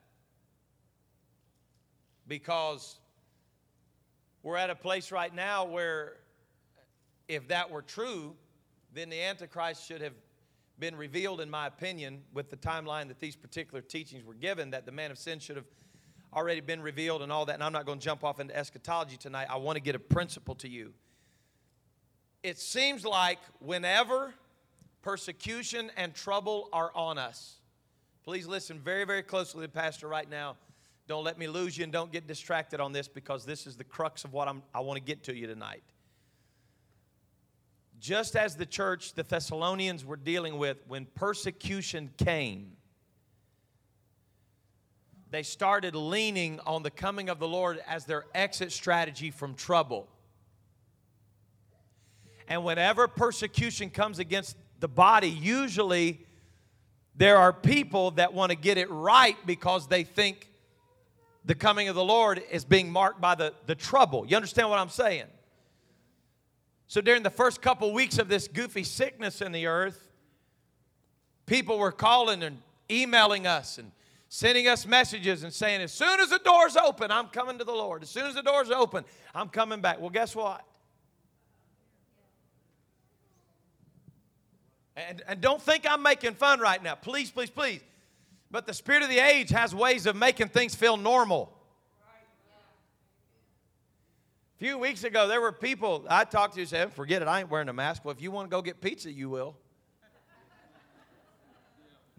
because 2.29 2.97
we're 4.41 4.55
at 4.55 4.69
a 4.69 4.75
place 4.75 5.11
right 5.11 5.35
now 5.35 5.65
where 5.65 6.13
if 7.27 7.49
that 7.49 7.69
were 7.69 7.81
true, 7.81 8.37
then 8.93 9.09
the 9.09 9.21
Antichrist 9.21 9.85
should 9.85 9.99
have 9.99 10.13
been 10.79 10.95
revealed, 10.95 11.41
in 11.41 11.49
my 11.49 11.67
opinion, 11.67 12.21
with 12.33 12.49
the 12.49 12.55
timeline 12.55 13.09
that 13.09 13.19
these 13.19 13.35
particular 13.35 13.81
teachings 13.81 14.23
were 14.23 14.33
given, 14.33 14.71
that 14.71 14.85
the 14.85 14.93
man 14.93 15.11
of 15.11 15.17
sin 15.17 15.39
should 15.39 15.57
have 15.57 15.65
already 16.33 16.61
been 16.61 16.81
revealed 16.81 17.21
and 17.21 17.31
all 17.31 17.45
that. 17.45 17.55
And 17.55 17.63
I'm 17.63 17.73
not 17.73 17.85
going 17.85 17.99
to 17.99 18.03
jump 18.03 18.23
off 18.23 18.39
into 18.39 18.55
eschatology 18.55 19.17
tonight. 19.17 19.47
I 19.49 19.57
want 19.57 19.75
to 19.75 19.81
get 19.81 19.95
a 19.95 19.99
principle 19.99 20.55
to 20.55 20.69
you. 20.69 20.93
It 22.43 22.59
seems 22.59 23.05
like 23.05 23.39
whenever 23.59 24.33
persecution 25.01 25.91
and 25.97 26.13
trouble 26.13 26.69
are 26.71 26.91
on 26.95 27.17
us, 27.17 27.55
please 28.23 28.47
listen 28.47 28.79
very, 28.79 29.05
very 29.05 29.23
closely 29.23 29.65
to 29.65 29.71
Pastor 29.71 30.07
right 30.07 30.29
now. 30.29 30.55
Don't 31.07 31.23
let 31.23 31.37
me 31.37 31.47
lose 31.47 31.77
you 31.77 31.83
and 31.83 31.93
don't 31.93 32.11
get 32.11 32.27
distracted 32.27 32.79
on 32.79 32.91
this 32.91 33.07
because 33.07 33.45
this 33.45 33.65
is 33.65 33.77
the 33.77 33.83
crux 33.83 34.23
of 34.23 34.33
what 34.33 34.47
I'm, 34.47 34.61
I 34.73 34.81
want 34.81 34.97
to 34.97 35.03
get 35.03 35.23
to 35.23 35.35
you 35.35 35.47
tonight 35.47 35.83
just 37.99 38.35
as 38.35 38.55
the 38.55 38.65
church, 38.65 39.13
the 39.13 39.23
Thessalonians, 39.23 40.05
were 40.05 40.17
dealing 40.17 40.57
with 40.57 40.77
when 40.87 41.05
persecution 41.05 42.11
came, 42.17 42.76
they 45.29 45.43
started 45.43 45.95
leaning 45.95 46.59
on 46.65 46.83
the 46.83 46.91
coming 46.91 47.29
of 47.29 47.39
the 47.39 47.47
Lord 47.47 47.81
as 47.87 48.05
their 48.05 48.25
exit 48.33 48.71
strategy 48.71 49.29
from 49.29 49.55
trouble. 49.55 50.07
And 52.47 52.63
whenever 52.63 53.07
persecution 53.07 53.89
comes 53.89 54.19
against 54.19 54.55
the 54.79 54.87
body, 54.87 55.29
usually 55.29 56.25
there 57.15 57.37
are 57.37 57.51
people 57.51 58.11
that 58.11 58.33
want 58.33 58.51
to 58.51 58.57
get 58.57 58.77
it 58.77 58.89
right 58.89 59.35
because 59.45 59.87
they 59.87 60.03
think 60.03 60.49
the 61.43 61.55
coming 61.55 61.89
of 61.89 61.95
the 61.95 62.03
Lord 62.03 62.41
is 62.51 62.63
being 62.63 62.91
marked 62.91 63.19
by 63.19 63.35
the, 63.35 63.53
the 63.65 63.75
trouble. 63.75 64.25
You 64.27 64.37
understand 64.37 64.69
what 64.69 64.79
I'm 64.79 64.89
saying? 64.89 65.25
So 66.87 67.01
during 67.01 67.23
the 67.23 67.29
first 67.29 67.61
couple 67.61 67.91
weeks 67.91 68.17
of 68.17 68.29
this 68.29 68.47
goofy 68.47 68.83
sickness 68.83 69.41
in 69.41 69.51
the 69.51 69.65
earth, 69.65 70.07
people 71.45 71.79
were 71.79 71.91
calling 71.91 72.43
and 72.43 72.59
emailing 72.89 73.45
us 73.45 73.77
and 73.77 73.91
sending 74.29 74.67
us 74.67 74.85
messages 74.85 75.43
and 75.43 75.53
saying, 75.53 75.81
as 75.81 75.93
soon 75.93 76.19
as 76.19 76.29
the 76.29 76.39
doors 76.39 76.75
open, 76.75 77.11
I'm 77.11 77.27
coming 77.27 77.57
to 77.59 77.63
the 77.63 77.71
Lord. 77.71 78.03
As 78.03 78.09
soon 78.09 78.25
as 78.25 78.35
the 78.35 78.41
doors 78.41 78.69
open, 78.69 79.05
I'm 79.33 79.49
coming 79.49 79.81
back. 79.81 79.99
Well, 79.99 80.09
guess 80.09 80.35
what? 80.35 80.63
And, 84.95 85.21
and 85.27 85.39
don't 85.39 85.61
think 85.61 85.85
I'm 85.89 86.01
making 86.01 86.33
fun 86.33 86.59
right 86.59 86.81
now. 86.81 86.95
Please, 86.95 87.29
please, 87.29 87.51
please. 87.51 87.81
But 88.49 88.65
the 88.65 88.73
spirit 88.73 89.03
of 89.03 89.09
the 89.09 89.19
age 89.19 89.49
has 89.51 89.75
ways 89.75 90.05
of 90.05 90.15
making 90.15 90.49
things 90.49 90.73
feel 90.73 90.97
normal. 90.97 91.53
A 94.55 94.59
few 94.59 94.79
weeks 94.79 95.03
ago, 95.03 95.27
there 95.27 95.39
were 95.39 95.51
people 95.51 96.05
I 96.09 96.23
talked 96.23 96.55
to 96.55 96.61
who 96.61 96.65
said, 96.65 96.91
Forget 96.91 97.21
it, 97.21 97.27
I 97.27 97.41
ain't 97.41 97.49
wearing 97.49 97.69
a 97.69 97.73
mask. 97.73 98.03
Well, 98.03 98.11
if 98.11 98.21
you 98.21 98.31
want 98.31 98.49
to 98.49 98.49
go 98.49 98.63
get 98.63 98.81
pizza, 98.81 99.11
you 99.11 99.29
will. 99.29 99.55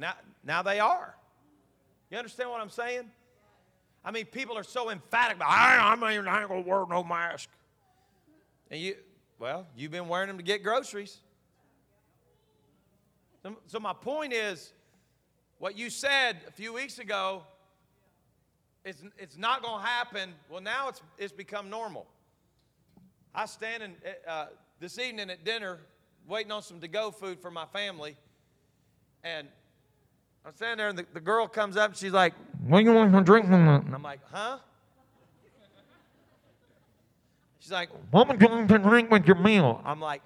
Now, 0.01 0.13
now 0.45 0.63
they 0.63 0.79
are. 0.79 1.18
You 2.11 2.19
understand 2.19 2.51
what 2.51 2.61
I'm 2.61 2.71
saying? 2.71 3.11
I 4.05 4.11
mean, 4.11 4.27
people 4.27 4.57
are 4.57 4.65
so 4.65 4.91
emphatic 4.91 5.37
about, 5.37 5.51
I, 5.51 5.93
I, 5.93 5.95
mean, 5.95 6.27
I 6.27 6.43
ain't 6.43 6.51
to 6.51 6.61
wear 6.61 6.85
no 6.89 7.05
mask. 7.05 7.49
And 8.71 8.81
you, 8.81 8.97
well, 9.39 9.67
you've 9.77 9.91
been 9.91 10.09
wearing 10.09 10.29
them 10.29 10.39
to 10.39 10.43
get 10.43 10.63
groceries. 10.63 11.19
So, 13.43 13.57
so 13.67 13.81
my 13.81 13.93
point 13.93 14.33
is, 14.33 14.73
what 15.59 15.77
you 15.77 15.91
said 15.91 16.39
a 16.47 16.51
few 16.51 16.73
weeks 16.73 16.99
ago, 16.99 17.43
it's, 18.85 19.03
it's 19.19 19.37
not 19.37 19.63
to 19.63 19.69
happen. 19.85 20.33
Well, 20.49 20.63
now 20.63 20.89
it's, 20.89 21.03
it's 21.19 21.33
become 21.33 21.69
normal. 21.69 22.07
I 23.35 23.43
was 23.43 23.51
standing 23.51 23.95
uh, 24.27 24.47
this 24.81 24.99
evening 24.99 25.31
at 25.31 25.45
dinner 25.45 25.79
waiting 26.27 26.53
on 26.53 26.63
some 26.63 26.81
to 26.81 26.89
go 26.89 27.11
food 27.11 27.41
for 27.41 27.51
my 27.51 27.67
family. 27.67 28.17
And 29.25 29.49
I'm 30.49 30.55
standing 30.55 30.79
there, 30.79 30.89
and 30.89 30.99
the, 30.99 31.05
the 31.13 31.21
girl 31.21 31.47
comes 31.47 31.77
up, 31.77 31.91
and 31.91 31.97
she's 31.97 32.13
like, 32.13 32.33
What 32.67 32.79
do 32.79 32.85
you 32.87 32.95
want 32.95 33.13
to 33.13 33.21
drink? 33.21 33.51
With 33.51 33.61
me? 33.61 33.69
And 33.69 33.95
I'm 33.95 34.03
like, 34.03 34.21
Huh? 34.33 34.57
She's 37.59 37.71
like, 37.71 37.91
What 38.11 38.29
would 38.29 38.41
you 38.41 38.49
want 38.49 38.67
to 38.71 38.79
drink 38.79 39.11
with 39.11 39.27
your 39.27 39.37
meal? 39.37 39.83
I'm 39.85 40.01
like, 40.01 40.23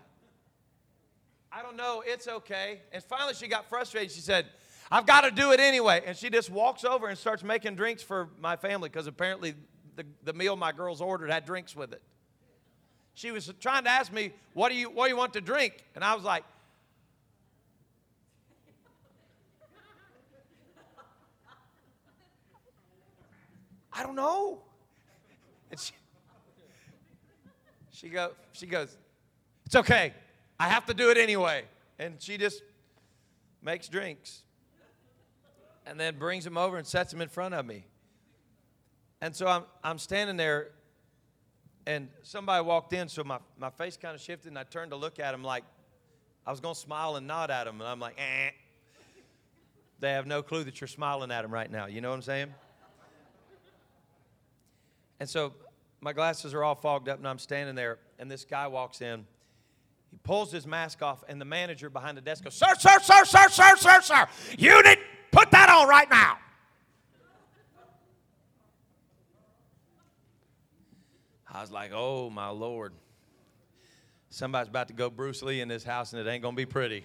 I 1.50 1.60
don't 1.60 1.76
know, 1.76 2.04
it's 2.06 2.28
okay. 2.28 2.82
And 2.92 3.02
finally, 3.02 3.34
she 3.34 3.48
got 3.48 3.68
frustrated. 3.68 4.12
She 4.12 4.20
said, 4.20 4.46
I've 4.92 5.06
got 5.06 5.22
to 5.22 5.32
do 5.32 5.50
it 5.50 5.58
anyway. 5.58 6.02
And 6.06 6.16
she 6.16 6.30
just 6.30 6.50
walks 6.50 6.84
over 6.84 7.08
and 7.08 7.18
starts 7.18 7.42
making 7.42 7.74
drinks 7.74 8.00
for 8.00 8.28
my 8.40 8.54
family 8.54 8.88
because 8.88 9.08
apparently 9.08 9.54
the, 9.96 10.04
the 10.22 10.32
meal 10.32 10.54
my 10.54 10.70
girls 10.70 11.00
ordered 11.00 11.30
had 11.30 11.44
drinks 11.44 11.74
with 11.74 11.92
it. 11.92 12.00
She 13.14 13.32
was 13.32 13.52
trying 13.58 13.84
to 13.84 13.90
ask 13.90 14.12
me, 14.12 14.32
what 14.54 14.68
do 14.68 14.76
you, 14.76 14.88
what 14.88 15.06
do 15.06 15.10
you 15.10 15.16
want 15.16 15.32
to 15.32 15.40
drink? 15.40 15.84
And 15.96 16.04
I 16.04 16.14
was 16.14 16.22
like, 16.22 16.44
I 23.93 24.03
don't 24.03 24.16
know. 24.16 24.62
And 25.70 25.78
she, 25.78 25.93
she, 27.90 28.09
go, 28.09 28.32
she 28.53 28.66
goes, 28.66 28.97
It's 29.66 29.76
okay. 29.76 30.12
I 30.59 30.68
have 30.68 30.86
to 30.86 30.95
do 30.95 31.11
it 31.11 31.18
anyway. 31.18 31.64
And 31.99 32.20
she 32.20 32.36
just 32.38 32.62
makes 33.62 33.88
drinks 33.88 34.43
and 35.86 35.99
then 35.99 36.18
brings 36.18 36.45
them 36.45 36.57
over 36.57 36.76
and 36.76 36.86
sets 36.86 37.11
them 37.11 37.20
in 37.20 37.28
front 37.28 37.55
of 37.55 37.66
me. 37.66 37.84
And 39.20 39.34
so 39.34 39.47
I'm, 39.47 39.64
I'm 39.84 39.99
standing 39.99 40.36
there 40.36 40.70
and 41.86 42.09
somebody 42.22 42.64
walked 42.64 42.93
in, 42.93 43.09
so 43.09 43.24
my, 43.24 43.38
my 43.59 43.70
face 43.70 43.97
kind 43.97 44.14
of 44.14 44.20
shifted, 44.20 44.49
and 44.49 44.59
I 44.59 44.62
turned 44.62 44.93
to 44.93 44.97
look 44.97 45.18
at 45.18 45.34
him 45.34 45.43
like 45.43 45.64
I 46.47 46.51
was 46.51 46.61
going 46.61 46.74
to 46.74 46.80
smile 46.80 47.16
and 47.16 47.26
nod 47.26 47.51
at 47.51 47.66
him, 47.66 47.80
and 47.80 47.88
I'm 47.88 48.01
like, 48.01 48.16
eh. 48.18 48.51
They 50.01 50.12
have 50.12 50.26
no 50.26 50.43
clue 50.43 50.64
that 50.64 50.80
you're 50.80 50.88
smiling 50.88 51.30
at 51.30 51.43
them 51.43 51.53
right 51.53 51.70
now. 51.70 51.86
You 51.86 52.01
know 52.01 52.11
what 52.11 52.16
I'm 52.16 52.22
saying? 52.22 52.55
And 55.22 55.30
so 55.30 55.52
my 56.00 56.12
glasses 56.12 56.52
are 56.52 56.64
all 56.64 56.74
fogged 56.74 57.08
up, 57.08 57.18
and 57.18 57.28
I'm 57.28 57.38
standing 57.38 57.76
there, 57.76 58.00
and 58.18 58.28
this 58.28 58.44
guy 58.44 58.66
walks 58.66 59.00
in. 59.00 59.24
He 60.10 60.18
pulls 60.24 60.50
his 60.50 60.66
mask 60.66 61.00
off, 61.00 61.22
and 61.28 61.40
the 61.40 61.44
manager 61.44 61.88
behind 61.88 62.16
the 62.16 62.20
desk 62.20 62.42
goes, 62.42 62.54
Sir, 62.54 62.74
sir, 62.76 62.98
sir, 63.00 63.24
sir, 63.24 63.48
sir, 63.48 63.76
sir, 63.76 64.00
sir, 64.00 64.26
you 64.58 64.82
need 64.82 64.98
put 65.30 65.52
that 65.52 65.70
on 65.70 65.86
right 65.86 66.10
now. 66.10 66.38
I 71.48 71.60
was 71.60 71.70
like, 71.70 71.92
oh 71.94 72.28
my 72.28 72.48
Lord. 72.48 72.92
Somebody's 74.28 74.70
about 74.70 74.88
to 74.88 74.94
go 74.94 75.08
Bruce 75.08 75.40
Lee 75.40 75.60
in 75.60 75.68
this 75.68 75.84
house 75.84 76.12
and 76.12 76.26
it 76.26 76.28
ain't 76.28 76.42
gonna 76.42 76.56
be 76.56 76.66
pretty. 76.66 77.04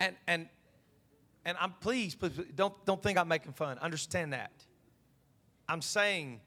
and 0.00 0.16
and 0.26 0.48
and 1.44 1.56
I'm 1.60 1.72
pleased, 1.80 2.20
please 2.20 2.38
don't 2.54 2.74
don't 2.84 3.02
think 3.02 3.18
I'm 3.18 3.28
making 3.28 3.52
fun. 3.52 3.78
Understand 3.78 4.32
that. 4.32 4.52
I'm 5.68 5.82
saying 5.82 6.40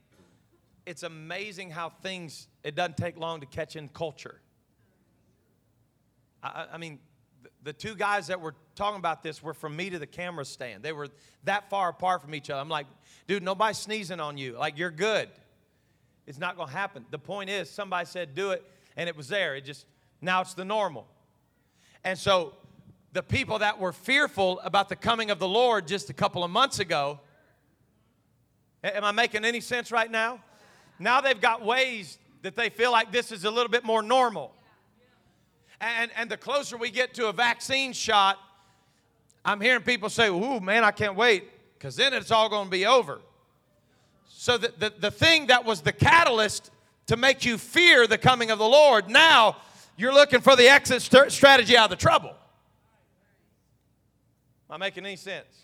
it's 0.85 1.03
amazing 1.03 1.71
how 1.71 1.89
things 1.89 2.47
it 2.63 2.75
doesn't 2.75 2.97
take 2.97 3.17
long 3.17 3.39
to 3.39 3.45
catch 3.45 3.75
in 3.75 3.89
culture. 3.89 4.41
I, 6.43 6.67
I 6.73 6.77
mean, 6.77 6.99
the 7.63 7.73
two 7.73 7.95
guys 7.95 8.27
that 8.27 8.41
were 8.41 8.55
talking 8.75 8.99
about 8.99 9.23
this 9.23 9.41
were 9.41 9.53
from 9.53 9.75
me 9.75 9.89
to 9.89 9.99
the 9.99 10.07
camera 10.07 10.45
stand. 10.45 10.83
They 10.83 10.91
were 10.91 11.07
that 11.45 11.69
far 11.69 11.89
apart 11.89 12.21
from 12.21 12.35
each 12.35 12.49
other. 12.49 12.59
I'm 12.59 12.69
like, 12.69 12.87
dude, 13.27 13.43
nobody's 13.43 13.77
sneezing 13.77 14.19
on 14.19 14.37
you. 14.37 14.57
Like, 14.57 14.77
you're 14.77 14.91
good. 14.91 15.29
It's 16.27 16.39
not 16.39 16.57
going 16.57 16.69
to 16.69 16.75
happen. 16.75 17.05
The 17.11 17.19
point 17.19 17.49
is, 17.49 17.69
somebody 17.69 18.05
said, 18.05 18.35
do 18.35 18.51
it, 18.51 18.63
and 18.95 19.07
it 19.09 19.15
was 19.15 19.27
there. 19.27 19.55
It 19.55 19.65
just, 19.65 19.85
now 20.21 20.41
it's 20.41 20.53
the 20.53 20.65
normal. 20.65 21.07
And 22.03 22.17
so, 22.17 22.55
the 23.13 23.21
people 23.23 23.59
that 23.59 23.79
were 23.79 23.93
fearful 23.93 24.59
about 24.61 24.89
the 24.89 24.95
coming 24.95 25.29
of 25.29 25.37
the 25.37 25.47
Lord 25.47 25.87
just 25.87 26.09
a 26.09 26.13
couple 26.13 26.43
of 26.43 26.49
months 26.49 26.79
ago, 26.79 27.19
am 28.83 29.03
I 29.03 29.11
making 29.11 29.45
any 29.45 29.61
sense 29.61 29.91
right 29.91 30.09
now? 30.09 30.39
Now 30.97 31.21
they've 31.21 31.39
got 31.39 31.63
ways 31.63 32.17
that 32.41 32.55
they 32.55 32.69
feel 32.69 32.91
like 32.91 33.11
this 33.11 33.31
is 33.31 33.45
a 33.45 33.51
little 33.51 33.69
bit 33.69 33.83
more 33.83 34.01
normal. 34.01 34.51
And, 35.79 36.11
and 36.17 36.29
the 36.29 36.37
closer 36.37 36.75
we 36.75 36.89
get 36.89 37.13
to 37.15 37.27
a 37.27 37.33
vaccine 37.33 37.93
shot, 37.93 38.39
I'm 39.45 39.61
hearing 39.61 39.83
people 39.83 40.09
say, 40.09 40.29
Ooh, 40.29 40.59
man, 40.59 40.83
I 40.83 40.91
can't 40.91 41.15
wait, 41.15 41.45
because 41.77 41.95
then 41.95 42.13
it's 42.13 42.31
all 42.31 42.49
going 42.49 42.65
to 42.65 42.71
be 42.71 42.85
over. 42.85 43.21
So 44.27 44.57
the, 44.57 44.73
the, 44.77 44.93
the 44.99 45.11
thing 45.11 45.47
that 45.47 45.65
was 45.65 45.81
the 45.81 45.91
catalyst 45.91 46.71
to 47.07 47.17
make 47.17 47.45
you 47.45 47.57
fear 47.59 48.07
the 48.07 48.17
coming 48.17 48.49
of 48.49 48.57
the 48.57 48.67
Lord, 48.67 49.09
now 49.09 49.57
you're 49.97 50.13
looking 50.13 50.41
for 50.41 50.55
the 50.55 50.67
exit 50.67 51.01
st- 51.01 51.31
strategy 51.31 51.77
out 51.77 51.85
of 51.85 51.89
the 51.91 52.01
trouble. 52.01 52.35
Am 54.73 54.81
I 54.81 54.87
making 54.87 55.05
any 55.05 55.17
sense? 55.17 55.61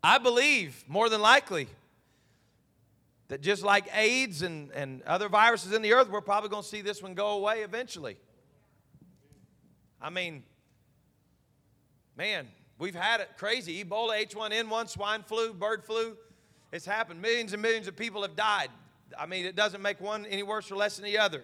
I 0.00 0.18
believe 0.18 0.84
more 0.86 1.08
than 1.08 1.20
likely 1.20 1.66
that 3.26 3.40
just 3.40 3.64
like 3.64 3.88
AIDS 3.96 4.42
and, 4.42 4.70
and 4.70 5.02
other 5.02 5.28
viruses 5.28 5.72
in 5.72 5.82
the 5.82 5.92
earth, 5.92 6.08
we're 6.08 6.20
probably 6.20 6.50
going 6.50 6.62
to 6.62 6.68
see 6.68 6.82
this 6.82 7.02
one 7.02 7.14
go 7.14 7.30
away 7.30 7.62
eventually. 7.62 8.16
I 10.00 10.10
mean, 10.10 10.44
man, 12.16 12.46
we've 12.78 12.94
had 12.94 13.20
it 13.20 13.30
crazy. 13.36 13.84
Ebola, 13.84 14.24
H1N1, 14.24 14.88
swine 14.88 15.24
flu, 15.24 15.52
bird 15.52 15.84
flu. 15.84 16.16
It's 16.70 16.86
happened. 16.86 17.20
Millions 17.20 17.52
and 17.52 17.60
millions 17.60 17.88
of 17.88 17.96
people 17.96 18.22
have 18.22 18.36
died. 18.36 18.68
I 19.18 19.26
mean, 19.26 19.46
it 19.46 19.56
doesn't 19.56 19.82
make 19.82 20.00
one 20.00 20.26
any 20.26 20.44
worse 20.44 20.70
or 20.70 20.76
less 20.76 20.94
than 20.94 21.06
the 21.06 21.18
other. 21.18 21.42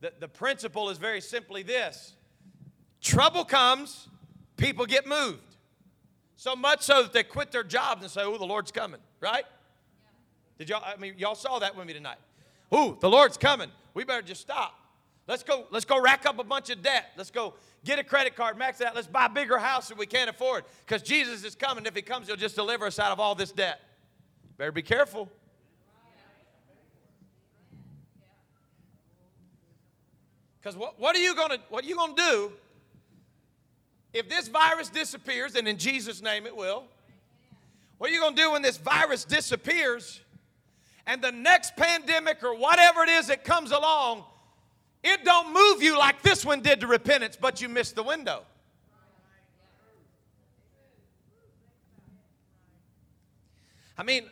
The, 0.00 0.12
the 0.18 0.26
principle 0.26 0.90
is 0.90 0.98
very 0.98 1.20
simply 1.20 1.62
this 1.62 2.16
trouble 3.00 3.44
comes, 3.44 4.08
people 4.56 4.86
get 4.86 5.06
moved. 5.06 5.38
So 6.36 6.56
much 6.56 6.82
so 6.82 7.02
that 7.02 7.12
they 7.12 7.22
quit 7.22 7.52
their 7.52 7.64
jobs 7.64 8.02
and 8.02 8.10
say, 8.10 8.22
Oh, 8.22 8.38
the 8.38 8.46
Lord's 8.46 8.70
coming, 8.70 9.00
right? 9.20 9.44
Did 10.58 10.70
y'all, 10.70 10.82
I 10.84 10.96
mean, 10.96 11.14
y'all 11.18 11.34
saw 11.34 11.58
that 11.58 11.76
with 11.76 11.86
me 11.86 11.92
tonight. 11.92 12.18
Ooh, 12.74 12.96
the 13.00 13.08
Lord's 13.08 13.36
coming. 13.36 13.70
We 13.94 14.04
better 14.04 14.22
just 14.22 14.40
stop. 14.40 14.74
Let's 15.26 15.42
go, 15.42 15.66
let's 15.70 15.84
go 15.84 16.00
rack 16.00 16.26
up 16.26 16.38
a 16.38 16.44
bunch 16.44 16.70
of 16.70 16.82
debt. 16.82 17.12
Let's 17.16 17.30
go 17.30 17.54
get 17.84 17.98
a 17.98 18.04
credit 18.04 18.36
card, 18.36 18.58
max 18.58 18.80
it 18.80 18.86
out. 18.86 18.94
Let's 18.94 19.06
buy 19.06 19.26
a 19.26 19.28
bigger 19.28 19.58
house 19.58 19.88
that 19.88 19.98
we 19.98 20.06
can't 20.06 20.28
afford. 20.28 20.64
Because 20.86 21.02
Jesus 21.02 21.44
is 21.44 21.54
coming. 21.54 21.86
If 21.86 21.94
he 21.94 22.02
comes, 22.02 22.26
he'll 22.26 22.36
just 22.36 22.56
deliver 22.56 22.86
us 22.86 22.98
out 22.98 23.12
of 23.12 23.20
all 23.20 23.34
this 23.34 23.52
debt. 23.52 23.80
Better 24.58 24.72
be 24.72 24.82
careful. 24.82 25.30
Because 30.60 30.76
what, 30.76 31.00
what 31.00 31.16
are 31.16 31.20
you 31.20 31.34
gonna 31.34 31.58
what 31.70 31.84
are 31.84 31.88
you 31.88 31.96
gonna 31.96 32.14
do 32.14 32.52
if 34.12 34.28
this 34.28 34.48
virus 34.48 34.88
disappears, 34.88 35.54
and 35.54 35.68
in 35.68 35.78
Jesus' 35.78 36.22
name 36.22 36.46
it 36.46 36.56
will? 36.56 36.84
What 37.98 38.10
are 38.10 38.12
you 38.12 38.20
gonna 38.20 38.36
do 38.36 38.52
when 38.52 38.62
this 38.62 38.76
virus 38.76 39.24
disappears? 39.24 40.20
and 41.10 41.20
the 41.20 41.32
next 41.32 41.74
pandemic 41.76 42.44
or 42.44 42.54
whatever 42.54 43.02
it 43.02 43.08
is 43.08 43.26
that 43.26 43.42
comes 43.42 43.72
along, 43.72 44.22
it 45.02 45.24
don't 45.24 45.52
move 45.52 45.82
you 45.82 45.98
like 45.98 46.22
this 46.22 46.44
one 46.44 46.60
did 46.60 46.80
to 46.80 46.86
repentance, 46.86 47.36
but 47.36 47.60
you 47.60 47.68
missed 47.68 47.96
the 47.96 48.02
window. 48.04 48.44
I 53.98 54.04
mean, 54.04 54.30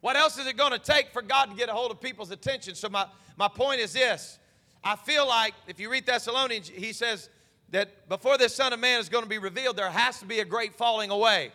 what 0.00 0.16
else 0.16 0.38
is 0.38 0.46
it 0.46 0.56
going 0.56 0.72
to 0.72 0.78
take 0.78 1.12
for 1.12 1.20
God 1.20 1.50
to 1.50 1.56
get 1.56 1.68
a 1.68 1.72
hold 1.72 1.90
of 1.90 2.00
people's 2.00 2.30
attention? 2.30 2.74
So, 2.74 2.88
my, 2.88 3.04
my 3.36 3.48
point 3.48 3.80
is 3.80 3.92
this 3.92 4.38
I 4.82 4.96
feel 4.96 5.28
like 5.28 5.52
if 5.68 5.78
you 5.78 5.90
read 5.90 6.06
Thessalonians, 6.06 6.70
he 6.70 6.94
says 6.94 7.28
that 7.72 8.08
before 8.08 8.38
this 8.38 8.54
Son 8.54 8.72
of 8.72 8.78
Man 8.78 9.00
is 9.00 9.08
going 9.08 9.24
to 9.24 9.28
be 9.28 9.38
revealed, 9.38 9.76
there 9.76 9.90
has 9.90 10.20
to 10.20 10.26
be 10.26 10.40
a 10.40 10.44
great 10.44 10.74
falling 10.74 11.10
away. 11.10 11.50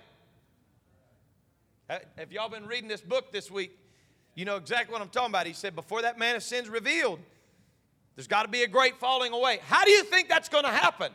Have 1.90 2.32
y'all 2.32 2.50
been 2.50 2.66
reading 2.66 2.90
this 2.90 3.02
book 3.02 3.32
this 3.32 3.50
week? 3.50 3.72
You 4.36 4.46
know 4.46 4.58
exactly 4.58 4.92
what 4.92 5.02
I'm 5.02 5.10
talking 5.10 5.30
about. 5.30 5.48
He 5.48 5.54
said, 5.54 5.76
Before 5.76 6.02
that 6.02 6.20
man 6.20 6.36
of 6.36 6.44
sin's 6.44 6.68
revealed, 6.68 7.20
there's 8.16 8.28
got 8.28 8.44
to 8.44 8.50
be 8.50 8.64
a 8.64 8.68
great 8.68 8.98
falling 8.98 9.32
away. 9.32 9.60
How 9.68 9.86
do 9.86 9.92
you 9.92 10.04
think 10.04 10.28
that's 10.28 10.50
going 10.50 10.66
to 10.66 10.72
happen? 10.72 11.12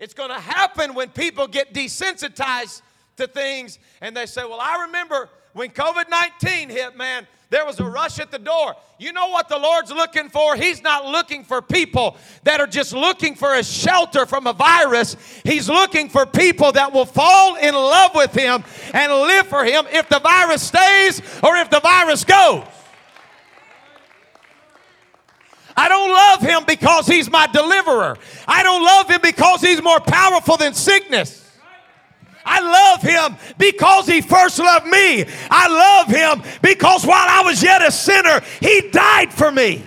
It's 0.00 0.14
going 0.14 0.30
to 0.30 0.40
happen 0.40 0.94
when 0.94 1.10
people 1.10 1.46
get 1.46 1.72
desensitized 1.72 2.82
to 3.18 3.26
things 3.26 3.78
and 4.00 4.16
they 4.16 4.26
say, 4.26 4.42
Well, 4.42 4.60
I 4.60 4.84
remember 4.86 5.28
when 5.52 5.70
COVID 5.70 6.08
19 6.08 6.70
hit, 6.70 6.96
man, 6.96 7.26
there 7.50 7.64
was 7.64 7.80
a 7.80 7.84
rush 7.84 8.18
at 8.18 8.30
the 8.30 8.38
door. 8.38 8.76
You 8.98 9.12
know 9.12 9.28
what 9.28 9.48
the 9.48 9.58
Lord's 9.58 9.90
looking 9.90 10.28
for? 10.28 10.54
He's 10.54 10.82
not 10.82 11.06
looking 11.06 11.44
for 11.44 11.62
people 11.62 12.18
that 12.42 12.60
are 12.60 12.66
just 12.66 12.92
looking 12.92 13.34
for 13.34 13.54
a 13.54 13.64
shelter 13.64 14.26
from 14.26 14.46
a 14.46 14.52
virus. 14.52 15.16
He's 15.44 15.66
looking 15.66 16.10
for 16.10 16.26
people 16.26 16.72
that 16.72 16.92
will 16.92 17.06
fall 17.06 17.56
in 17.56 17.74
love 17.74 18.10
with 18.14 18.34
Him 18.34 18.62
and 18.92 19.12
live 19.12 19.46
for 19.46 19.64
Him 19.64 19.86
if 19.90 20.10
the 20.10 20.18
virus 20.18 20.62
stays 20.62 21.22
or 21.42 21.56
if 21.56 21.70
the 21.70 21.80
virus 21.80 22.24
goes. 22.24 22.64
I 25.74 25.88
don't 25.88 26.10
love 26.10 26.42
Him 26.42 26.64
because 26.66 27.06
He's 27.06 27.30
my 27.30 27.46
deliverer, 27.46 28.18
I 28.46 28.62
don't 28.62 28.84
love 28.84 29.08
Him 29.08 29.20
because 29.22 29.62
He's 29.62 29.82
more 29.82 30.00
powerful 30.00 30.58
than 30.58 30.74
sickness. 30.74 31.47
I 32.48 32.60
love 32.60 33.02
him 33.02 33.36
because 33.58 34.06
he 34.06 34.20
first 34.20 34.58
loved 34.58 34.86
me. 34.86 35.24
I 35.50 35.68
love 35.68 36.08
him 36.08 36.42
because 36.62 37.04
while 37.04 37.26
I 37.28 37.42
was 37.42 37.62
yet 37.62 37.82
a 37.82 37.92
sinner, 37.92 38.40
he 38.60 38.88
died 38.90 39.32
for 39.32 39.52
me. 39.52 39.82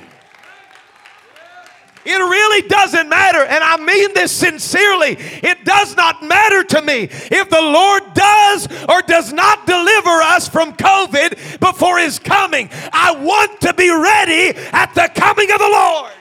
It 2.03 2.18
really 2.18 2.68
doesn't 2.68 3.09
matter, 3.09 3.43
and 3.43 3.64
I 3.64 3.78
mean 3.78 4.14
this 4.16 4.32
sincerely. 4.32 5.18
It 5.20 5.64
does 5.66 5.95
not 5.95 6.24
matter 6.24 6.64
to 6.64 6.82
me 6.82 7.03
if 7.12 7.49
the 7.49 7.62
Lord 7.62 8.01
does 8.16 8.68
or 8.89 9.03
does 9.03 9.32
not 9.32 9.68
deliver 9.68 10.09
us 10.09 10.49
from 10.49 10.74
COVID 10.74 11.59
before 11.59 11.99
His 11.99 12.18
coming. 12.18 12.70
I 12.91 13.12
want 13.12 13.62
to 13.62 13.74
be 13.76 13.91
ready 13.91 14.57
at 14.72 14.95
the 14.95 15.12
coming 15.14 15.51
of 15.51 15.59
the 15.59 15.70
Lord. 15.70 16.12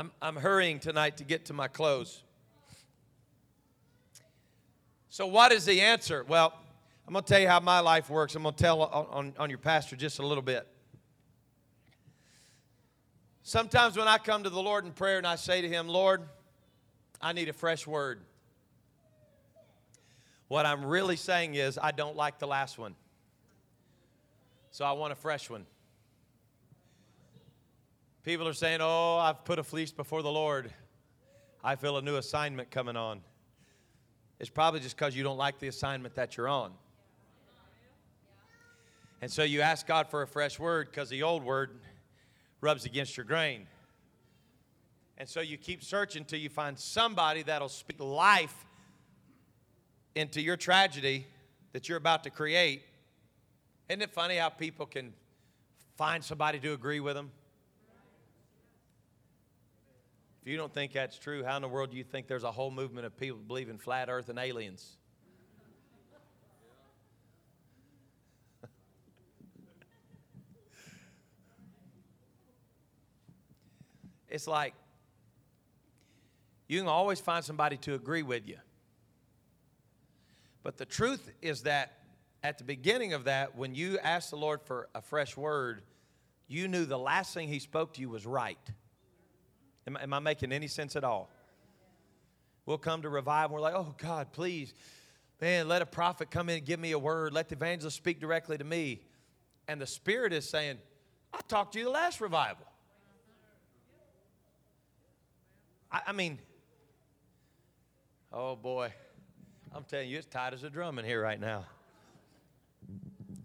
I'm, 0.00 0.10
I'm 0.22 0.36
hurrying 0.36 0.78
tonight 0.78 1.18
to 1.18 1.24
get 1.24 1.44
to 1.46 1.52
my 1.52 1.68
close. 1.68 2.22
So, 5.10 5.26
what 5.26 5.52
is 5.52 5.66
the 5.66 5.82
answer? 5.82 6.24
Well, 6.26 6.54
I'm 7.06 7.12
going 7.12 7.22
to 7.22 7.28
tell 7.28 7.38
you 7.38 7.48
how 7.48 7.60
my 7.60 7.80
life 7.80 8.08
works. 8.08 8.34
I'm 8.34 8.42
going 8.44 8.54
to 8.54 8.62
tell 8.62 8.80
on, 8.80 9.06
on, 9.10 9.34
on 9.38 9.50
your 9.50 9.58
pastor 9.58 9.96
just 9.96 10.18
a 10.18 10.26
little 10.26 10.42
bit. 10.42 10.66
Sometimes 13.42 13.98
when 13.98 14.08
I 14.08 14.16
come 14.16 14.42
to 14.44 14.48
the 14.48 14.62
Lord 14.62 14.86
in 14.86 14.92
prayer 14.92 15.18
and 15.18 15.26
I 15.26 15.36
say 15.36 15.60
to 15.60 15.68
Him, 15.68 15.86
Lord, 15.86 16.22
I 17.20 17.34
need 17.34 17.50
a 17.50 17.52
fresh 17.52 17.86
word. 17.86 18.22
What 20.48 20.64
I'm 20.64 20.82
really 20.82 21.16
saying 21.16 21.56
is, 21.56 21.76
I 21.76 21.90
don't 21.90 22.16
like 22.16 22.38
the 22.38 22.46
last 22.46 22.78
one. 22.78 22.94
So 24.70 24.86
I 24.86 24.92
want 24.92 25.12
a 25.12 25.16
fresh 25.16 25.50
one. 25.50 25.66
People 28.22 28.46
are 28.46 28.52
saying, 28.52 28.80
Oh, 28.82 29.16
I've 29.16 29.44
put 29.44 29.58
a 29.58 29.62
fleece 29.62 29.92
before 29.92 30.22
the 30.22 30.30
Lord. 30.30 30.72
I 31.64 31.76
feel 31.76 31.96
a 31.96 32.02
new 32.02 32.16
assignment 32.16 32.70
coming 32.70 32.96
on. 32.96 33.20
It's 34.38 34.50
probably 34.50 34.80
just 34.80 34.96
because 34.96 35.14
you 35.16 35.22
don't 35.22 35.36
like 35.36 35.58
the 35.58 35.68
assignment 35.68 36.14
that 36.14 36.36
you're 36.36 36.48
on. 36.48 36.72
And 39.22 39.30
so 39.30 39.42
you 39.42 39.60
ask 39.60 39.86
God 39.86 40.08
for 40.08 40.22
a 40.22 40.26
fresh 40.26 40.58
word 40.58 40.88
because 40.90 41.10
the 41.10 41.22
old 41.22 41.44
word 41.44 41.78
rubs 42.60 42.86
against 42.86 43.16
your 43.16 43.24
grain. 43.24 43.66
And 45.18 45.28
so 45.28 45.40
you 45.40 45.58
keep 45.58 45.84
searching 45.84 46.22
until 46.22 46.38
you 46.38 46.48
find 46.48 46.78
somebody 46.78 47.42
that'll 47.42 47.68
speak 47.68 48.00
life 48.00 48.66
into 50.14 50.40
your 50.40 50.56
tragedy 50.56 51.26
that 51.72 51.88
you're 51.88 51.98
about 51.98 52.24
to 52.24 52.30
create. 52.30 52.82
Isn't 53.90 54.02
it 54.02 54.10
funny 54.10 54.36
how 54.36 54.48
people 54.48 54.86
can 54.86 55.12
find 55.96 56.24
somebody 56.24 56.58
to 56.60 56.72
agree 56.72 57.00
with 57.00 57.14
them? 57.14 57.30
If 60.42 60.48
you 60.48 60.56
don't 60.56 60.72
think 60.72 60.94
that's 60.94 61.18
true, 61.18 61.44
how 61.44 61.56
in 61.56 61.62
the 61.62 61.68
world 61.68 61.90
do 61.90 61.98
you 61.98 62.04
think 62.04 62.26
there's 62.26 62.44
a 62.44 62.52
whole 62.52 62.70
movement 62.70 63.04
of 63.06 63.14
people 63.16 63.38
believing 63.46 63.74
in 63.74 63.78
flat 63.78 64.08
earth 64.08 64.30
and 64.30 64.38
aliens? 64.38 64.96
it's 74.30 74.46
like 74.46 74.72
you 76.68 76.78
can 76.78 76.88
always 76.88 77.20
find 77.20 77.44
somebody 77.44 77.76
to 77.78 77.94
agree 77.94 78.22
with 78.22 78.48
you. 78.48 78.56
But 80.62 80.78
the 80.78 80.86
truth 80.86 81.32
is 81.42 81.64
that 81.64 81.98
at 82.42 82.56
the 82.56 82.64
beginning 82.64 83.12
of 83.12 83.24
that, 83.24 83.56
when 83.56 83.74
you 83.74 83.98
asked 83.98 84.30
the 84.30 84.36
Lord 84.36 84.62
for 84.62 84.88
a 84.94 85.02
fresh 85.02 85.36
word, 85.36 85.82
you 86.48 86.68
knew 86.68 86.86
the 86.86 86.98
last 86.98 87.34
thing 87.34 87.48
He 87.48 87.58
spoke 87.58 87.92
to 87.94 88.00
you 88.00 88.08
was 88.08 88.24
right. 88.24 88.56
Am, 89.86 89.96
am 89.96 90.12
I 90.12 90.18
making 90.18 90.52
any 90.52 90.68
sense 90.68 90.96
at 90.96 91.04
all? 91.04 91.30
We'll 92.66 92.78
come 92.78 93.02
to 93.02 93.08
revive 93.08 93.46
and 93.46 93.54
we're 93.54 93.60
like, 93.60 93.74
oh 93.74 93.94
God, 93.98 94.32
please, 94.32 94.74
man, 95.40 95.68
let 95.68 95.82
a 95.82 95.86
prophet 95.86 96.30
come 96.30 96.48
in 96.48 96.58
and 96.58 96.66
give 96.66 96.78
me 96.78 96.92
a 96.92 96.98
word. 96.98 97.32
Let 97.32 97.48
the 97.48 97.56
evangelist 97.56 97.96
speak 97.96 98.20
directly 98.20 98.58
to 98.58 98.64
me. 98.64 99.00
And 99.66 99.80
the 99.80 99.86
Spirit 99.86 100.32
is 100.32 100.48
saying, 100.48 100.78
I 101.32 101.40
talked 101.48 101.72
to 101.72 101.78
you 101.78 101.86
the 101.86 101.90
last 101.90 102.20
revival. 102.20 102.66
I, 105.90 106.02
I 106.08 106.12
mean, 106.12 106.38
oh 108.32 108.56
boy, 108.56 108.92
I'm 109.74 109.84
telling 109.84 110.08
you, 110.08 110.18
it's 110.18 110.26
tight 110.26 110.52
as 110.52 110.62
a 110.62 110.70
drum 110.70 110.98
in 110.98 111.04
here 111.04 111.22
right 111.22 111.40
now. 111.40 111.64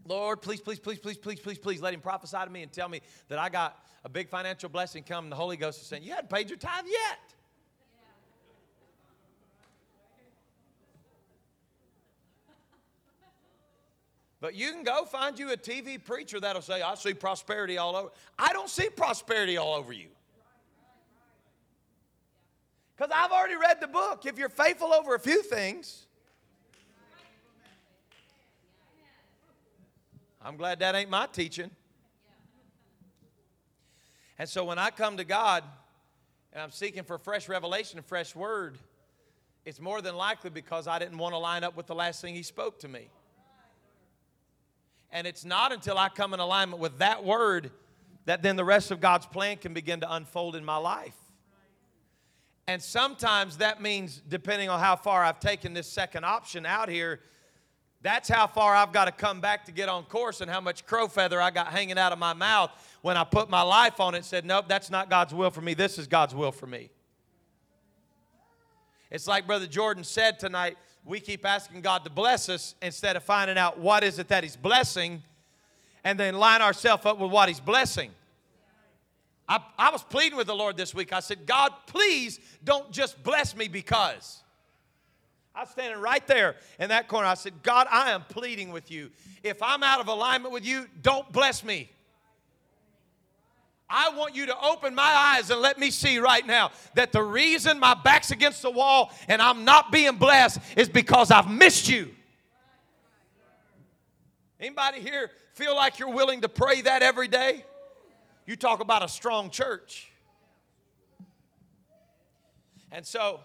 Lord, 0.08 0.42
please, 0.42 0.62
please, 0.62 0.80
please, 0.80 1.00
please, 1.00 1.18
please, 1.18 1.40
please, 1.40 1.58
please 1.58 1.82
let 1.82 1.94
him 1.94 2.00
prophesy 2.00 2.38
to 2.38 2.50
me 2.50 2.62
and 2.62 2.72
tell 2.72 2.88
me 2.88 3.02
that 3.28 3.40
I 3.40 3.50
got 3.50 3.84
a 4.04 4.10
big 4.10 4.30
financial 4.30 4.70
blessing 4.70 5.04
coming. 5.04 5.32
The 5.32 5.36
Holy 5.36 5.58
Ghost 5.58 5.82
is 5.82 5.88
saying, 5.88 6.04
You 6.04 6.12
hadn't 6.12 6.30
paid 6.30 6.50
your 6.50 6.60
tithe 6.60 6.86
yet. 6.86 7.20
But 14.42 14.54
you 14.54 14.72
can 14.72 14.84
go 14.84 15.06
find 15.06 15.40
you 15.40 15.52
a 15.54 15.58
TV 15.58 16.04
preacher 16.04 16.40
that'll 16.40 16.62
say, 16.62 16.84
I 16.84 16.94
see 16.94 17.16
prosperity 17.16 17.80
all 17.80 17.96
over. 17.96 18.12
I 18.38 18.54
don't 18.54 18.70
see 18.70 18.90
prosperity 18.90 19.58
all 19.58 19.74
over 19.74 19.92
you. 19.92 20.10
Because 22.96 23.12
I've 23.14 23.32
already 23.32 23.56
read 23.56 23.82
the 23.82 23.88
book. 23.88 24.28
If 24.28 24.38
you're 24.38 24.50
faithful 24.50 24.94
over 24.94 25.16
a 25.16 25.20
few 25.20 25.42
things, 25.42 26.05
I'm 30.46 30.58
glad 30.58 30.78
that 30.80 30.94
ain't 30.94 31.10
my 31.10 31.26
teaching. 31.26 31.72
And 34.38 34.48
so 34.48 34.64
when 34.64 34.78
I 34.78 34.92
come 34.92 35.18
to 35.18 35.24
God 35.24 35.64
and 36.54 36.62
I'm 36.62 36.70
seeking 36.70 37.04
for 37.04 37.18
fresh 37.18 37.50
revelation 37.50 37.98
and 37.98 38.06
fresh 38.06 38.36
word, 38.36 38.78
it's 39.66 39.82
more 39.82 40.04
than 40.04 40.16
likely 40.16 40.52
because 40.52 40.88
I 40.88 41.00
didn't 41.00 41.18
want 41.18 41.34
to 41.34 41.40
line 41.40 41.64
up 41.64 41.76
with 41.76 41.88
the 41.88 41.96
last 41.96 42.22
thing 42.22 42.36
He 42.36 42.44
spoke 42.44 42.78
to 42.82 42.88
me. 42.88 43.10
And 45.12 45.26
it's 45.26 45.44
not 45.44 45.72
until 45.72 45.98
I 45.98 46.10
come 46.10 46.36
in 46.36 46.40
alignment 46.40 46.80
with 46.80 47.00
that 47.00 47.26
word 47.26 47.72
that 48.26 48.44
then 48.44 48.56
the 48.56 48.66
rest 48.66 48.92
of 48.92 49.02
God's 49.02 49.26
plan 49.26 49.58
can 49.58 49.74
begin 49.74 50.02
to 50.02 50.14
unfold 50.14 50.56
in 50.56 50.64
my 50.64 50.78
life. 50.78 51.16
And 52.68 52.84
sometimes 52.84 53.58
that 53.58 53.82
means, 53.82 54.22
depending 54.28 54.70
on 54.70 54.80
how 54.80 54.96
far 54.96 55.24
I've 55.24 55.40
taken 55.40 55.74
this 55.74 55.88
second 55.88 56.24
option 56.24 56.68
out 56.68 56.88
here, 56.88 57.20
that's 58.06 58.30
how 58.30 58.46
far 58.46 58.76
I've 58.76 58.92
got 58.92 59.06
to 59.06 59.12
come 59.12 59.42
back 59.42 59.66
to 59.66 59.72
get 59.72 59.90
on 59.90 60.04
course 60.04 60.40
and 60.40 60.52
how 60.52 60.62
much 60.62 60.86
crow 60.86 61.08
feather 61.08 61.42
I 61.42 61.50
got 61.50 61.70
hanging 61.70 61.98
out 61.98 62.12
of 62.12 62.20
my 62.20 62.34
mouth 62.34 62.70
when 63.02 63.18
I 63.18 63.24
put 63.24 63.50
my 63.50 63.64
life 63.64 64.00
on 64.00 64.14
it 64.14 64.18
and 64.18 64.26
said, 64.26 64.46
Nope, 64.46 64.66
that's 64.68 64.92
not 64.92 65.10
God's 65.10 65.34
will 65.34 65.50
for 65.50 65.62
me. 65.62 65.74
This 65.74 65.98
is 65.98 66.06
God's 66.06 66.36
will 66.36 66.52
for 66.52 66.68
me. 66.68 66.92
It's 69.10 69.28
like 69.28 69.48
Brother 69.48 69.66
Jordan 69.66 70.04
said 70.04 70.38
tonight 70.38 70.78
we 71.04 71.20
keep 71.20 71.48
asking 71.48 71.82
God 71.82 72.04
to 72.04 72.12
bless 72.12 72.48
us 72.48 72.76
instead 72.80 73.16
of 73.16 73.24
finding 73.24 73.58
out 73.58 73.80
what 73.80 74.04
is 74.04 74.20
it 74.20 74.28
that 74.28 74.44
He's 74.44 74.56
blessing 74.56 75.24
and 76.04 76.20
then 76.20 76.36
line 76.36 76.62
ourselves 76.62 77.08
up 77.08 77.18
with 77.18 77.32
what 77.32 77.48
He's 77.48 77.60
blessing. 77.60 78.12
I, 79.50 79.62
I 79.80 79.90
was 79.90 80.04
pleading 80.04 80.38
with 80.38 80.46
the 80.46 80.56
Lord 80.56 80.78
this 80.78 80.94
week. 80.94 81.12
I 81.12 81.22
said, 81.22 81.48
God, 81.48 81.72
please 81.88 82.40
don't 82.64 82.92
just 82.92 83.24
bless 83.24 83.56
me 83.56 83.68
because. 83.68 84.44
I 85.56 85.62
was 85.62 85.70
standing 85.70 86.02
right 86.02 86.26
there 86.28 86.56
in 86.80 86.90
that 86.90 87.08
corner. 87.08 87.28
I 87.28 87.36
said, 87.36 87.54
God, 87.64 87.88
I 87.90 88.12
am 88.12 88.24
pleading 88.28 88.72
with 88.72 88.92
you. 88.92 89.10
If 89.42 89.64
I'm 89.64 89.84
out 89.84 90.02
of 90.02 90.08
alignment 90.08 90.54
with 90.54 90.66
you, 90.66 90.86
don't 91.02 91.32
bless 91.32 91.64
me. 91.64 91.90
I 93.90 94.10
want 94.18 94.36
you 94.36 94.48
to 94.48 94.60
open 94.62 94.96
my 94.96 95.04
eyes 95.04 95.52
and 95.52 95.62
let 95.62 95.80
me 95.80 95.92
see 95.92 96.18
right 96.18 96.46
now 96.46 96.72
that 96.96 97.12
the 97.12 97.22
reason 97.22 97.80
my 97.80 97.94
back's 97.94 98.32
against 98.32 98.64
the 98.64 98.72
wall 98.72 99.12
and 99.28 99.42
I'm 99.42 99.64
not 99.64 99.92
being 99.92 100.18
blessed 100.18 100.60
is 100.76 100.90
because 100.90 101.32
I've 101.32 101.50
missed 101.50 101.88
you. 101.88 102.10
Anybody 104.60 105.00
here 105.02 105.30
feel 105.54 105.76
like 105.76 106.00
you're 106.00 106.10
willing 106.10 106.42
to 106.42 106.50
pray 106.50 106.82
that 106.82 107.04
every 107.04 107.28
day? 107.28 107.64
You 108.48 108.56
talk 108.56 108.80
about 108.80 109.04
a 109.04 109.08
strong 109.08 109.52
church. 109.52 110.12
And 112.92 113.06
so 113.06 113.40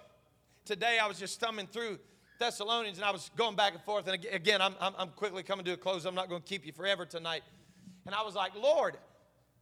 today 0.71 1.01
I 1.03 1.09
was 1.09 1.18
just 1.18 1.41
thumbing 1.41 1.66
through 1.66 1.99
Thessalonians 2.39 2.97
and 2.97 3.05
I 3.05 3.11
was 3.11 3.29
going 3.37 3.57
back 3.57 3.75
and 3.75 3.83
forth. 3.83 4.07
And 4.07 4.25
again, 4.31 4.62
I'm, 4.62 4.77
I'm, 4.81 5.09
quickly 5.09 5.43
coming 5.43 5.64
to 5.64 5.73
a 5.73 5.77
close. 5.77 6.05
I'm 6.05 6.14
not 6.14 6.29
going 6.29 6.43
to 6.43 6.47
keep 6.47 6.64
you 6.64 6.71
forever 6.73 7.05
tonight. 7.05 7.43
And 8.07 8.14
I 8.14 8.23
was 8.23 8.37
like, 8.37 8.55
Lord, 8.55 8.97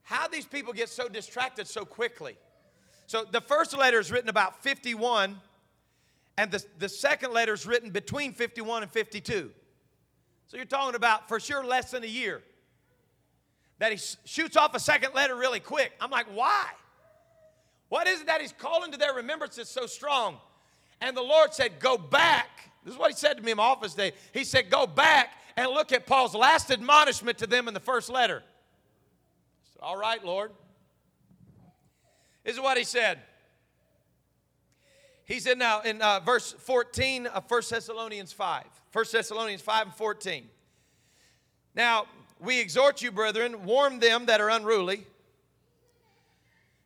how 0.03 0.29
these 0.29 0.45
people 0.45 0.75
get 0.75 0.91
so 0.91 1.09
distracted 1.09 1.67
so 1.67 1.87
quickly? 1.87 2.37
So 3.07 3.25
the 3.25 3.41
first 3.41 3.75
letter 3.75 3.99
is 3.99 4.13
written 4.13 4.29
about 4.29 4.63
51, 4.63 5.41
and 6.37 6.51
the, 6.51 6.63
the 6.79 6.91
second 6.91 7.33
letter 7.33 7.55
is 7.55 7.65
written 7.65 7.89
between 7.89 8.35
51 8.35 8.83
and 8.83 8.93
52. 8.93 9.51
So 10.47 10.57
you're 10.59 10.67
talking 10.67 10.95
about 10.95 11.27
for 11.27 11.41
sure 11.41 11.65
less 11.65 11.91
than 11.91 12.05
a 12.05 12.07
year. 12.07 12.43
That 13.79 13.93
he 13.93 13.99
shoots 14.27 14.59
off 14.59 14.75
a 14.75 14.81
second 14.81 15.15
letter 15.15 15.35
really 15.35 15.61
quick. 15.61 15.93
I'm 16.03 16.11
like, 16.11 16.27
why? 16.35 16.67
What 17.89 18.07
is 18.07 18.21
it 18.21 18.27
that 18.27 18.43
he's 18.43 18.53
calling 18.53 18.93
to 18.93 18.99
their 18.99 19.15
remembrance 19.15 19.57
that's 19.57 19.71
so 19.71 19.87
strong? 19.87 20.37
And 21.01 21.17
the 21.17 21.23
Lord 21.23 21.55
said, 21.55 21.79
Go 21.81 21.97
back. 21.99 22.71
This 22.85 22.95
is 22.95 22.99
what 22.99 23.11
he 23.11 23.17
said 23.17 23.37
to 23.37 23.43
me 23.43 23.51
in 23.51 23.57
my 23.57 23.65
office 23.65 23.95
day. 23.95 24.13
He 24.33 24.45
said, 24.45 24.71
Go 24.71 24.87
back 24.87 25.33
and 25.57 25.71
look 25.71 25.93
at 25.93 26.07
Paul's 26.07 26.35
last 26.35 26.71
admonishment 26.71 27.39
to 27.39 27.47
them 27.47 27.69
in 27.69 27.75
the 27.75 27.81
first 27.81 28.11
letter. 28.11 28.43
Said, 29.73 29.83
All 29.83 29.97
right, 29.97 30.25
Lord. 30.25 30.53
This 32.45 32.55
is 32.55 32.61
what 32.61 32.79
he 32.79 32.85
said. 32.85 33.19
He 35.25 35.41
said 35.41 35.59
now 35.59 35.83
in 35.83 36.01
uh, 36.01 36.21
verse 36.21 36.53
14 36.53 37.27
of 37.27 37.51
1 37.51 37.63
Thessalonians 37.69 38.33
5. 38.33 38.65
1 38.93 39.05
Thessalonians 39.13 39.61
5 39.61 39.87
and 39.87 39.95
14. 39.95 40.45
Now, 41.75 42.07
we 42.41 42.61
exhort 42.61 43.03
you, 43.03 43.13
brethren, 43.13 43.65
warn 43.65 43.99
them 43.99 44.27
that 44.27 44.41
are 44.41 44.49
unruly, 44.49 45.07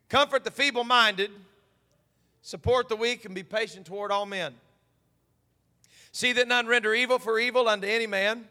comfort 0.09 0.43
the 0.43 0.51
feeble 0.51 0.83
minded, 0.83 1.31
support 2.43 2.89
the 2.89 2.95
weak, 2.95 3.25
and 3.25 3.33
be 3.33 3.41
patient 3.41 3.87
toward 3.87 4.11
all 4.11 4.27
men. 4.27 4.53
See 6.11 6.33
that 6.33 6.47
none 6.47 6.67
render 6.67 6.93
evil 6.93 7.17
for 7.17 7.39
evil 7.39 7.67
unto 7.67 7.87
any 7.87 8.05
man, 8.05 8.47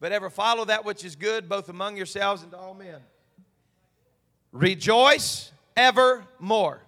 but 0.00 0.10
ever 0.10 0.28
follow 0.28 0.64
that 0.64 0.84
which 0.84 1.04
is 1.04 1.14
good, 1.14 1.48
both 1.48 1.68
among 1.68 1.96
yourselves 1.96 2.42
and 2.42 2.50
to 2.50 2.58
all 2.58 2.74
men. 2.74 2.98
Rejoice 4.50 5.52
evermore. 5.76 6.80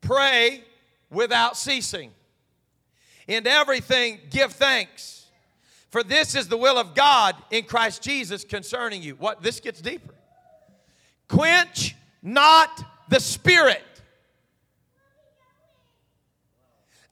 Pray 0.00 0.62
without 1.10 1.56
ceasing. 1.56 2.12
In 3.26 3.46
everything, 3.46 4.20
give 4.30 4.52
thanks. 4.52 5.26
For 5.90 6.02
this 6.02 6.34
is 6.34 6.46
the 6.46 6.56
will 6.56 6.78
of 6.78 6.94
God 6.94 7.34
in 7.50 7.64
Christ 7.64 8.02
Jesus 8.02 8.44
concerning 8.44 9.02
you. 9.02 9.14
What? 9.14 9.42
This 9.42 9.60
gets 9.60 9.80
deeper. 9.80 10.14
Quench 11.28 11.96
not 12.22 12.84
the 13.08 13.18
spirit. 13.20 13.82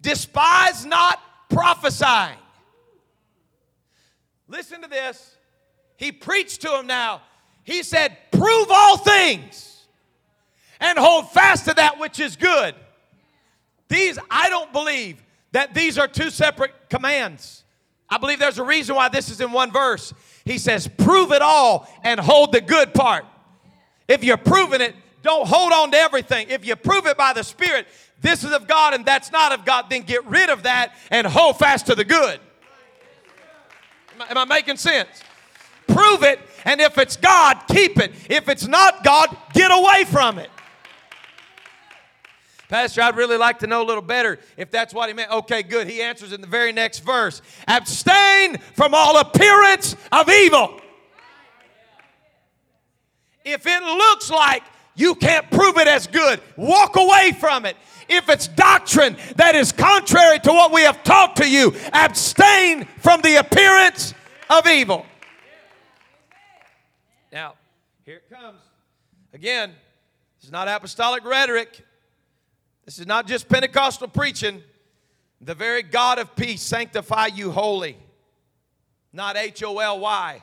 Despise 0.01 0.85
not 0.85 1.21
prophesying. 1.49 2.39
Listen 4.47 4.83
to 4.83 4.89
this. 4.89 5.37
He 5.97 6.13
preached 6.13 6.63
to 6.63 6.79
him 6.79 6.87
now 6.87 7.23
he 7.69 7.83
said, 7.83 8.17
Prove 8.31 8.69
all 8.71 8.97
things 8.97 9.87
and 10.81 10.99
hold 10.99 11.31
fast 11.33 11.67
to 11.67 11.75
that 11.75 11.99
which 11.99 12.19
is 12.19 12.35
good. 12.35 12.75
These, 13.89 14.19
I 14.31 14.49
don't 14.49 14.73
believe 14.73 15.23
that 15.53 15.75
these 15.75 15.99
are 15.99 16.09
two 16.09 16.31
separate 16.31 16.73
commands. 16.89 17.65
I 18.09 18.17
believe 18.17 18.39
there's 18.39 18.59
a 18.59 18.65
reason 18.65 18.97
why 18.97 19.11
this 19.11 19.29
is 19.29 19.43
in 19.43 19.53
one 19.53 19.71
verse. 19.71 20.15
He 20.47 20.57
says, 20.57 20.89
Prove 20.89 21.31
it 21.31 21.43
all 21.43 21.87
and 22.03 22.19
hold 22.19 22.53
the 22.53 22.63
good 22.63 22.95
part. 22.95 23.27
If 24.09 24.25
you're 24.25 24.39
proving 24.39 24.81
it, 24.81 24.95
don't 25.23 25.47
hold 25.47 25.71
on 25.71 25.91
to 25.91 25.99
everything. 25.99 26.49
If 26.49 26.67
you 26.67 26.75
prove 26.75 27.07
it 27.07 27.19
by 27.19 27.35
the 27.35 27.45
Spirit, 27.45 27.87
this 28.21 28.45
is 28.45 28.53
of 28.53 28.67
God 28.67 28.95
and 28.95 29.05
that's 29.05 29.31
not 29.31 29.53
of 29.53 29.65
God, 29.65 29.87
then 29.89 30.03
get 30.03 30.27
rid 30.27 30.51
of 30.51 30.65
that 30.65 30.95
and 31.11 31.27
hold 31.27 31.59
fast 31.59 31.87
to 31.87 31.95
the 31.95 32.05
good. 32.05 32.41
Am 34.15 34.23
I, 34.23 34.31
am 34.31 34.39
I 34.39 34.45
making 34.45 34.77
sense? 34.77 35.23
Prove 35.87 36.23
it 36.23 36.41
and 36.65 36.81
if 36.81 36.99
it's 36.99 37.17
God, 37.17 37.61
keep 37.69 37.99
it. 37.99 38.13
If 38.29 38.49
it's 38.49 38.67
not 38.67 39.05
God, 39.05 39.37
get 39.53 39.71
away 39.71 40.05
from 40.05 40.39
it. 40.39 40.51
Pastor, 42.69 43.01
I'd 43.01 43.17
really 43.17 43.39
like 43.39 43.61
to 43.61 43.67
know 43.67 43.83
a 43.83 43.87
little 43.87 44.03
better 44.03 44.39
if 44.59 44.71
that's 44.71 44.93
what 44.93 45.09
he 45.09 45.15
meant. 45.15 45.31
Okay, 45.31 45.63
good. 45.63 45.89
He 45.89 46.03
answers 46.03 46.35
in 46.35 46.43
the 46.43 46.47
very 46.47 46.73
next 46.73 46.99
verse 46.99 47.41
Abstain 47.67 48.59
from 48.75 48.93
all 48.95 49.19
appearance 49.19 49.97
of 50.13 50.29
evil. 50.29 50.79
If 53.45 53.67
it 53.67 53.83
looks 53.83 54.31
like 54.31 54.63
you 54.95 55.15
can't 55.15 55.51
prove 55.51 55.79
it 55.79 55.89
as 55.89 56.07
good, 56.07 56.43
walk 56.57 56.97
away 56.97 57.33
from 57.33 57.65
it. 57.65 57.77
If 58.09 58.29
it's 58.29 58.49
doctrine 58.49 59.17
that 59.37 59.55
is 59.55 59.73
contrary 59.73 60.39
to 60.41 60.51
what 60.51 60.73
we 60.73 60.83
have 60.83 61.05
taught 61.05 61.37
to 61.37 61.49
you, 61.49 61.75
abstain 61.93 62.87
from 62.99 63.21
the 63.21 63.37
appearance 63.37 64.15
of 64.49 64.67
evil. 64.67 65.05
Now, 67.33 67.55
here 68.05 68.17
it 68.17 68.31
comes. 68.35 68.61
Again, 69.35 69.75
this 70.39 70.47
is 70.47 70.53
not 70.53 70.69
apostolic 70.69 71.25
rhetoric. 71.25 71.85
This 72.87 72.99
is 72.99 73.07
not 73.07 73.27
just 73.27 73.49
Pentecostal 73.49 74.09
preaching. 74.09 74.63
The 75.43 75.55
very 75.55 75.83
God 75.83 76.19
of 76.19 76.35
peace 76.35 76.63
sanctify 76.63 77.27
you 77.27 77.53
wholly. 77.53 77.99
Not 79.13 79.37
H 79.37 79.63
O 79.63 79.79
L 79.79 80.01
Y. 80.01 80.41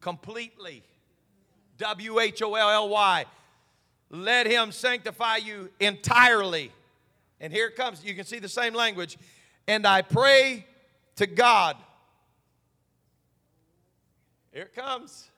Completely. 0.00 0.82
W 1.78 2.20
H 2.20 2.42
O 2.42 2.54
L 2.54 2.70
L 2.70 2.88
Y. 2.90 3.24
Let 4.10 4.46
him 4.46 4.72
sanctify 4.72 5.36
you 5.36 5.70
entirely. 5.80 6.72
And 7.40 7.52
here 7.52 7.66
it 7.66 7.76
comes. 7.76 8.04
You 8.04 8.14
can 8.14 8.24
see 8.24 8.38
the 8.38 8.48
same 8.48 8.74
language. 8.74 9.18
And 9.66 9.86
I 9.86 10.02
pray 10.02 10.66
to 11.16 11.26
God 11.26 11.76
Here 14.58 14.64
it 14.64 14.74
comes. 14.74 15.28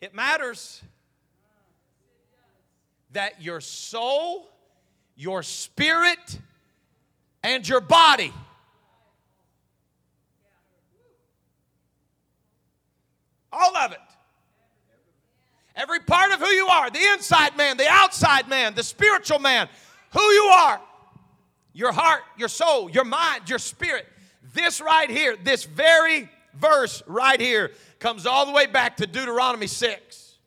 It 0.00 0.14
matters 0.14 0.82
that 3.12 3.40
your 3.40 3.60
soul, 3.60 4.50
your 5.14 5.42
spirit, 5.44 6.38
and 7.42 7.68
your 7.68 7.80
body 7.80 8.32
all 13.52 13.76
of 13.76 13.92
it 13.92 13.98
every 15.76 16.00
part 16.00 16.32
of 16.32 16.40
who 16.40 16.48
you 16.48 16.66
are 16.66 16.90
the 16.90 17.04
inside 17.12 17.56
man, 17.56 17.76
the 17.76 17.88
outside 17.88 18.48
man, 18.48 18.74
the 18.74 18.82
spiritual 18.82 19.38
man, 19.38 19.68
who 20.12 20.22
you 20.22 20.44
are 20.44 20.80
your 21.76 21.92
heart, 21.92 22.22
your 22.38 22.48
soul, 22.48 22.88
your 22.88 23.04
mind, 23.04 23.50
your 23.50 23.58
spirit. 23.58 24.06
This 24.54 24.80
right 24.80 25.10
here, 25.10 25.36
this 25.36 25.64
very 25.64 26.26
verse 26.54 27.02
right 27.06 27.38
here, 27.38 27.72
comes 27.98 28.24
all 28.24 28.46
the 28.46 28.52
way 28.52 28.64
back 28.64 28.96
to 28.96 29.06
Deuteronomy 29.06 29.66
6. 29.66 30.38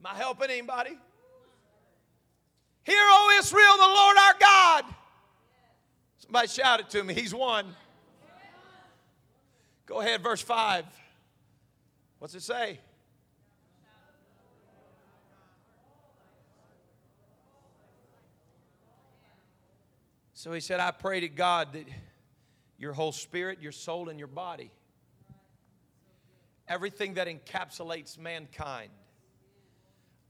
Am 0.00 0.06
I 0.06 0.14
helping 0.16 0.50
anybody? 0.50 0.96
Hear, 2.84 2.96
O 2.96 3.36
Israel, 3.40 3.76
the 3.76 3.82
Lord 3.82 4.16
our 4.16 4.34
God. 4.38 4.94
Somebody 6.18 6.46
shout 6.46 6.78
it 6.78 6.90
to 6.90 7.02
me. 7.02 7.14
He's 7.14 7.34
one. 7.34 7.66
Go 9.86 10.00
ahead, 10.00 10.22
verse 10.22 10.42
5. 10.42 10.84
What's 12.18 12.34
it 12.34 12.42
say? 12.42 12.80
So 20.34 20.52
he 20.52 20.60
said, 20.60 20.78
I 20.78 20.92
pray 20.92 21.20
to 21.20 21.28
God 21.28 21.72
that 21.72 21.84
your 22.78 22.92
whole 22.92 23.10
spirit, 23.10 23.60
your 23.60 23.72
soul, 23.72 24.08
and 24.08 24.18
your 24.18 24.28
body, 24.28 24.70
everything 26.68 27.14
that 27.14 27.26
encapsulates 27.26 28.16
mankind, 28.18 28.90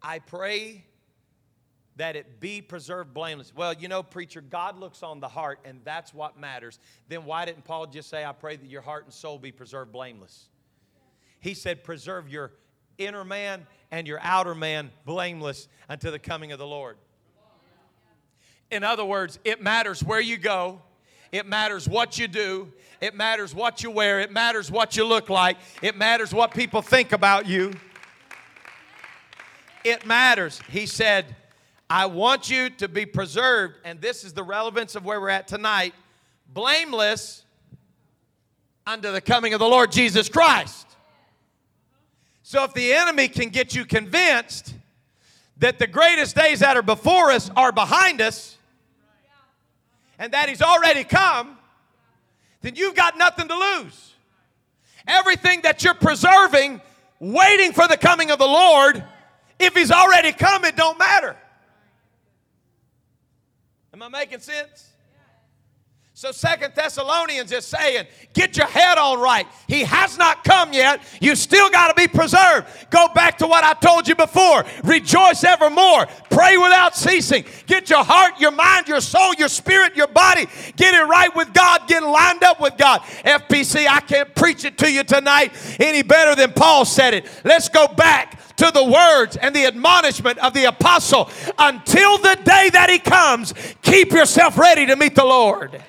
I 0.00 0.20
pray 0.20 0.84
that 1.96 2.16
it 2.16 2.40
be 2.40 2.62
preserved 2.62 3.12
blameless. 3.12 3.52
Well, 3.54 3.74
you 3.74 3.88
know, 3.88 4.02
preacher, 4.02 4.40
God 4.40 4.78
looks 4.78 5.02
on 5.02 5.20
the 5.20 5.28
heart, 5.28 5.58
and 5.64 5.80
that's 5.84 6.14
what 6.14 6.38
matters. 6.38 6.78
Then 7.08 7.24
why 7.24 7.44
didn't 7.44 7.64
Paul 7.64 7.86
just 7.86 8.08
say, 8.08 8.24
I 8.24 8.32
pray 8.32 8.56
that 8.56 8.70
your 8.70 8.82
heart 8.82 9.04
and 9.04 9.12
soul 9.12 9.38
be 9.38 9.52
preserved 9.52 9.92
blameless? 9.92 10.48
He 11.40 11.54
said, 11.54 11.84
Preserve 11.84 12.28
your 12.28 12.52
inner 12.98 13.24
man 13.24 13.66
and 13.90 14.06
your 14.06 14.18
outer 14.22 14.54
man 14.54 14.90
blameless 15.04 15.68
until 15.88 16.12
the 16.12 16.18
coming 16.18 16.52
of 16.52 16.58
the 16.58 16.66
Lord. 16.66 16.96
In 18.70 18.84
other 18.84 19.04
words, 19.04 19.38
it 19.44 19.62
matters 19.62 20.02
where 20.02 20.20
you 20.20 20.36
go, 20.36 20.82
it 21.32 21.46
matters 21.46 21.88
what 21.88 22.18
you 22.18 22.28
do, 22.28 22.72
it 23.00 23.14
matters 23.14 23.54
what 23.54 23.82
you 23.82 23.90
wear, 23.90 24.20
it 24.20 24.30
matters 24.30 24.70
what 24.70 24.96
you 24.96 25.04
look 25.04 25.30
like, 25.30 25.56
it 25.80 25.96
matters 25.96 26.34
what 26.34 26.52
people 26.52 26.82
think 26.82 27.12
about 27.12 27.46
you. 27.46 27.72
It 29.84 30.04
matters. 30.04 30.60
He 30.68 30.84
said, 30.84 31.34
I 31.88 32.06
want 32.06 32.50
you 32.50 32.68
to 32.70 32.88
be 32.88 33.06
preserved, 33.06 33.76
and 33.84 34.00
this 34.00 34.22
is 34.22 34.34
the 34.34 34.42
relevance 34.42 34.94
of 34.94 35.04
where 35.04 35.20
we're 35.20 35.30
at 35.30 35.48
tonight 35.48 35.94
blameless 36.52 37.44
unto 38.86 39.12
the 39.12 39.20
coming 39.20 39.54
of 39.54 39.60
the 39.60 39.68
Lord 39.68 39.92
Jesus 39.92 40.28
Christ. 40.28 40.87
So 42.48 42.64
if 42.64 42.72
the 42.72 42.94
enemy 42.94 43.28
can 43.28 43.50
get 43.50 43.74
you 43.74 43.84
convinced 43.84 44.72
that 45.58 45.78
the 45.78 45.86
greatest 45.86 46.34
days 46.34 46.60
that 46.60 46.78
are 46.78 46.82
before 46.82 47.30
us 47.30 47.50
are 47.54 47.72
behind 47.72 48.22
us 48.22 48.56
and 50.18 50.32
that 50.32 50.48
he's 50.48 50.62
already 50.62 51.04
come, 51.04 51.58
then 52.62 52.74
you've 52.74 52.94
got 52.94 53.18
nothing 53.18 53.48
to 53.48 53.54
lose. 53.54 54.14
Everything 55.06 55.60
that 55.60 55.84
you're 55.84 55.92
preserving, 55.92 56.80
waiting 57.20 57.72
for 57.72 57.86
the 57.86 57.98
coming 57.98 58.30
of 58.30 58.38
the 58.38 58.46
Lord, 58.46 59.04
if 59.58 59.74
he's 59.74 59.90
already 59.90 60.32
come, 60.32 60.64
it 60.64 60.74
don't 60.74 60.98
matter. 60.98 61.36
Am 63.92 64.02
I 64.02 64.08
making 64.08 64.40
sense? 64.40 64.86
So 66.18 66.32
Second 66.32 66.72
Thessalonians 66.74 67.52
is 67.52 67.64
saying, 67.64 68.08
get 68.32 68.56
your 68.56 68.66
head 68.66 68.98
on 68.98 69.20
right. 69.20 69.46
He 69.68 69.84
has 69.84 70.18
not 70.18 70.42
come 70.42 70.72
yet. 70.72 71.00
You 71.20 71.36
still 71.36 71.70
got 71.70 71.90
to 71.90 71.94
be 71.94 72.08
preserved. 72.08 72.66
Go 72.90 73.06
back 73.14 73.38
to 73.38 73.46
what 73.46 73.62
I 73.62 73.74
told 73.74 74.08
you 74.08 74.16
before. 74.16 74.64
Rejoice 74.82 75.44
evermore. 75.44 76.08
Pray 76.28 76.56
without 76.56 76.96
ceasing. 76.96 77.44
Get 77.66 77.88
your 77.88 78.02
heart, 78.02 78.40
your 78.40 78.50
mind, 78.50 78.88
your 78.88 79.00
soul, 79.00 79.32
your 79.34 79.46
spirit, 79.46 79.94
your 79.94 80.08
body. 80.08 80.46
Get 80.74 80.92
it 80.92 81.04
right 81.04 81.30
with 81.36 81.54
God. 81.54 81.86
Get 81.86 82.02
lined 82.02 82.42
up 82.42 82.60
with 82.60 82.76
God. 82.76 83.02
FPC, 83.02 83.86
I 83.86 84.00
can't 84.00 84.34
preach 84.34 84.64
it 84.64 84.76
to 84.78 84.90
you 84.90 85.04
tonight 85.04 85.52
any 85.78 86.02
better 86.02 86.34
than 86.34 86.52
Paul 86.52 86.84
said 86.84 87.14
it. 87.14 87.26
Let's 87.44 87.68
go 87.68 87.86
back 87.86 88.56
to 88.56 88.72
the 88.72 88.82
words 88.82 89.36
and 89.36 89.54
the 89.54 89.66
admonishment 89.66 90.38
of 90.38 90.52
the 90.52 90.64
apostle 90.64 91.30
until 91.56 92.18
the 92.18 92.36
day 92.42 92.70
that 92.70 92.88
he 92.90 92.98
comes. 92.98 93.54
Keep 93.82 94.10
yourself 94.10 94.58
ready 94.58 94.84
to 94.86 94.96
meet 94.96 95.14
the 95.14 95.24
Lord. 95.24 95.80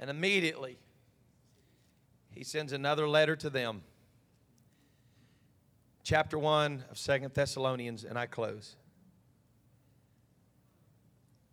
And 0.00 0.08
immediately, 0.08 0.78
he 2.32 2.42
sends 2.42 2.72
another 2.72 3.06
letter 3.06 3.36
to 3.36 3.50
them. 3.50 3.82
Chapter 6.02 6.38
1 6.38 6.84
of 6.90 6.96
Second 6.96 7.34
Thessalonians, 7.34 8.04
and 8.04 8.18
I 8.18 8.24
close. 8.24 8.76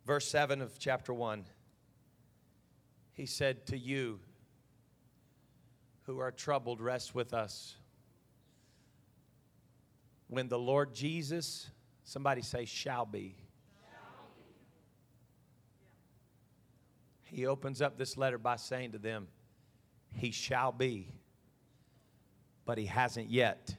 Verse 0.06 0.26
7 0.26 0.62
of 0.62 0.78
chapter 0.78 1.12
1. 1.12 1.44
He 3.12 3.26
said, 3.26 3.66
To 3.66 3.76
you 3.76 4.18
who 6.04 6.18
are 6.18 6.32
troubled, 6.32 6.80
rest 6.80 7.14
with 7.14 7.34
us. 7.34 7.76
When 10.28 10.48
the 10.48 10.58
Lord 10.58 10.94
Jesus, 10.94 11.68
somebody 12.02 12.40
say, 12.40 12.64
shall 12.64 13.04
be 13.04 13.36
he 17.30 17.46
opens 17.46 17.82
up 17.82 17.98
this 17.98 18.16
letter 18.16 18.38
by 18.38 18.56
saying 18.56 18.92
to 18.92 18.98
them, 18.98 19.28
He 20.14 20.30
shall 20.30 20.72
be, 20.72 21.12
but 22.64 22.78
he 22.78 22.86
hasn't 22.86 23.30
yet. 23.30 23.76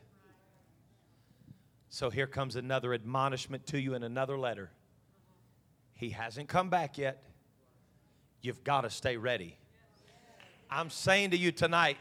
So 1.89 2.09
here 2.09 2.27
comes 2.27 2.55
another 2.55 2.93
admonishment 2.93 3.65
to 3.67 3.79
you 3.79 3.95
in 3.95 4.03
another 4.03 4.37
letter. 4.37 4.69
He 5.95 6.11
hasn't 6.11 6.47
come 6.47 6.69
back 6.69 6.97
yet. 6.97 7.23
You've 8.41 8.63
got 8.63 8.81
to 8.81 8.89
stay 8.89 9.17
ready. 9.17 9.57
I'm 10.69 10.91
saying 10.91 11.31
to 11.31 11.37
you 11.37 11.51
tonight 11.51 11.97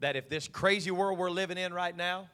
that 0.00 0.16
if 0.16 0.28
this 0.28 0.48
crazy 0.48 0.90
world 0.90 1.18
we're 1.18 1.30
living 1.30 1.58
in 1.58 1.72
right 1.74 1.94
now 1.94 2.28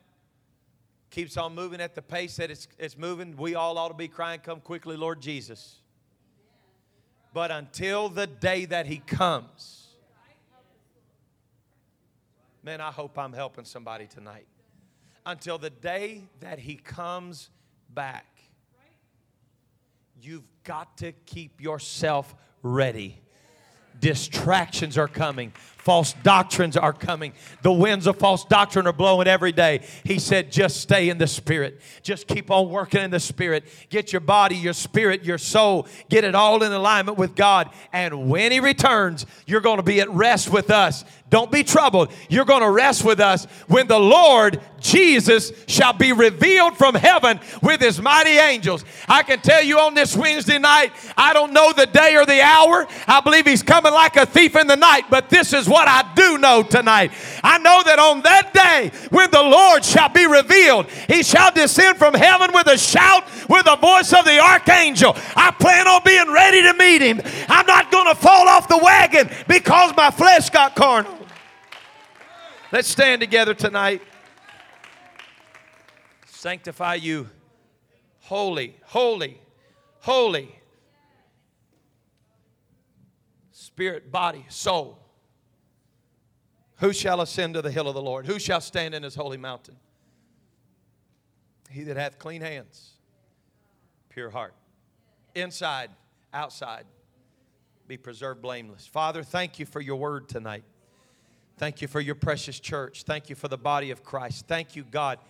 keeps 1.10 1.36
on 1.36 1.54
moving 1.54 1.80
at 1.80 1.94
the 1.94 2.02
pace 2.02 2.36
that 2.36 2.50
it's, 2.50 2.68
it's 2.78 2.96
moving, 2.96 3.36
we 3.36 3.56
all 3.56 3.76
ought 3.76 3.88
to 3.88 3.94
be 3.94 4.08
crying, 4.08 4.40
Come 4.40 4.60
quickly, 4.60 4.96
Lord 4.96 5.20
Jesus. 5.20 5.81
But 7.34 7.50
until 7.50 8.08
the 8.08 8.26
day 8.26 8.66
that 8.66 8.86
He 8.86 8.98
comes, 8.98 9.88
man, 12.62 12.80
I 12.80 12.90
hope 12.90 13.18
I'm 13.18 13.32
helping 13.32 13.64
somebody 13.64 14.06
tonight. 14.06 14.46
Until 15.24 15.58
the 15.58 15.70
day 15.70 16.24
that 16.40 16.58
He 16.58 16.76
comes 16.76 17.50
back, 17.88 18.26
you've 20.20 20.48
got 20.64 20.98
to 20.98 21.12
keep 21.12 21.60
yourself 21.60 22.34
ready. 22.62 23.20
Distractions 24.00 24.98
are 24.98 25.08
coming. 25.08 25.52
False 25.82 26.12
doctrines 26.22 26.76
are 26.76 26.92
coming. 26.92 27.32
The 27.62 27.72
winds 27.72 28.06
of 28.06 28.16
false 28.16 28.44
doctrine 28.44 28.86
are 28.86 28.92
blowing 28.92 29.26
every 29.26 29.50
day. 29.50 29.80
He 30.04 30.20
said, 30.20 30.52
just 30.52 30.80
stay 30.80 31.08
in 31.08 31.18
the 31.18 31.26
Spirit. 31.26 31.80
Just 32.02 32.28
keep 32.28 32.52
on 32.52 32.70
working 32.70 33.02
in 33.02 33.10
the 33.10 33.18
Spirit. 33.18 33.64
Get 33.88 34.12
your 34.12 34.20
body, 34.20 34.54
your 34.54 34.74
spirit, 34.74 35.24
your 35.24 35.38
soul, 35.38 35.88
get 36.08 36.22
it 36.22 36.36
all 36.36 36.62
in 36.62 36.70
alignment 36.70 37.18
with 37.18 37.34
God. 37.34 37.68
And 37.92 38.30
when 38.30 38.52
He 38.52 38.60
returns, 38.60 39.26
you're 39.44 39.60
going 39.60 39.78
to 39.78 39.82
be 39.82 40.00
at 40.00 40.08
rest 40.10 40.50
with 40.50 40.70
us. 40.70 41.04
Don't 41.32 41.50
be 41.50 41.64
troubled. 41.64 42.12
You're 42.28 42.44
going 42.44 42.60
to 42.60 42.70
rest 42.70 43.06
with 43.06 43.18
us 43.18 43.46
when 43.66 43.86
the 43.86 43.98
Lord 43.98 44.60
Jesus 44.80 45.50
shall 45.66 45.94
be 45.94 46.12
revealed 46.12 46.76
from 46.76 46.94
heaven 46.94 47.40
with 47.62 47.80
his 47.80 48.02
mighty 48.02 48.32
angels. 48.32 48.84
I 49.08 49.22
can 49.22 49.40
tell 49.40 49.62
you 49.62 49.78
on 49.78 49.94
this 49.94 50.14
Wednesday 50.14 50.58
night, 50.58 50.92
I 51.16 51.32
don't 51.32 51.54
know 51.54 51.72
the 51.72 51.86
day 51.86 52.16
or 52.16 52.26
the 52.26 52.42
hour. 52.42 52.86
I 53.08 53.20
believe 53.20 53.46
he's 53.46 53.62
coming 53.62 53.94
like 53.94 54.16
a 54.16 54.26
thief 54.26 54.56
in 54.56 54.66
the 54.66 54.76
night, 54.76 55.04
but 55.08 55.30
this 55.30 55.54
is 55.54 55.66
what 55.72 55.88
I 55.88 56.12
do 56.14 56.36
know 56.36 56.62
tonight. 56.62 57.12
I 57.42 57.58
know 57.58 57.82
that 57.82 57.98
on 57.98 58.20
that 58.22 58.52
day 58.52 58.90
when 59.10 59.30
the 59.30 59.42
Lord 59.42 59.82
shall 59.84 60.10
be 60.10 60.26
revealed, 60.26 60.86
he 61.08 61.22
shall 61.22 61.50
descend 61.50 61.96
from 61.96 62.12
heaven 62.12 62.50
with 62.52 62.66
a 62.66 62.76
shout, 62.76 63.24
with 63.48 63.64
the 63.64 63.76
voice 63.76 64.12
of 64.12 64.26
the 64.26 64.38
archangel. 64.38 65.16
I 65.34 65.50
plan 65.50 65.88
on 65.88 66.02
being 66.04 66.30
ready 66.30 66.62
to 66.62 66.74
meet 66.74 67.00
him. 67.00 67.22
I'm 67.48 67.66
not 67.66 67.90
going 67.90 68.06
to 68.06 68.14
fall 68.14 68.46
off 68.48 68.68
the 68.68 68.78
wagon 68.78 69.30
because 69.48 69.96
my 69.96 70.10
flesh 70.10 70.50
got 70.50 70.76
carnal. 70.76 71.16
Let's 72.70 72.88
stand 72.88 73.20
together 73.20 73.54
tonight. 73.54 74.02
Sanctify 76.26 76.96
you, 76.96 77.30
holy, 78.20 78.76
holy, 78.84 79.40
holy. 80.00 80.54
Spirit, 83.52 84.12
body, 84.12 84.44
soul. 84.48 85.01
Who 86.82 86.92
shall 86.92 87.20
ascend 87.20 87.54
to 87.54 87.62
the 87.62 87.70
hill 87.70 87.86
of 87.86 87.94
the 87.94 88.02
Lord? 88.02 88.26
Who 88.26 88.40
shall 88.40 88.60
stand 88.60 88.92
in 88.92 89.04
his 89.04 89.14
holy 89.14 89.36
mountain? 89.36 89.76
He 91.70 91.84
that 91.84 91.96
hath 91.96 92.18
clean 92.18 92.42
hands, 92.42 92.90
pure 94.08 94.30
heart, 94.30 94.52
inside, 95.36 95.90
outside, 96.34 96.84
be 97.86 97.96
preserved 97.96 98.42
blameless. 98.42 98.84
Father, 98.84 99.22
thank 99.22 99.60
you 99.60 99.64
for 99.64 99.80
your 99.80 99.94
word 99.94 100.28
tonight. 100.28 100.64
Thank 101.56 101.82
you 101.82 101.86
for 101.86 102.00
your 102.00 102.16
precious 102.16 102.58
church. 102.58 103.04
Thank 103.04 103.30
you 103.30 103.36
for 103.36 103.46
the 103.46 103.56
body 103.56 103.92
of 103.92 104.02
Christ. 104.02 104.48
Thank 104.48 104.74
you, 104.74 104.82
God. 104.82 105.20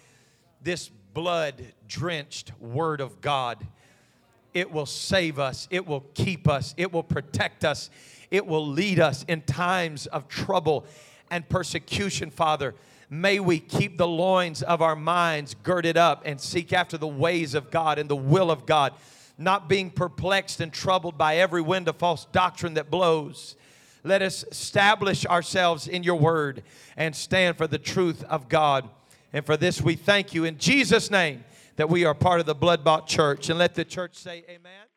This 0.62 0.88
blood 1.12 1.62
drenched 1.86 2.58
word 2.60 3.02
of 3.02 3.20
God, 3.20 3.66
it 4.54 4.72
will 4.72 4.86
save 4.86 5.38
us, 5.38 5.68
it 5.70 5.86
will 5.86 6.06
keep 6.14 6.48
us, 6.48 6.72
it 6.78 6.94
will 6.94 7.02
protect 7.02 7.62
us, 7.62 7.90
it 8.30 8.46
will 8.46 8.66
lead 8.66 8.98
us 8.98 9.22
in 9.28 9.42
times 9.42 10.06
of 10.06 10.28
trouble 10.28 10.86
and 11.32 11.48
persecution, 11.48 12.30
Father. 12.30 12.74
May 13.10 13.40
we 13.40 13.58
keep 13.58 13.96
the 13.96 14.06
loins 14.06 14.62
of 14.62 14.80
our 14.80 14.94
minds 14.94 15.54
girded 15.62 15.96
up 15.96 16.22
and 16.24 16.40
seek 16.40 16.72
after 16.72 16.96
the 16.96 17.08
ways 17.08 17.54
of 17.54 17.70
God 17.70 17.98
and 17.98 18.08
the 18.08 18.16
will 18.16 18.50
of 18.50 18.64
God, 18.64 18.92
not 19.36 19.68
being 19.68 19.90
perplexed 19.90 20.60
and 20.60 20.72
troubled 20.72 21.18
by 21.18 21.36
every 21.36 21.60
wind 21.60 21.88
of 21.88 21.96
false 21.96 22.26
doctrine 22.26 22.74
that 22.74 22.90
blows. 22.90 23.56
Let 24.04 24.22
us 24.22 24.44
establish 24.50 25.26
ourselves 25.26 25.88
in 25.88 26.02
your 26.02 26.16
word 26.16 26.62
and 26.96 27.14
stand 27.16 27.56
for 27.56 27.66
the 27.66 27.78
truth 27.78 28.24
of 28.24 28.48
God. 28.48 28.88
And 29.32 29.44
for 29.44 29.56
this 29.56 29.80
we 29.80 29.94
thank 29.94 30.34
you 30.34 30.44
in 30.44 30.58
Jesus' 30.58 31.10
name 31.10 31.44
that 31.76 31.88
we 31.88 32.04
are 32.04 32.14
part 32.14 32.40
of 32.40 32.46
the 32.46 32.54
blood 32.54 32.84
bought 32.84 33.06
church. 33.06 33.48
And 33.48 33.58
let 33.58 33.74
the 33.74 33.84
church 33.84 34.16
say, 34.16 34.44
Amen. 34.48 34.91